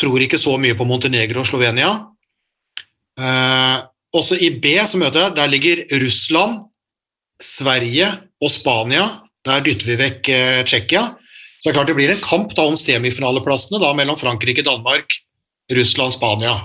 Tror 0.00 0.24
ikke 0.24 0.40
så 0.40 0.54
mye 0.56 0.76
på 0.78 0.86
Montenegro 0.88 1.42
og 1.42 1.48
Slovenia. 1.50 1.90
Også 4.16 4.38
i 4.40 4.48
B, 4.64 4.78
som 4.88 5.04
møter 5.04 5.26
der, 5.26 5.34
der 5.36 5.52
ligger 5.52 5.84
Russland, 6.00 6.62
Sverige 7.36 8.08
og 8.40 8.54
Spania. 8.54 9.10
Der 9.44 9.60
dytter 9.60 9.92
vi 9.92 9.98
vekk 10.00 10.32
Tsjekkia. 10.70 11.04
Så 11.62 11.68
det 11.68 11.74
er 11.74 11.76
klart 11.76 11.92
det 11.92 11.98
blir 12.00 12.10
en 12.10 12.24
kamp 12.24 12.56
da 12.58 12.64
om 12.66 12.74
semifinaleplassene 12.80 13.78
da, 13.78 13.92
mellom 13.94 14.16
Frankrike, 14.18 14.64
Danmark, 14.66 15.12
Russland-Spania, 15.70 16.56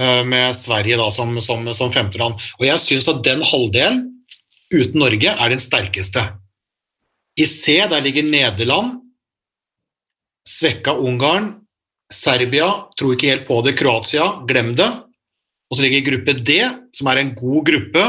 eh, 0.00 0.22
med 0.24 0.56
Sverige 0.56 0.96
da 0.96 1.10
som, 1.12 1.34
som, 1.44 1.66
som 1.76 1.92
femte 1.92 2.16
land. 2.22 2.38
Og 2.56 2.64
jeg 2.64 2.80
syns 2.80 3.10
at 3.12 3.20
den 3.26 3.44
halvdelen 3.44 4.00
uten 4.72 5.02
Norge 5.02 5.34
er 5.34 5.52
den 5.52 5.60
sterkeste. 5.60 6.24
I 7.36 7.46
C 7.46 7.80
der 7.90 8.02
ligger 8.04 8.22
Nederland, 8.22 9.00
svekka 10.48 10.94
Ungarn, 11.00 11.54
Serbia, 12.12 12.68
tror 12.98 13.14
ikke 13.14 13.32
helt 13.32 13.48
på 13.48 13.58
det, 13.66 13.74
Kroatia, 13.78 14.26
glem 14.46 14.74
det. 14.78 14.90
Og 15.70 15.78
så 15.78 15.82
ligger 15.82 16.04
gruppe 16.12 16.36
D, 16.38 16.60
som 16.94 17.08
er 17.10 17.22
en 17.22 17.32
god 17.34 17.64
gruppe, 17.66 18.04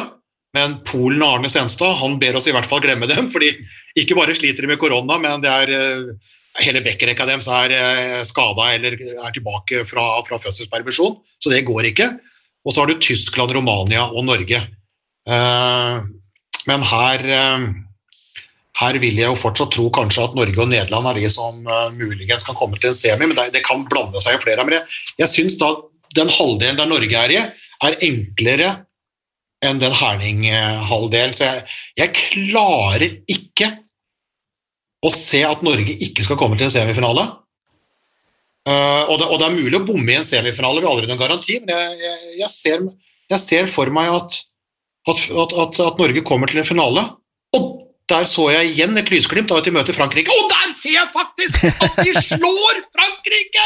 men 0.55 0.77
Polen 0.87 1.23
og 1.25 1.39
Arne 1.39 1.49
Senstad 1.51 1.97
han 1.99 2.19
ber 2.21 2.37
oss 2.37 2.47
i 2.47 2.53
hvert 2.55 2.67
fall 2.69 2.83
glemme 2.83 3.07
dem, 3.09 3.31
fordi 3.33 3.53
ikke 3.97 4.17
bare 4.17 4.35
sliter 4.37 4.63
de 4.63 4.71
med 4.71 4.79
korona, 4.79 5.17
men 5.19 5.41
det 5.43 5.51
er 5.51 5.71
eh, 5.73 6.35
hele 6.63 6.83
bekkerekka 6.85 7.27
deres 7.27 7.47
er 7.51 7.73
eh, 7.75 8.21
skada 8.27 8.69
eller 8.75 8.99
er 8.99 9.33
tilbake 9.35 9.83
fra, 9.89 10.05
fra, 10.27 10.39
fødselspermisjon, 10.43 11.17
så 11.39 11.51
det 11.51 11.65
går 11.67 11.89
ikke. 11.91 12.11
Og 12.65 12.73
så 12.73 12.81
har 12.81 12.91
du 12.91 13.01
Tyskland, 13.01 13.51
Romania 13.55 14.05
og 14.09 14.25
Norge. 14.25 14.61
Uh, 15.29 16.01
men 16.65 16.85
her, 16.85 17.21
her 18.75 18.97
vil 18.99 19.19
jeg 19.19 19.29
jo 19.29 19.39
fortsatt 19.39 19.71
tro 19.75 19.87
kanskje 19.93 20.25
at 20.25 20.35
Norge 20.35 20.59
og 20.59 20.67
Nederland 20.71 21.07
er 21.11 21.19
de 21.21 21.29
som 21.31 21.61
uh, 21.63 21.87
muligens 21.95 22.43
kan 22.47 22.57
komme 22.57 22.79
til 22.79 22.91
en 22.91 22.97
semi, 22.97 23.29
men 23.29 23.37
det, 23.37 23.51
det 23.55 23.63
kan 23.67 23.85
blande 23.87 24.19
seg 24.23 24.35
i 24.35 24.41
flere. 24.41 24.65
Men 24.67 24.79
jeg, 24.79 24.97
jeg 25.23 25.31
syns 25.31 25.55
da 25.61 25.71
den 26.15 26.31
halvdelen 26.31 26.79
der 26.79 26.89
Norge 26.89 27.21
er 27.21 27.33
i, 27.35 27.39
er 27.85 27.97
enklere 28.07 28.73
enn 29.65 29.79
den 29.81 29.95
Herning-halvdelen. 29.95 31.33
Så 31.35 31.47
jeg, 31.47 31.63
jeg 32.01 32.13
klarer 32.19 33.07
ikke 33.31 33.71
å 35.05 35.11
se 35.13 35.41
at 35.45 35.63
Norge 35.65 35.95
ikke 36.01 36.25
skal 36.25 36.39
komme 36.39 36.57
til 36.59 36.67
en 36.67 36.75
semifinale. 36.75 37.25
Uh, 38.65 39.05
og, 39.11 39.19
det, 39.21 39.27
og, 39.29 39.37
det, 39.37 39.45
er 39.45 39.59
mulig 39.59 39.77
å 39.77 39.85
bomme 39.85 40.09
i 40.09 40.17
en 40.17 40.25
semifinale, 40.25 40.81
vi 40.81 40.87
har 40.87 40.95
aldri 40.95 41.09
noen 41.09 41.21
garanti, 41.21 41.59
men 41.61 41.69
jeg, 41.69 41.97
jeg, 42.01 42.31
jeg, 42.39 42.49
ser, 42.49 42.85
ser, 43.37 43.67
for 43.69 43.91
meg 43.93 44.09
at, 44.09 44.39
at, 45.11 45.27
at, 45.29 45.77
at, 45.85 46.01
Norge 46.01 46.23
kommer 46.25 46.49
til 46.49 46.63
en 46.63 46.67
finale. 46.67 47.03
Der 48.11 48.27
så 48.29 48.51
jeg 48.53 48.73
igjen 48.73 48.97
et 49.01 49.09
lysglimt 49.09 49.49
av 49.49 49.63
at 49.63 49.65
de 49.65 49.73
møter 49.73 49.95
Frankrike. 49.97 50.29
Og 50.29 50.51
der 50.51 50.73
ser 50.75 50.93
jeg 50.99 51.07
faktisk 51.13 51.63
at 51.71 52.03
de 52.03 52.11
slår 52.29 52.83
Frankrike! 52.93 53.65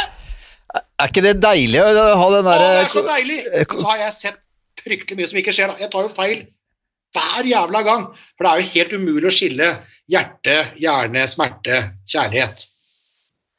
Er 0.99 1.09
ikke 1.09 1.23
det 1.25 1.33
deilig 1.43 1.81
å 1.81 1.89
ha 1.89 2.29
den 2.35 2.47
derre 2.47 2.69
det 2.75 2.85
er 2.85 2.93
så 2.93 3.03
deilig! 3.03 3.39
Så 3.73 3.83
har 3.89 3.99
jeg 4.05 4.15
sett 4.15 4.39
fryktelig 4.83 5.19
mye 5.19 5.29
som 5.31 5.39
ikke 5.41 5.53
skjer. 5.55 5.71
da. 5.73 5.83
Jeg 5.83 5.91
tar 5.91 6.05
jo 6.05 6.11
feil 6.13 6.45
hver 7.15 7.47
jævla 7.49 7.81
gang, 7.87 8.03
for 8.37 8.45
det 8.45 8.49
er 8.51 8.59
jo 8.61 8.71
helt 8.75 8.91
umulig 9.01 9.27
å 9.31 9.33
skille 9.33 9.69
hjerte, 10.13 10.57
hjerne, 10.79 11.23
smerte, 11.31 11.79
kjærlighet. 12.07 12.67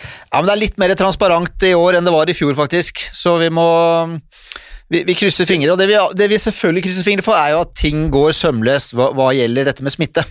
Ja, 0.01 0.39
men 0.39 0.47
Det 0.49 0.55
er 0.55 0.63
litt 0.63 0.79
mer 0.81 0.95
transparent 0.97 1.67
i 1.67 1.75
år 1.77 1.99
enn 1.99 2.07
det 2.07 2.15
var 2.15 2.31
i 2.31 2.37
fjor, 2.37 2.55
faktisk. 2.57 3.03
Så 3.13 3.37
vi 3.43 3.51
må 3.53 3.67
Vi, 4.91 5.05
vi 5.07 5.15
krysser 5.15 5.47
fingre. 5.47 5.71
Og 5.71 5.79
det 5.79 5.87
vi, 5.87 5.99
det 6.19 6.27
vi, 6.33 6.39
selvfølgelig 6.41 6.83
krysser 6.89 7.05
fingre 7.07 7.23
for, 7.23 7.37
er 7.39 7.53
jo 7.53 7.61
at 7.63 7.77
ting 7.79 8.09
går 8.11 8.33
sømløst 8.35 8.97
hva, 8.99 9.13
hva 9.15 9.29
gjelder 9.37 9.69
dette 9.69 9.85
med 9.87 9.95
smitte. 9.95 10.25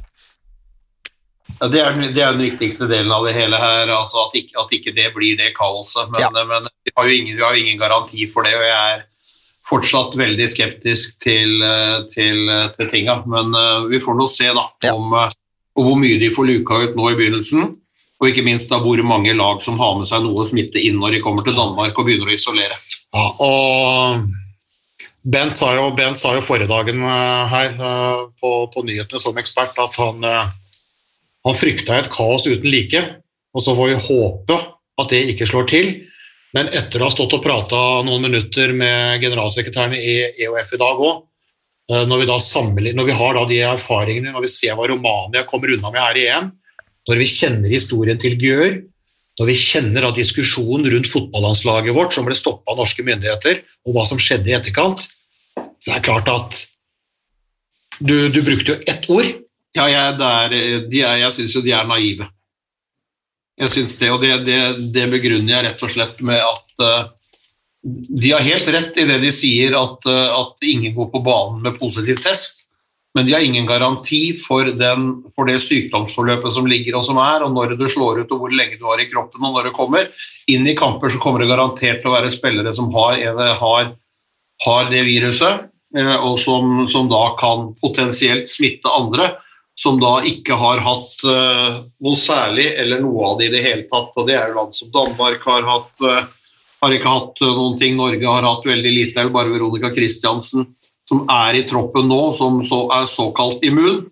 Ja, 1.59 1.67
det, 1.67 1.81
er, 1.83 1.97
det 1.99 2.23
er 2.23 2.33
den 2.35 2.45
viktigste 2.45 2.87
delen 2.87 3.11
av 3.11 3.25
det 3.27 3.35
hele 3.35 3.59
her, 3.59 3.91
altså 3.91 4.25
at 4.25 4.35
ikke, 4.39 4.55
at 4.61 4.71
ikke 4.77 4.93
det 4.95 5.09
blir 5.15 5.35
det 5.39 5.51
kaoset. 5.57 6.07
Men, 6.13 6.23
ja. 6.23 6.45
men 6.47 6.67
vi, 6.87 6.93
har 6.95 7.11
ingen, 7.11 7.35
vi, 7.35 7.43
har 7.43 7.55
jo 7.57 7.63
ingen, 7.65 7.81
garanti 7.81 8.29
for 8.31 8.47
det, 8.47 8.55
og 8.55 8.63
jeg 8.63 8.95
er 8.95 9.03
fortsatt 9.69 10.15
veldig 10.17 10.47
skeptisk 10.49 11.19
til, 11.21 11.59
til, 12.13 12.47
til 12.77 12.89
tinga. 12.89 13.19
Men 13.29 13.51
uh, 13.53 13.89
vi 13.91 13.99
får 14.01 14.17
nå 14.17 14.25
se 14.31 14.47
da, 14.55 14.65
ja. 14.87 14.95
om, 14.95 15.13
og 15.13 15.85
hvor 15.85 15.99
mye 15.99 16.17
de 16.21 16.31
får 16.33 16.47
luka 16.47 16.79
ut 16.85 16.97
nå 16.97 17.11
i 17.11 17.19
begynnelsen. 17.19 17.69
Og 18.19 18.27
ikke 18.27 18.43
minst 18.43 18.71
da 18.71 18.81
hvor 18.83 18.99
mange 19.07 19.31
lag 19.35 19.61
som 19.63 19.79
har 19.79 19.95
med 19.99 20.09
seg 20.09 20.25
noe 20.25 20.43
smitte 20.47 20.81
inn 20.83 20.99
når 20.99 21.15
de 21.15 21.23
kommer 21.23 21.45
til 21.45 21.55
Danmark 21.55 21.95
og 21.95 22.07
begynner 22.07 22.27
å 22.27 22.35
isolere. 22.35 22.75
Ja, 23.15 23.25
og 23.45 24.25
Bent 25.23 25.55
sa 25.59 25.71
jo, 25.75 25.89
Bent 25.95 26.19
sa 26.19 26.33
jo 26.35 26.43
forrige 26.43 26.69
dagen 26.71 27.03
eh, 27.03 27.43
her 27.51 27.73
eh, 27.75 28.25
på, 28.39 28.51
på 28.71 28.83
nyhetene 28.87 29.21
som 29.23 29.39
ekspert 29.39 29.77
at 29.79 29.97
han, 29.99 30.23
eh, 30.23 30.51
han 31.47 31.57
frykta 31.57 31.99
et 31.99 32.11
kaos 32.11 32.47
uten 32.47 32.69
like. 32.69 33.01
Og 33.55 33.63
så 33.65 33.73
får 33.75 33.93
vi 33.93 34.03
håpe 34.09 34.59
at 34.99 35.09
det 35.13 35.23
ikke 35.31 35.47
slår 35.49 35.69
til. 35.71 35.91
Men 36.53 36.69
etter 36.73 37.01
å 37.01 37.07
ha 37.07 37.13
stått 37.13 37.35
og 37.37 37.43
prata 37.45 37.79
noen 38.05 38.25
minutter 38.25 38.73
med 38.77 39.21
generalsekretæren 39.21 39.95
i 39.97 40.15
EOF 40.45 40.73
i 40.75 40.81
dag 40.81 41.01
òg, 41.05 41.25
Eh, 41.89 42.05
når 42.05 42.21
vi, 42.21 42.93
når 42.93 43.07
vi 43.07 43.17
har 43.17 43.35
da 43.35 43.43
de 43.49 43.59
erfaringene, 43.65 44.33
når 44.33 44.45
vi 44.45 44.53
ser 44.53 44.77
hva 44.77 44.85
Romania 44.91 45.45
kommer 45.49 45.73
unna 45.73 45.89
med 45.89 46.03
her 46.03 46.19
i 46.19 46.25
EM, 46.29 46.51
når 47.09 47.21
vi 47.23 47.29
kjenner 47.31 47.73
historien 47.73 48.19
til 48.21 48.37
Gjør, 48.37 48.75
når 49.39 49.49
vi 49.49 49.55
kjenner 49.57 50.05
da 50.05 50.11
diskusjonen 50.13 50.85
rundt 50.93 51.09
fotballandslaget 51.09 51.95
vårt 51.95 52.13
som 52.13 52.27
ble 52.27 52.37
stoppa 52.37 52.75
av 52.75 52.81
norske 52.83 53.05
myndigheter, 53.07 53.63
og 53.87 53.95
hva 53.95 54.05
som 54.05 54.21
skjedde 54.21 54.51
i 54.51 54.57
etterkant, 54.57 55.07
så 55.79 55.95
er 55.95 55.97
det 55.97 56.05
klart 56.05 56.29
at 56.29 56.59
du, 57.97 58.29
du 58.29 58.41
brukte 58.45 58.75
jo 58.75 58.79
ett 58.85 59.09
ord. 59.09 59.31
Ja, 59.79 59.85
jeg, 59.87 60.19
er, 60.19 60.53
jeg 61.21 61.31
syns 61.37 61.55
jo 61.55 61.63
de 61.63 61.71
er 61.71 61.87
naive. 61.87 62.27
Jeg 63.59 63.71
syns 63.73 63.95
det, 63.99 64.09
og 64.11 64.21
det, 64.23 64.33
det, 64.47 64.59
det, 64.95 65.05
begrunner 65.11 65.53
jeg 65.53 65.65
rett 65.65 65.81
og 65.83 65.91
slett 65.91 66.19
med 66.23 66.39
at 66.39 66.83
uh, 66.83 67.09
de 67.83 68.31
har 68.31 68.43
helt 68.43 68.67
rett 68.75 68.99
i 68.99 69.07
det 69.07 69.17
de 69.23 69.31
sier, 69.35 69.75
at, 69.79 70.07
uh, 70.07 70.27
at, 70.35 70.55
ingen 70.67 70.95
går 70.95 71.09
på 71.13 71.21
banen 71.23 71.61
med 71.63 71.79
positiv 71.79 72.19
test. 72.23 72.65
Men 73.15 73.25
de 73.25 73.33
har 73.33 73.43
ingen 73.43 73.67
garanti 73.67 74.21
for, 74.39 74.67
den, 74.79 75.09
for, 75.33 75.47
det 75.49 75.57
sykdomsforløpet 75.65 76.53
som 76.55 76.67
ligger 76.69 76.99
og 76.99 77.07
som 77.07 77.19
er, 77.23 77.43
og 77.43 77.55
når 77.55 77.73
du 77.79 77.87
slår 77.89 78.21
ut 78.21 78.31
og 78.35 78.43
hvor 78.43 78.53
lenge 78.53 78.77
du 78.77 78.85
har 78.87 79.01
i 79.01 79.07
kroppen 79.09 79.43
og 79.43 79.57
når 79.57 79.69
det 79.69 79.75
kommer. 79.79 80.07
Inn 80.51 80.67
i 80.67 80.77
kamper 80.77 81.11
så 81.11 81.19
kommer 81.23 81.43
det 81.43 81.49
garantert 81.49 82.03
til 82.03 82.11
å 82.11 82.15
være 82.15 82.31
spillere 82.31 82.75
som 82.77 82.91
har, 82.93 83.19
har, 83.63 83.91
har 84.67 84.91
det 84.91 85.03
viruset, 85.07 85.67
uh, 85.99 86.17
og 86.19 86.35
som, 86.39 86.87
som, 86.91 87.11
da 87.11 87.25
kan 87.39 87.71
potensielt 87.79 88.51
smitte 88.51 88.91
andre. 88.91 89.33
Som 89.79 89.99
da 90.01 90.17
ikke 90.27 90.57
har 90.59 90.81
hatt 90.83 91.21
uh, 91.23 91.77
noe 92.03 92.19
særlig 92.19 92.67
eller 92.81 92.99
noe 92.99 93.29
av 93.29 93.37
det 93.39 93.47
i 93.47 93.53
det 93.53 93.63
hele 93.63 93.85
tatt. 93.87 94.11
og 94.11 94.27
Det 94.27 94.35
er 94.35 94.51
jo 94.51 94.57
land 94.57 94.75
som 94.75 94.91
Danmark 94.91 95.45
har 95.47 95.63
hatt. 95.67 95.93
Uh, 96.03 96.27
har 96.83 96.95
ikke 96.95 97.11
hatt 97.11 97.41
eh, 97.43 97.55
noen 97.55 97.79
ting. 97.79 97.97
Norge 97.99 98.27
har 98.27 98.47
hatt 98.47 98.67
veldig 98.67 98.91
lite. 98.93 99.15
Det 99.15 99.23
er 99.23 99.29
jo 99.29 99.35
bare 99.35 99.53
Veronica 99.53 99.91
Christiansen 99.95 100.67
som 101.09 101.23
er 101.33 101.57
i 101.57 101.65
troppen 101.65 102.05
nå, 102.09 102.21
som 102.37 102.61
så 102.65 102.83
er 102.93 103.09
såkalt 103.09 103.63
immun. 103.65 104.03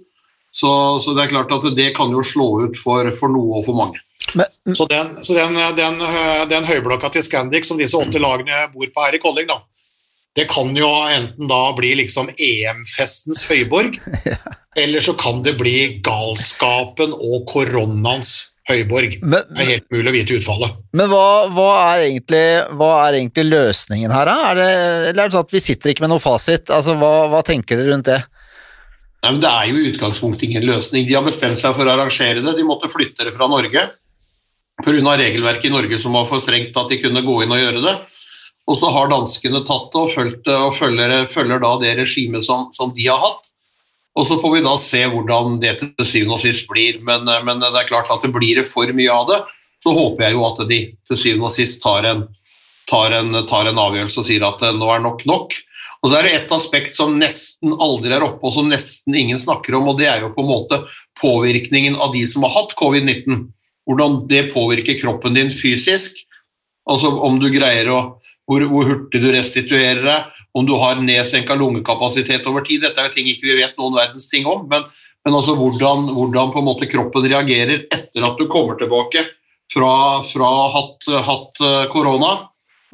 Så, 0.50 0.72
så, 1.04 1.14
det 1.14 1.28
er 1.28 1.34
klart 1.36 1.52
at 1.54 1.68
det 1.78 1.92
kan 1.98 2.10
jo 2.10 2.24
slå 2.26 2.48
ut 2.66 2.80
for, 2.82 3.12
for 3.20 3.30
noe 3.30 3.60
og 3.60 3.68
for 3.68 3.78
mange. 3.78 4.02
Men, 4.36 4.50
så 4.76 4.88
den, 4.90 5.14
så 5.24 5.36
den, 5.38 5.56
den, 5.78 6.00
den, 6.50 6.66
høyblokka 6.68 7.12
til 7.14 7.24
Scandic 7.24 7.68
som 7.68 7.78
disse 7.80 8.00
åtte 8.00 8.20
lagene 8.20 8.66
bor 8.74 8.90
på 8.92 9.04
her 9.06 9.16
i 9.16 9.22
Kolling, 9.22 9.46
da, 9.48 9.62
Det 10.38 10.46
kan 10.52 10.70
jo 10.78 10.88
enten 11.10 11.50
da 11.50 11.64
bli 11.78 11.96
liksom 12.04 12.30
EM-festens 12.30 13.42
høyborg, 13.50 13.98
eller 14.84 15.02
så 15.02 15.16
kan 15.18 15.42
det 15.46 15.56
bli 15.58 15.98
galskapen 16.06 17.16
og 17.16 17.48
koronaens 17.50 18.54
høyborg. 18.70 19.18
Men, 19.24 19.48
Det 19.50 19.64
er 19.64 19.72
helt 19.72 19.92
mulig 19.96 20.12
å 20.12 20.16
vite 20.16 20.38
utfallet. 20.38 20.80
men 20.94 21.10
hva, 21.10 21.28
hva, 21.56 21.70
er 21.90 22.06
egentlig, 22.10 22.46
hva 22.78 22.92
er 23.08 23.20
egentlig 23.22 23.48
løsningen 23.50 24.14
her, 24.14 24.30
da? 24.30 24.52
Er 24.52 24.60
det, 24.60 24.72
eller 25.10 25.22
er 25.24 25.30
det 25.32 25.38
sånn 25.38 25.48
at 25.48 25.56
vi 25.56 25.64
sitter 25.64 25.94
ikke 25.94 26.06
med 26.06 26.14
noe 26.14 26.24
fasit? 26.24 26.70
Altså, 26.70 26.98
hva, 27.02 27.14
hva 27.32 27.42
tenker 27.48 27.80
dere 27.80 27.96
rundt 27.96 28.12
det? 28.12 28.20
Nei, 29.24 29.32
men 29.32 29.42
Det 29.42 29.50
er 29.50 29.72
jo 29.72 29.80
i 29.80 29.88
utgangspunktet 29.92 30.46
ingen 30.52 30.68
løsning. 30.68 31.08
De 31.08 31.16
har 31.18 31.26
bestemt 31.26 31.58
seg 31.58 31.74
for 31.74 31.88
å 31.88 31.96
arrangere 31.96 32.44
det. 32.46 32.54
De 32.60 32.68
måtte 32.68 32.92
flytte 32.94 33.26
det 33.26 33.34
fra 33.34 33.50
Norge 33.50 33.88
pga. 34.84 35.18
regelverket 35.18 35.66
i 35.66 35.74
Norge 35.74 36.00
som 36.00 36.14
var 36.14 36.28
for 36.30 36.40
strengt 36.40 36.78
at 36.78 36.90
de 36.90 37.02
kunne 37.02 37.26
gå 37.26 37.42
inn 37.44 37.52
og 37.52 37.58
gjøre 37.64 37.82
det. 37.82 37.96
Og 38.68 38.76
så 38.80 38.90
har 38.92 39.12
danskene 39.12 39.62
tatt 39.68 39.94
det 39.94 40.00
og, 40.02 40.10
følt, 40.12 40.50
og 40.52 40.74
følger, 40.76 41.14
følger 41.32 41.62
da 41.64 41.76
det 41.80 41.94
regimet 42.02 42.44
som, 42.46 42.68
som 42.76 42.92
de 42.96 43.06
har 43.08 43.22
hatt. 43.22 43.48
Og 44.18 44.26
så 44.26 44.40
får 44.42 44.56
vi 44.56 44.64
da 44.66 44.74
se 44.82 45.04
hvordan 45.12 45.60
det 45.62 45.76
til 45.84 46.08
syvende 46.08 46.36
og 46.40 46.44
sist 46.44 46.66
blir. 46.70 46.98
Men, 47.06 47.30
men 47.46 47.62
det 47.62 47.70
er 47.70 47.88
klart 47.90 48.12
at 48.12 48.26
det 48.26 48.34
blir 48.36 48.60
det 48.60 48.68
for 48.68 48.90
mye 48.98 49.14
av 49.14 49.30
det, 49.30 49.40
så 49.84 49.94
håper 49.94 50.26
jeg 50.26 50.36
jo 50.36 50.44
at 50.48 50.62
de 50.72 50.82
til 51.08 51.22
syvende 51.22 51.48
og 51.52 51.56
sist 51.56 51.80
tar 51.84 52.08
en, 52.10 52.26
tar 52.90 53.14
en, 53.20 53.44
tar 53.48 53.70
en 53.70 53.82
avgjørelse 53.86 54.24
og 54.24 54.28
sier 54.28 54.46
at 54.48 54.64
eh, 54.66 54.76
nå 54.76 54.90
er 54.92 55.04
nok 55.06 55.24
nok. 55.30 55.54
Og 56.02 56.10
så 56.10 56.18
er 56.18 56.28
det 56.28 56.34
et 56.36 56.54
aspekt 56.54 56.98
som 56.98 57.16
nesten 57.18 57.74
aldri 57.74 58.14
er 58.14 58.26
oppe, 58.26 58.44
og 58.46 58.54
som 58.54 58.68
nesten 58.70 59.16
ingen 59.18 59.40
snakker 59.42 59.78
om, 59.78 59.88
og 59.90 59.98
det 60.02 60.10
er 60.12 60.26
jo 60.26 60.34
på 60.36 60.44
en 60.44 60.52
måte 60.52 60.82
påvirkningen 61.22 61.98
av 61.98 62.14
de 62.14 62.26
som 62.30 62.46
har 62.46 62.54
hatt 62.54 62.76
covid-19. 62.78 63.48
Hvordan 63.88 64.22
det 64.30 64.50
påvirker 64.52 65.00
kroppen 65.00 65.38
din 65.38 65.54
fysisk. 65.54 66.18
Altså 66.90 67.12
om 67.24 67.40
du 67.42 67.48
greier 67.54 67.90
å 67.94 68.00
hvor, 68.48 68.64
hvor 68.72 68.88
hurtig 68.88 69.22
du 69.22 69.30
restituerer 69.34 70.04
deg, 70.06 70.36
om 70.58 70.66
du 70.66 70.74
har 70.80 71.02
nedsenka 71.04 71.56
lungekapasitet 71.60 72.48
over 72.50 72.64
tid. 72.66 72.82
Dette 72.86 73.02
er 73.02 73.10
jo 73.10 73.18
ting 73.18 73.28
ikke 73.30 73.50
vi 73.50 73.60
vet 73.60 73.76
noen 73.78 73.98
verdens 73.98 74.30
ting 74.32 74.48
om, 74.50 74.64
men, 74.72 74.86
men 75.28 75.36
altså 75.38 75.58
hvordan, 75.60 76.08
hvordan 76.16 76.54
på 76.54 76.64
en 76.64 76.70
måte 76.70 76.90
kroppen 76.90 77.28
reagerer 77.28 77.84
etter 77.86 78.26
at 78.26 78.40
du 78.40 78.48
kommer 78.50 78.80
tilbake 78.80 79.28
fra, 79.74 80.24
fra 80.24 80.52
hatt, 80.74 81.10
hatt 81.28 81.62
eh, 81.62 81.84
korona 81.92 82.38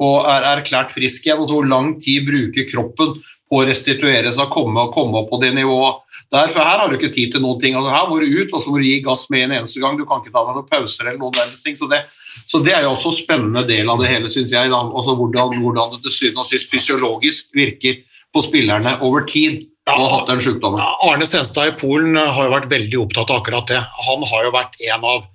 og 0.02 0.26
er 0.26 0.50
erklært 0.56 0.92
frisk 0.94 1.28
igjen. 1.28 1.44
Altså 1.44 1.60
hvor 1.60 1.70
lang 1.70 1.94
tid 2.02 2.26
bruker 2.28 2.68
kroppen 2.72 3.20
på 3.22 3.60
å 3.60 3.68
restituere 3.70 4.32
seg 4.34 4.50
komme, 4.52 4.88
komme 4.94 5.22
opp 5.22 5.30
på 5.32 5.40
det 5.44 5.54
nivået 5.56 6.02
der? 6.34 6.50
For 6.50 6.60
her 6.66 6.82
har 6.82 6.90
du 6.90 6.98
ikke 6.98 7.14
tid 7.14 7.36
til 7.36 7.46
noen 7.46 7.62
ting. 7.62 7.78
Altså 7.78 7.94
her 7.94 8.10
må 8.10 8.18
du 8.20 8.28
ut, 8.28 8.50
og 8.50 8.60
så 8.64 8.74
må 8.74 8.82
du 8.82 8.90
gi 8.90 9.00
gass 9.06 9.28
med 9.30 9.48
en 9.48 9.58
eneste 9.60 9.84
gang. 9.84 10.00
Du 10.00 10.08
kan 10.10 10.24
ikke 10.24 10.34
ta 10.34 10.46
deg 10.48 10.58
noen 10.58 10.70
pauser 10.72 11.06
eller 11.06 11.22
noen 11.22 11.38
verdens 11.38 11.62
ting. 11.64 11.78
Så 11.80 11.90
det, 11.92 12.02
så 12.48 12.62
det 12.64 12.74
er 12.76 12.86
jo 12.86 12.94
også 12.94 13.12
en 13.12 13.20
spennende 13.20 13.64
del 13.68 13.90
av 13.90 14.02
det 14.02 14.10
hele, 14.12 14.32
syns 14.32 14.54
jeg. 14.54 14.72
Da. 14.72 14.80
Altså 14.80 15.16
hvordan, 15.20 15.60
hvordan 15.64 15.94
det 15.96 16.04
til 16.06 16.16
syvende 16.18 16.44
og 16.46 16.50
sist 16.50 16.72
fysiologisk 16.72 17.54
virker 17.56 18.02
på 18.34 18.44
spillerne 18.46 18.98
over 19.06 19.26
tid 19.30 19.62
og 19.92 20.00
har 20.00 20.12
hatt 20.14 20.30
den 20.32 20.42
sykdommen. 20.44 20.80
Ja, 20.80 20.96
Arne 21.12 21.28
Senstad 21.28 21.74
i 21.74 21.76
Polen 21.80 22.16
eh, 22.16 22.32
har 22.36 22.48
jo 22.48 22.56
vært 22.56 22.72
veldig 22.72 23.00
opptatt 23.02 23.32
av 23.34 23.42
akkurat 23.42 23.68
det. 23.72 23.82
Han 24.08 24.24
har 24.30 24.46
jo 24.46 24.54
vært 24.56 24.78
en 24.88 25.08
av 25.10 25.26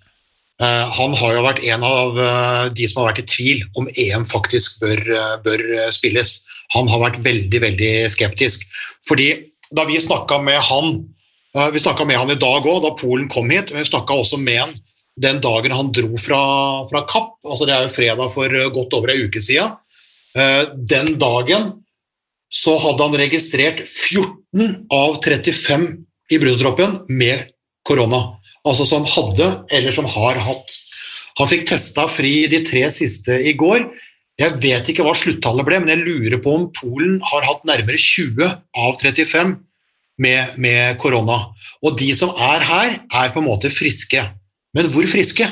eh, 0.64 0.96
han 0.99 1.16
har 1.20 1.34
jo 1.36 1.44
vært 1.44 1.61
en 1.68 1.84
av 1.84 2.20
eh, 2.24 2.64
de 2.78 2.88
som 2.88 3.03
har 3.03 3.11
vært 3.11 3.22
i 3.26 3.28
tvil 3.28 3.66
om 3.76 3.90
EM 3.92 4.24
faktisk 4.28 4.80
bør, 4.80 5.05
bør 5.44 5.66
spilles. 5.94 6.38
Han 6.72 6.88
har 6.88 7.05
vært 7.05 7.20
veldig, 7.26 7.61
veldig 7.66 7.92
skeptisk. 8.14 8.64
Fordi 9.09 9.30
da 9.74 9.84
vi 9.88 10.01
snakka 10.01 10.40
med 10.40 10.61
han 10.70 11.01
Vi 11.72 11.80
med 12.07 12.16
han 12.16 12.30
i 12.30 12.38
dag 12.38 12.66
òg, 12.66 12.82
da 12.84 12.90
Polen 12.94 13.28
kom 13.28 13.49
hit. 13.51 13.72
Vi 13.72 13.84
snakka 13.84 14.14
også 14.14 14.36
med 14.38 14.61
han 14.61 14.74
den 15.21 15.41
dagen 15.45 15.75
han 15.75 15.93
dro 15.95 16.19
fra, 16.21 16.41
fra 16.91 17.05
Kapp. 17.11 17.37
Altså 17.47 17.69
det 17.69 17.75
er 17.77 17.87
jo 17.87 17.95
fredag 17.95 18.33
for 18.35 18.55
eh, 18.55 18.71
godt 18.75 18.97
over 18.99 19.14
ei 19.14 19.23
uke 19.27 19.43
siden. 19.43 19.77
Eh, 20.37 20.64
Den 20.89 21.14
dagen 21.21 21.73
så 22.49 22.79
hadde 22.81 23.05
han 23.05 23.21
registrert 23.21 23.83
14 23.85 24.87
av 24.95 25.19
35 25.25 25.89
i 26.33 26.41
brudtroppen 26.41 27.01
med 27.09 27.51
korona. 27.87 28.39
Altså 28.66 28.87
som 28.89 29.07
hadde, 29.09 29.49
eller 29.73 29.95
som 29.95 30.09
har 30.09 30.41
hatt. 30.45 30.77
Han 31.39 31.49
fikk 31.51 31.69
testa 31.71 32.09
fri 32.11 32.49
de 32.51 32.62
tre 32.66 32.87
siste 32.93 33.37
i 33.47 33.55
går. 33.59 33.85
Jeg 34.39 34.59
vet 34.62 34.89
ikke 34.91 35.05
hva 35.07 35.14
sluttallet 35.19 35.66
ble, 35.66 35.81
men 35.83 35.93
jeg 35.93 36.05
lurer 36.05 36.41
på 36.43 36.55
om 36.55 36.66
Polen 36.75 37.19
har 37.27 37.47
hatt 37.47 37.64
nærmere 37.69 37.99
20 37.99 38.45
av 38.47 38.99
35 39.01 39.57
med, 40.23 40.59
med 40.59 40.99
korona. 41.03 41.39
Og 41.83 41.97
de 41.99 42.11
som 42.16 42.31
er 42.35 42.64
her, 42.66 42.99
er 43.07 43.33
på 43.35 43.43
en 43.43 43.49
måte 43.49 43.71
friske. 43.73 44.23
Men 44.79 44.87
hvor 44.95 45.07
friske? 45.11 45.47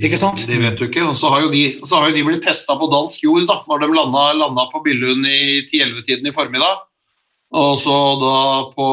Ikke 0.00 0.18
sant? 0.20 0.42
Det 0.48 0.58
vet 0.60 0.76
du 0.76 0.84
ikke. 0.86 1.06
Og 1.08 1.16
så 1.16 1.30
har 1.32 1.46
jo 1.46 1.52
de, 1.52 1.64
har 1.80 2.10
jo 2.10 2.16
de 2.16 2.24
blitt 2.26 2.44
testa 2.44 2.76
på 2.76 2.90
dansk 2.92 3.24
jord 3.24 3.46
da, 3.48 3.62
når 3.70 3.80
de 3.80 3.88
landa, 3.96 4.24
landa 4.36 4.66
på 4.72 4.82
Billund 4.84 5.24
i 5.28 5.64
10-11-tiden 5.64 6.28
i 6.28 6.34
formiddag. 6.36 6.84
Og 7.54 7.80
så 7.80 7.96
da 8.20 8.36
på 8.74 8.86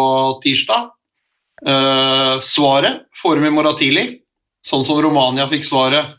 tirsdag. 0.44 0.90
Eh, 1.62 2.36
svaret 2.46 3.06
får 3.22 3.38
de 3.38 3.50
i 3.50 3.54
morgen 3.54 3.78
tidlig, 3.78 4.06
sånn 4.66 4.86
som 4.88 4.98
Romania 5.04 5.46
fikk 5.50 5.68
svaret 5.68 6.16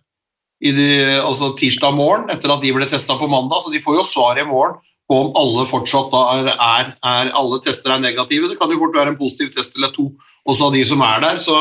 de, 0.62 0.88
altså 1.18 1.48
tirsdag 1.58 1.90
morgen 1.96 2.28
etter 2.30 2.52
at 2.54 2.62
de 2.62 2.70
ble 2.74 2.86
testa 2.90 3.16
på 3.18 3.30
mandag. 3.30 3.64
Så 3.64 3.72
de 3.72 3.80
får 3.82 3.96
jo 3.98 4.08
svar 4.10 4.38
i 4.38 4.46
morgen 4.46 4.76
på 5.10 5.18
om 5.18 5.32
alle 5.38 5.64
fortsatt 5.70 6.12
er, 6.20 6.52
er, 6.52 6.92
er 7.00 7.32
alle 7.38 7.58
tester 7.64 7.96
er 7.96 8.04
negative. 8.04 8.50
Det 8.52 8.60
kan 8.60 8.70
jo 8.70 8.78
fort 8.84 8.94
være 8.94 9.14
en 9.14 9.18
positiv 9.18 9.50
test 9.56 9.78
eller 9.78 9.90
to 9.96 10.12
også 10.46 10.68
av 10.68 10.76
de 10.76 10.84
som 10.86 11.02
er 11.06 11.24
der. 11.24 11.40
Så, 11.42 11.58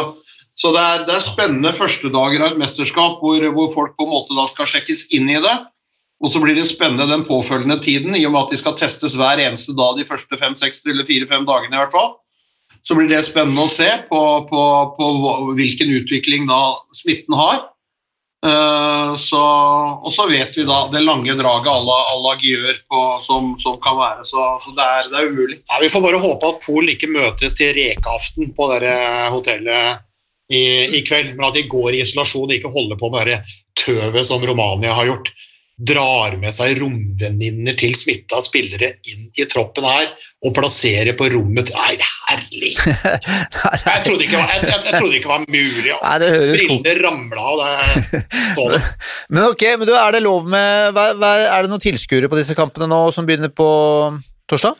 så 0.61 0.69
det, 0.75 0.81
er, 0.81 1.03
det 1.07 1.13
er 1.15 1.23
spennende 1.25 1.73
første 1.73 2.11
dager 2.13 2.43
av 2.43 2.51
et 2.51 2.61
mesterskap 2.61 3.21
hvor, 3.23 3.45
hvor 3.55 3.69
folk 3.73 3.95
på 3.97 4.05
en 4.05 4.11
måte 4.11 4.37
da 4.37 4.45
skal 4.51 4.69
sjekkes 4.69 5.07
inn 5.17 5.31
i 5.31 5.39
det. 5.41 5.55
Og 6.21 6.29
så 6.29 6.41
blir 6.43 6.53
det 6.53 6.67
spennende 6.69 7.09
den 7.09 7.23
påfølgende 7.25 7.79
tiden, 7.81 8.13
i 8.13 8.27
og 8.27 8.35
med 8.35 8.43
at 8.43 8.53
de 8.53 8.59
skal 8.59 8.75
testes 8.77 9.15
hver 9.17 9.41
eneste 9.41 9.73
dag 9.73 9.97
de 9.97 10.05
første 10.05 10.37
fem, 10.37 10.53
seks 10.59 10.83
eller 10.85 11.07
fire-fem 11.07 11.47
dagene 11.47 11.73
i 11.73 11.81
hvert 11.81 11.95
fall. 11.95 12.11
Så 12.85 12.97
blir 12.97 13.09
det 13.09 13.23
spennende 13.25 13.65
å 13.65 13.71
se 13.71 13.89
på, 14.09 14.21
på, 14.49 14.61
på 14.97 15.09
hvilken 15.57 15.95
utvikling 15.97 16.45
da 16.49 16.61
smitten 16.97 17.37
har. 17.37 17.65
Uh, 18.41 19.17
så, 19.21 19.41
og 20.01 20.13
så 20.13 20.27
vet 20.29 20.55
vi 20.57 20.65
da 20.65 20.83
det 20.93 21.03
lange 21.05 21.33
draget 21.37 21.69
à 21.69 21.81
la, 21.85 22.37
på, 22.89 23.01
som, 23.25 23.51
som 23.61 23.81
kan 23.81 23.97
være. 23.97 24.25
Så, 24.29 24.45
så 24.61 24.77
det, 24.77 24.85
er, 24.85 25.09
det 25.09 25.19
er 25.19 25.33
umulig. 25.33 25.59
Ja, 25.65 25.81
vi 25.81 25.89
får 25.93 26.05
bare 26.05 26.21
håpe 26.21 26.53
at 26.53 26.63
Polen 26.65 26.93
ikke 26.93 27.09
møtes 27.09 27.57
til 27.57 27.73
rekeaften 27.77 28.53
på 28.57 28.71
det 28.77 28.95
hotellet 29.33 30.05
i, 30.51 30.63
i 30.99 31.03
kveld, 31.07 31.33
men 31.37 31.47
at 31.49 31.55
de 31.57 31.65
går 31.71 31.95
i 31.95 32.03
isolasjon 32.05 32.49
og 32.49 32.57
ikke 32.57 32.73
holder 32.73 32.99
på 32.99 33.11
med 33.13 33.31
det 33.31 33.39
tøvet 33.81 34.27
som 34.27 34.43
Romania 34.45 34.93
har 34.97 35.07
gjort. 35.09 35.31
Drar 35.81 36.35
med 36.37 36.53
seg 36.53 36.75
romvenninner 36.77 37.73
til 37.79 37.95
smitta 37.97 38.37
spillere 38.45 38.91
inn 39.09 39.31
i 39.41 39.47
troppen 39.49 39.87
her 39.87 40.11
og 40.45 40.53
plasserer 40.53 41.15
på 41.17 41.25
rommet 41.33 41.71
Nei, 41.73 41.95
herlig! 42.27 42.75
Jeg 43.87 44.03
trodde 44.05 44.27
ikke, 44.27 44.37
jeg, 44.37 44.59
jeg, 44.67 44.77
jeg 44.85 44.93
trodde 44.99 45.15
ikke 45.17 45.25
det 45.25 45.31
var 45.31 45.45
mulig. 45.47 45.95
Nei, 46.03 46.13
det 46.21 46.29
høres 46.35 46.59
Brillene 46.59 46.93
ramla 47.01 47.47
av. 47.47 47.63
det- 48.11 48.21
sånn. 48.59 48.75
Men 49.33 49.47
ok, 49.47 49.65
men 49.81 49.89
du, 49.89 49.93
er 49.97 50.13
det 50.15 50.21
lov 50.25 50.45
med 50.53 50.93
hva, 50.97 51.07
hva, 51.17 51.31
Er 51.47 51.65
det 51.65 51.71
noen 51.73 51.83
tilskuere 51.87 52.29
på 52.29 52.37
disse 52.39 52.57
kampene 52.57 52.89
nå 52.91 53.01
som 53.15 53.25
begynner 53.25 53.49
på 53.53 53.69
torsdag? 54.51 54.77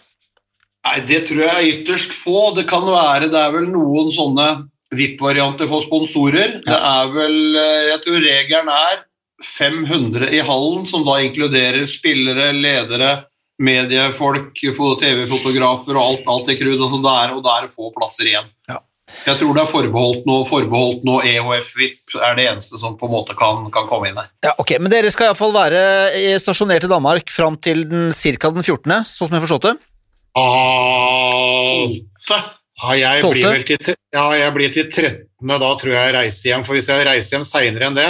Nei, 0.86 1.00
Det 1.10 1.24
tror 1.30 1.44
jeg 1.48 1.56
er 1.56 1.72
ytterst 1.80 2.14
få. 2.18 2.52
Det 2.58 2.68
kan 2.70 2.86
være, 2.86 3.32
det 3.34 3.42
er 3.42 3.58
vel 3.58 3.68
noen 3.74 4.14
sånne 4.14 4.48
VIP-varianter 4.96 5.70
for 5.72 5.86
sponsorer. 5.86 6.60
Det 6.66 6.78
er 6.78 7.12
vel, 7.16 7.56
eh, 7.56 7.90
Jeg 7.92 8.04
tror 8.06 8.20
regelen 8.26 8.70
er 8.70 9.04
500 9.44 10.30
i 10.30 10.40
hallen, 10.40 10.86
som 10.86 11.06
da 11.06 11.20
inkluderer 11.24 11.88
spillere, 11.88 12.52
ledere, 12.54 13.26
mediefolk, 13.62 14.54
TV-fotografer 14.54 15.98
og 15.98 16.04
alt, 16.04 16.24
alt 16.28 16.48
det 16.48 16.60
krud. 16.60 16.78
Altså 16.78 17.02
det 17.02 17.18
er, 17.24 17.36
og 17.36 17.44
det 17.46 17.52
er 17.58 17.74
få 17.74 17.92
plasser 17.96 18.30
igjen. 18.30 18.50
Ja. 18.70 18.80
Jeg 19.26 19.38
tror 19.42 19.54
det 19.54 19.62
er 19.62 19.70
forbeholdt 19.70 20.28
noe, 20.30 20.46
forbeholdt 20.48 21.04
noe 21.04 21.26
EHF 21.28 21.74
VIP 21.76 22.16
er 22.16 22.38
det 22.38 22.46
eneste 22.48 22.80
som 22.80 22.96
på 22.98 23.10
en 23.10 23.14
måte 23.18 23.36
kan, 23.38 23.66
kan 23.74 23.90
komme 23.90 24.08
inn 24.10 24.18
her. 24.18 24.30
Ja, 24.46 24.54
ok, 24.62 24.78
Men 24.80 24.94
dere 24.94 25.12
skal 25.12 25.32
iallfall 25.32 25.54
være 25.56 25.82
eh, 26.16 26.38
stasjonert 26.40 26.88
i 26.88 26.92
Danmark 26.92 27.34
fram 27.34 27.60
til 27.60 27.84
den, 27.90 28.10
cirka 28.16 28.54
den 28.56 28.64
14., 28.64 29.04
sånn 29.12 29.28
som 29.28 29.36
jeg 29.36 29.46
forstod 29.46 29.68
det? 29.68 29.76
Ah, 30.40 31.92
Ja, 32.82 32.96
jeg 32.98 33.24
blir 33.30 33.46
vel 33.46 33.64
til, 33.68 33.96
ja, 34.14 34.26
jeg 34.40 34.54
blir 34.56 34.74
til 34.74 34.88
13. 34.90 35.28
Da 35.62 35.72
tror 35.78 35.92
jeg 35.94 36.02
jeg 36.08 36.16
reiser 36.16 36.50
hjem. 36.50 36.64
For 36.66 36.78
hvis 36.78 36.90
jeg 36.90 37.06
reiser 37.06 37.38
hjem 37.38 37.46
seinere 37.48 37.90
enn 37.90 37.98
det 37.98 38.10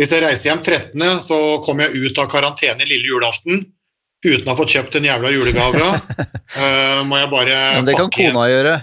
Hvis 0.00 0.14
jeg 0.14 0.24
reiser 0.24 0.50
hjem 0.50 0.62
13., 0.64 1.20
så 1.22 1.38
kommer 1.64 1.86
jeg 1.86 2.08
ut 2.08 2.18
av 2.18 2.30
karantene 2.32 2.88
lille 2.88 3.12
julaften 3.12 3.66
uten 4.24 4.48
å 4.48 4.54
ha 4.54 4.56
fått 4.56 4.72
kjøpt 4.72 4.96
en 4.96 5.04
jævla 5.04 5.30
julegave. 5.34 5.84
uh, 6.56 7.00
må 7.08 7.18
jeg 7.20 7.30
bare 7.30 7.58
Men 7.76 7.88
det 7.90 7.96
kan 7.98 8.10
kona 8.10 8.46
gjøre. 8.48 8.74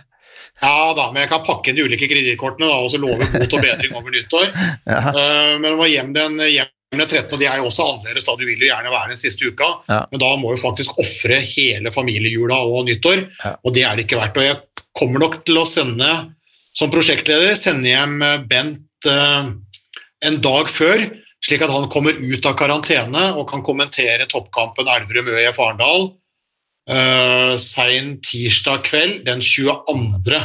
Ja 0.61 0.91
da, 0.93 1.07
men 1.09 1.23
jeg 1.23 1.31
kan 1.31 1.41
pakke 1.41 1.71
inn 1.71 1.79
de 1.79 1.87
ulike 1.87 2.05
kredittkortene 2.05 2.67
og 2.69 2.91
så 2.93 2.99
love 3.01 3.25
bot 3.33 3.55
og 3.57 3.63
bedring 3.65 3.95
over 3.97 4.13
nyttår. 4.13 4.51
Ja. 4.91 5.01
uh, 5.09 5.55
men 5.61 5.79
må 5.79 5.89
hjem 5.89 6.13
den, 6.13 6.37
hjem 6.45 6.69
den 6.93 7.07
13., 7.07 7.33
og 7.33 7.39
de 7.41 7.47
er 7.49 7.57
jo 7.61 7.69
også 7.71 7.87
annerledes 7.95 8.27
da. 8.27 8.35
Du 8.37 8.45
vil 8.45 8.61
jo 8.61 8.69
gjerne 8.69 8.93
være 8.93 9.13
den 9.15 9.19
siste 9.21 9.49
uka, 9.49 9.69
Ja. 9.89 10.03
men 10.11 10.21
da 10.21 10.29
må 10.37 10.53
du 10.53 10.61
faktisk 10.61 10.93
ofre 11.01 11.39
hele 11.41 11.91
familiejula 11.95 12.61
og 12.67 12.85
nyttår, 12.89 13.25
Ja. 13.41 13.55
og 13.63 13.73
det 13.73 13.87
er 13.87 13.97
det 13.97 14.05
ikke 14.05 14.19
verdt. 14.21 14.37
Og 14.37 14.45
jeg 14.45 14.59
kommer 14.97 15.23
nok 15.23 15.41
til 15.47 15.61
å 15.61 15.67
sende, 15.67 16.09
som 16.75 16.91
prosjektleder, 16.93 17.55
sende 17.59 17.91
hjem 17.91 18.21
eh, 18.25 18.39
Bent 18.47 19.09
eh, 19.09 19.51
en 20.27 20.39
dag 20.43 20.69
før, 20.71 21.07
slik 21.41 21.63
at 21.65 21.73
han 21.73 21.89
kommer 21.91 22.15
ut 22.15 22.45
av 22.45 22.55
karantene 22.59 23.31
og 23.33 23.47
kan 23.49 23.63
kommentere 23.65 24.29
toppkampen 24.29 24.89
Elverum-Ø 24.91 25.39
i 25.41 25.49
Arendal 25.49 26.11
uh, 26.89 27.57
sein 27.57 28.17
tirsdag 28.25 28.83
kveld 28.85 29.23
den 29.25 29.41
22. 29.41 30.41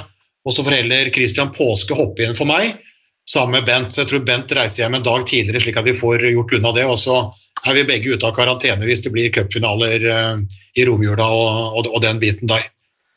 Og 0.47 0.55
så 0.55 0.65
får 0.65 0.79
heller 0.79 1.11
Christian 1.15 1.53
Påske 1.55 1.97
hoppe 1.99 2.27
inn 2.27 2.37
for 2.39 2.49
meg 2.49 2.79
sammen 3.27 3.59
med 3.59 3.67
Bent. 3.67 3.97
Jeg 3.99 4.09
tror 4.09 4.25
Bent 4.27 4.55
reiser 4.55 4.85
hjem 4.85 4.99
en 5.01 5.07
dag 5.07 5.27
tidligere, 5.27 5.65
slik 5.65 5.81
at 5.81 5.89
vi 5.89 5.97
får 5.99 6.29
gjort 6.31 6.55
unna 6.59 6.73
det. 6.77 6.87
Og 6.87 6.99
så 7.01 7.19
er 7.67 7.77
vi 7.77 7.87
begge 7.89 8.15
ute 8.15 8.29
av 8.29 8.37
karantene 8.37 8.87
hvis 8.87 9.03
det 9.05 9.13
blir 9.15 9.33
cupfinaler 9.35 10.07
uh, 10.07 10.61
i 10.77 10.87
romjula 10.87 11.29
og, 11.29 11.77
og, 11.81 11.91
og, 11.91 12.01
den 12.05 12.23
biten 12.23 12.51
der. 12.51 12.71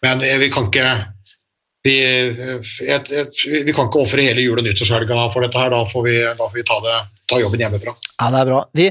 Men 0.06 0.24
uh, 0.26 0.36
vi 0.42 0.52
kan 0.54 0.68
ikke 0.72 0.90
vi, 1.86 1.96
et, 2.04 3.12
et, 3.16 3.38
vi 3.64 3.72
kan 3.72 3.88
ikke 3.88 4.02
ofre 4.02 4.26
hele 4.26 4.44
jul- 4.44 4.60
og 4.60 4.66
nyttårshelga 4.66 5.20
for 5.32 5.46
dette 5.46 5.62
her. 5.62 5.72
Da 5.72 5.80
får 5.88 6.04
vi, 6.04 6.16
da 6.28 6.36
får 6.36 6.58
vi 6.58 6.64
ta, 6.68 6.80
det, 6.84 6.96
ta, 7.32 7.40
jobben 7.40 7.64
hjemmefra. 7.64 7.94
Ja, 8.18 8.28
det 8.34 8.42
er 8.42 8.50
bra. 8.50 8.60
Vi, 8.76 8.88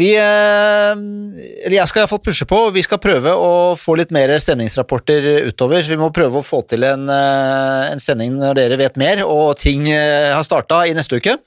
vi 0.00 0.08
eller 0.18 1.76
jeg 1.76 1.90
skal 1.90 2.02
iallfall 2.02 2.22
pushe 2.26 2.48
på. 2.50 2.58
Vi 2.74 2.82
skal 2.82 2.98
prøve 3.02 3.34
å 3.38 3.52
få 3.78 3.94
litt 4.00 4.10
mer 4.14 4.34
stemningsrapporter 4.42 5.28
utover. 5.52 5.84
Så 5.86 5.94
vi 5.94 6.00
må 6.02 6.10
prøve 6.14 6.42
å 6.42 6.46
få 6.46 6.64
til 6.66 6.88
en, 6.88 7.06
en 7.06 8.02
sending 8.02 8.34
når 8.40 8.58
dere 8.58 8.80
vet 8.80 8.98
mer 8.98 9.22
og 9.28 9.54
ting 9.62 9.86
har 9.92 10.42
starta 10.46 10.82
i 10.90 10.96
neste 10.98 11.22
uke. 11.22 11.38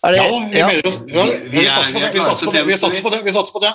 Det, 0.00 0.16
ja, 0.16 0.24
ja. 0.24 0.66
Mener, 0.66 0.82
ja, 1.12 1.24
vi, 1.52 1.68
satser 1.68 1.94
på 1.94 2.00
det. 2.00 2.10
Vi 2.16 2.20
satser 2.24 3.04
på 3.04 3.12
det. 3.14 3.22
Vi 3.22 3.32
satser 3.36 3.54
på 3.54 3.62
det. 3.62 3.74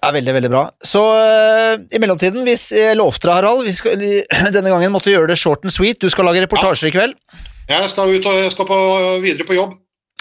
Vi. 0.00 0.06
Ja, 0.06 0.12
Veldig, 0.14 0.32
veldig 0.32 0.50
bra. 0.50 0.64
Så 0.80 1.02
uh, 1.12 1.76
i 1.92 2.00
mellomtiden, 2.00 2.40
hvis 2.46 2.70
jeg 2.72 2.96
lovte 2.96 3.26
deg, 3.28 3.34
Harald 3.36 3.66
vi 3.66 3.74
skal, 3.76 4.00
Denne 4.56 4.72
gangen 4.72 4.92
måtte 4.94 5.10
vi 5.10 5.16
gjøre 5.16 5.32
det 5.32 5.38
short 5.38 5.66
and 5.66 5.74
sweet. 5.74 6.00
Du 6.00 6.08
skal 6.08 6.24
lage 6.24 6.40
reportasjer 6.46 6.88
ja. 6.88 6.92
i 6.92 6.96
kveld. 6.96 7.46
Jeg 7.70 7.92
skal 7.92 8.10
ut 8.10 8.26
og 8.26 8.38
jeg 8.40 8.50
skal 8.54 8.66
på, 8.66 8.78
videre 9.22 9.46
på 9.46 9.58
jobb. 9.58 9.76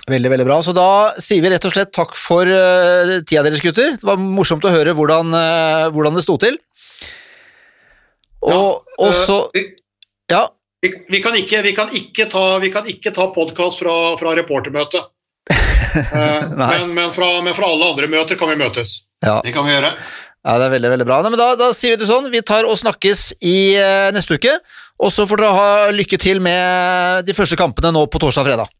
Veldig, 0.10 0.30
veldig 0.34 0.46
bra. 0.48 0.60
Så 0.66 0.74
da 0.76 0.90
sier 1.22 1.44
vi 1.44 1.52
rett 1.54 1.66
og 1.66 1.74
slett 1.74 1.94
takk 1.96 2.16
for 2.18 2.50
uh, 2.50 3.20
tida 3.24 3.46
deres, 3.46 3.62
gutter. 3.64 3.96
Det 4.00 4.08
var 4.08 4.20
morsomt 4.20 4.66
å 4.66 4.74
høre 4.74 4.96
hvordan, 4.98 5.34
uh, 5.34 5.88
hvordan 5.94 6.18
det 6.18 6.26
sto 6.26 6.38
til. 6.42 6.60
Og, 8.40 8.52
ja, 8.52 9.06
og 9.06 9.14
så 9.18 9.44
Ja. 10.32 10.48
Vi, 10.80 10.94
vi, 11.12 11.20
kan 11.20 11.36
ikke, 11.36 11.60
vi, 11.66 11.74
kan 11.76 11.90
ikke, 11.92 12.30
ta, 12.32 12.58
vi 12.64 12.70
ta 12.72 13.26
podkast 13.36 13.82
fra, 13.82 13.96
fra 14.20 14.32
reportermøtet. 14.38 15.10
men, 16.56 16.94
men, 16.96 17.10
fra, 17.12 17.28
men 17.44 17.56
fra 17.58 17.68
alle 17.68 17.90
andre 17.92 18.08
møter 18.08 18.40
kan 18.40 18.52
vi 18.54 18.56
møtes. 18.62 19.09
Ja. 19.26 19.40
Det 19.44 19.54
kan 19.56 19.68
vi 19.68 19.76
gjøre. 19.76 19.94
Ja, 20.46 20.58
Det 20.58 20.66
er 20.66 20.76
veldig 20.78 20.92
veldig 20.96 21.08
bra. 21.08 21.22
Nei, 21.22 21.32
men 21.34 21.42
da, 21.42 21.54
da, 21.60 21.72
sier 21.76 21.96
vi 21.96 22.02
det 22.02 22.10
sånn, 22.10 22.30
vi 22.32 22.42
tar 22.42 22.68
og 22.68 22.78
snakkes 22.80 23.34
i 23.44 23.76
uh, 23.76 24.10
neste 24.16 24.40
uke. 24.40 24.56
Og 25.00 25.12
så 25.16 25.26
får 25.28 25.42
dere 25.42 25.56
ha 25.56 25.72
lykke 25.96 26.20
til 26.20 26.42
med 26.44 27.26
de 27.28 27.36
første 27.36 27.60
kampene 27.60 27.92
nå 27.96 28.06
på 28.12 28.20
torsdag 28.20 28.44
og 28.44 28.50
fredag. 28.50 28.76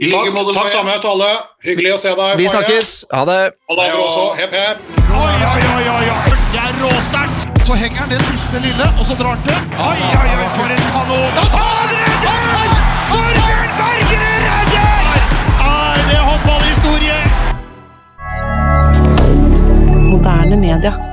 Takk, 0.00 0.32
takk 0.56 0.70
samme 0.72 0.94
til 0.96 1.10
alle. 1.12 1.30
Hyggelig 1.66 1.92
å 1.92 1.98
se 2.00 2.14
deg. 2.16 2.38
Vi 2.40 2.46
snakkes. 2.48 2.92
Ha 3.12 3.24
det. 3.28 3.40
Alle 3.68 3.88
andre 3.90 4.06
også. 4.06 4.26
Hepp, 4.38 4.56
hepp. 4.56 4.86
Oi, 5.10 5.34
oi, 5.50 5.60
oi, 5.76 5.84
oi, 5.98 6.06
oi. 6.14 6.36
Det 6.54 6.62
er 6.64 6.78
råsterkt. 6.80 7.48
Så 7.66 7.76
henger 7.76 8.06
han 8.06 8.14
det 8.14 8.22
siste 8.30 8.64
lille, 8.64 8.90
og 8.96 9.04
så 9.06 9.18
drar 9.20 9.36
han 9.36 9.44
til. 9.44 9.60
Oi, 9.76 9.96
oi, 10.08 10.30
oi, 10.40 10.52
for 10.56 10.76
en 10.78 10.86
kanon. 10.94 11.26
Da 11.36 11.48
tar 11.52 11.90
det! 11.92 11.99
moderne 20.20 20.56
media. 20.56 21.09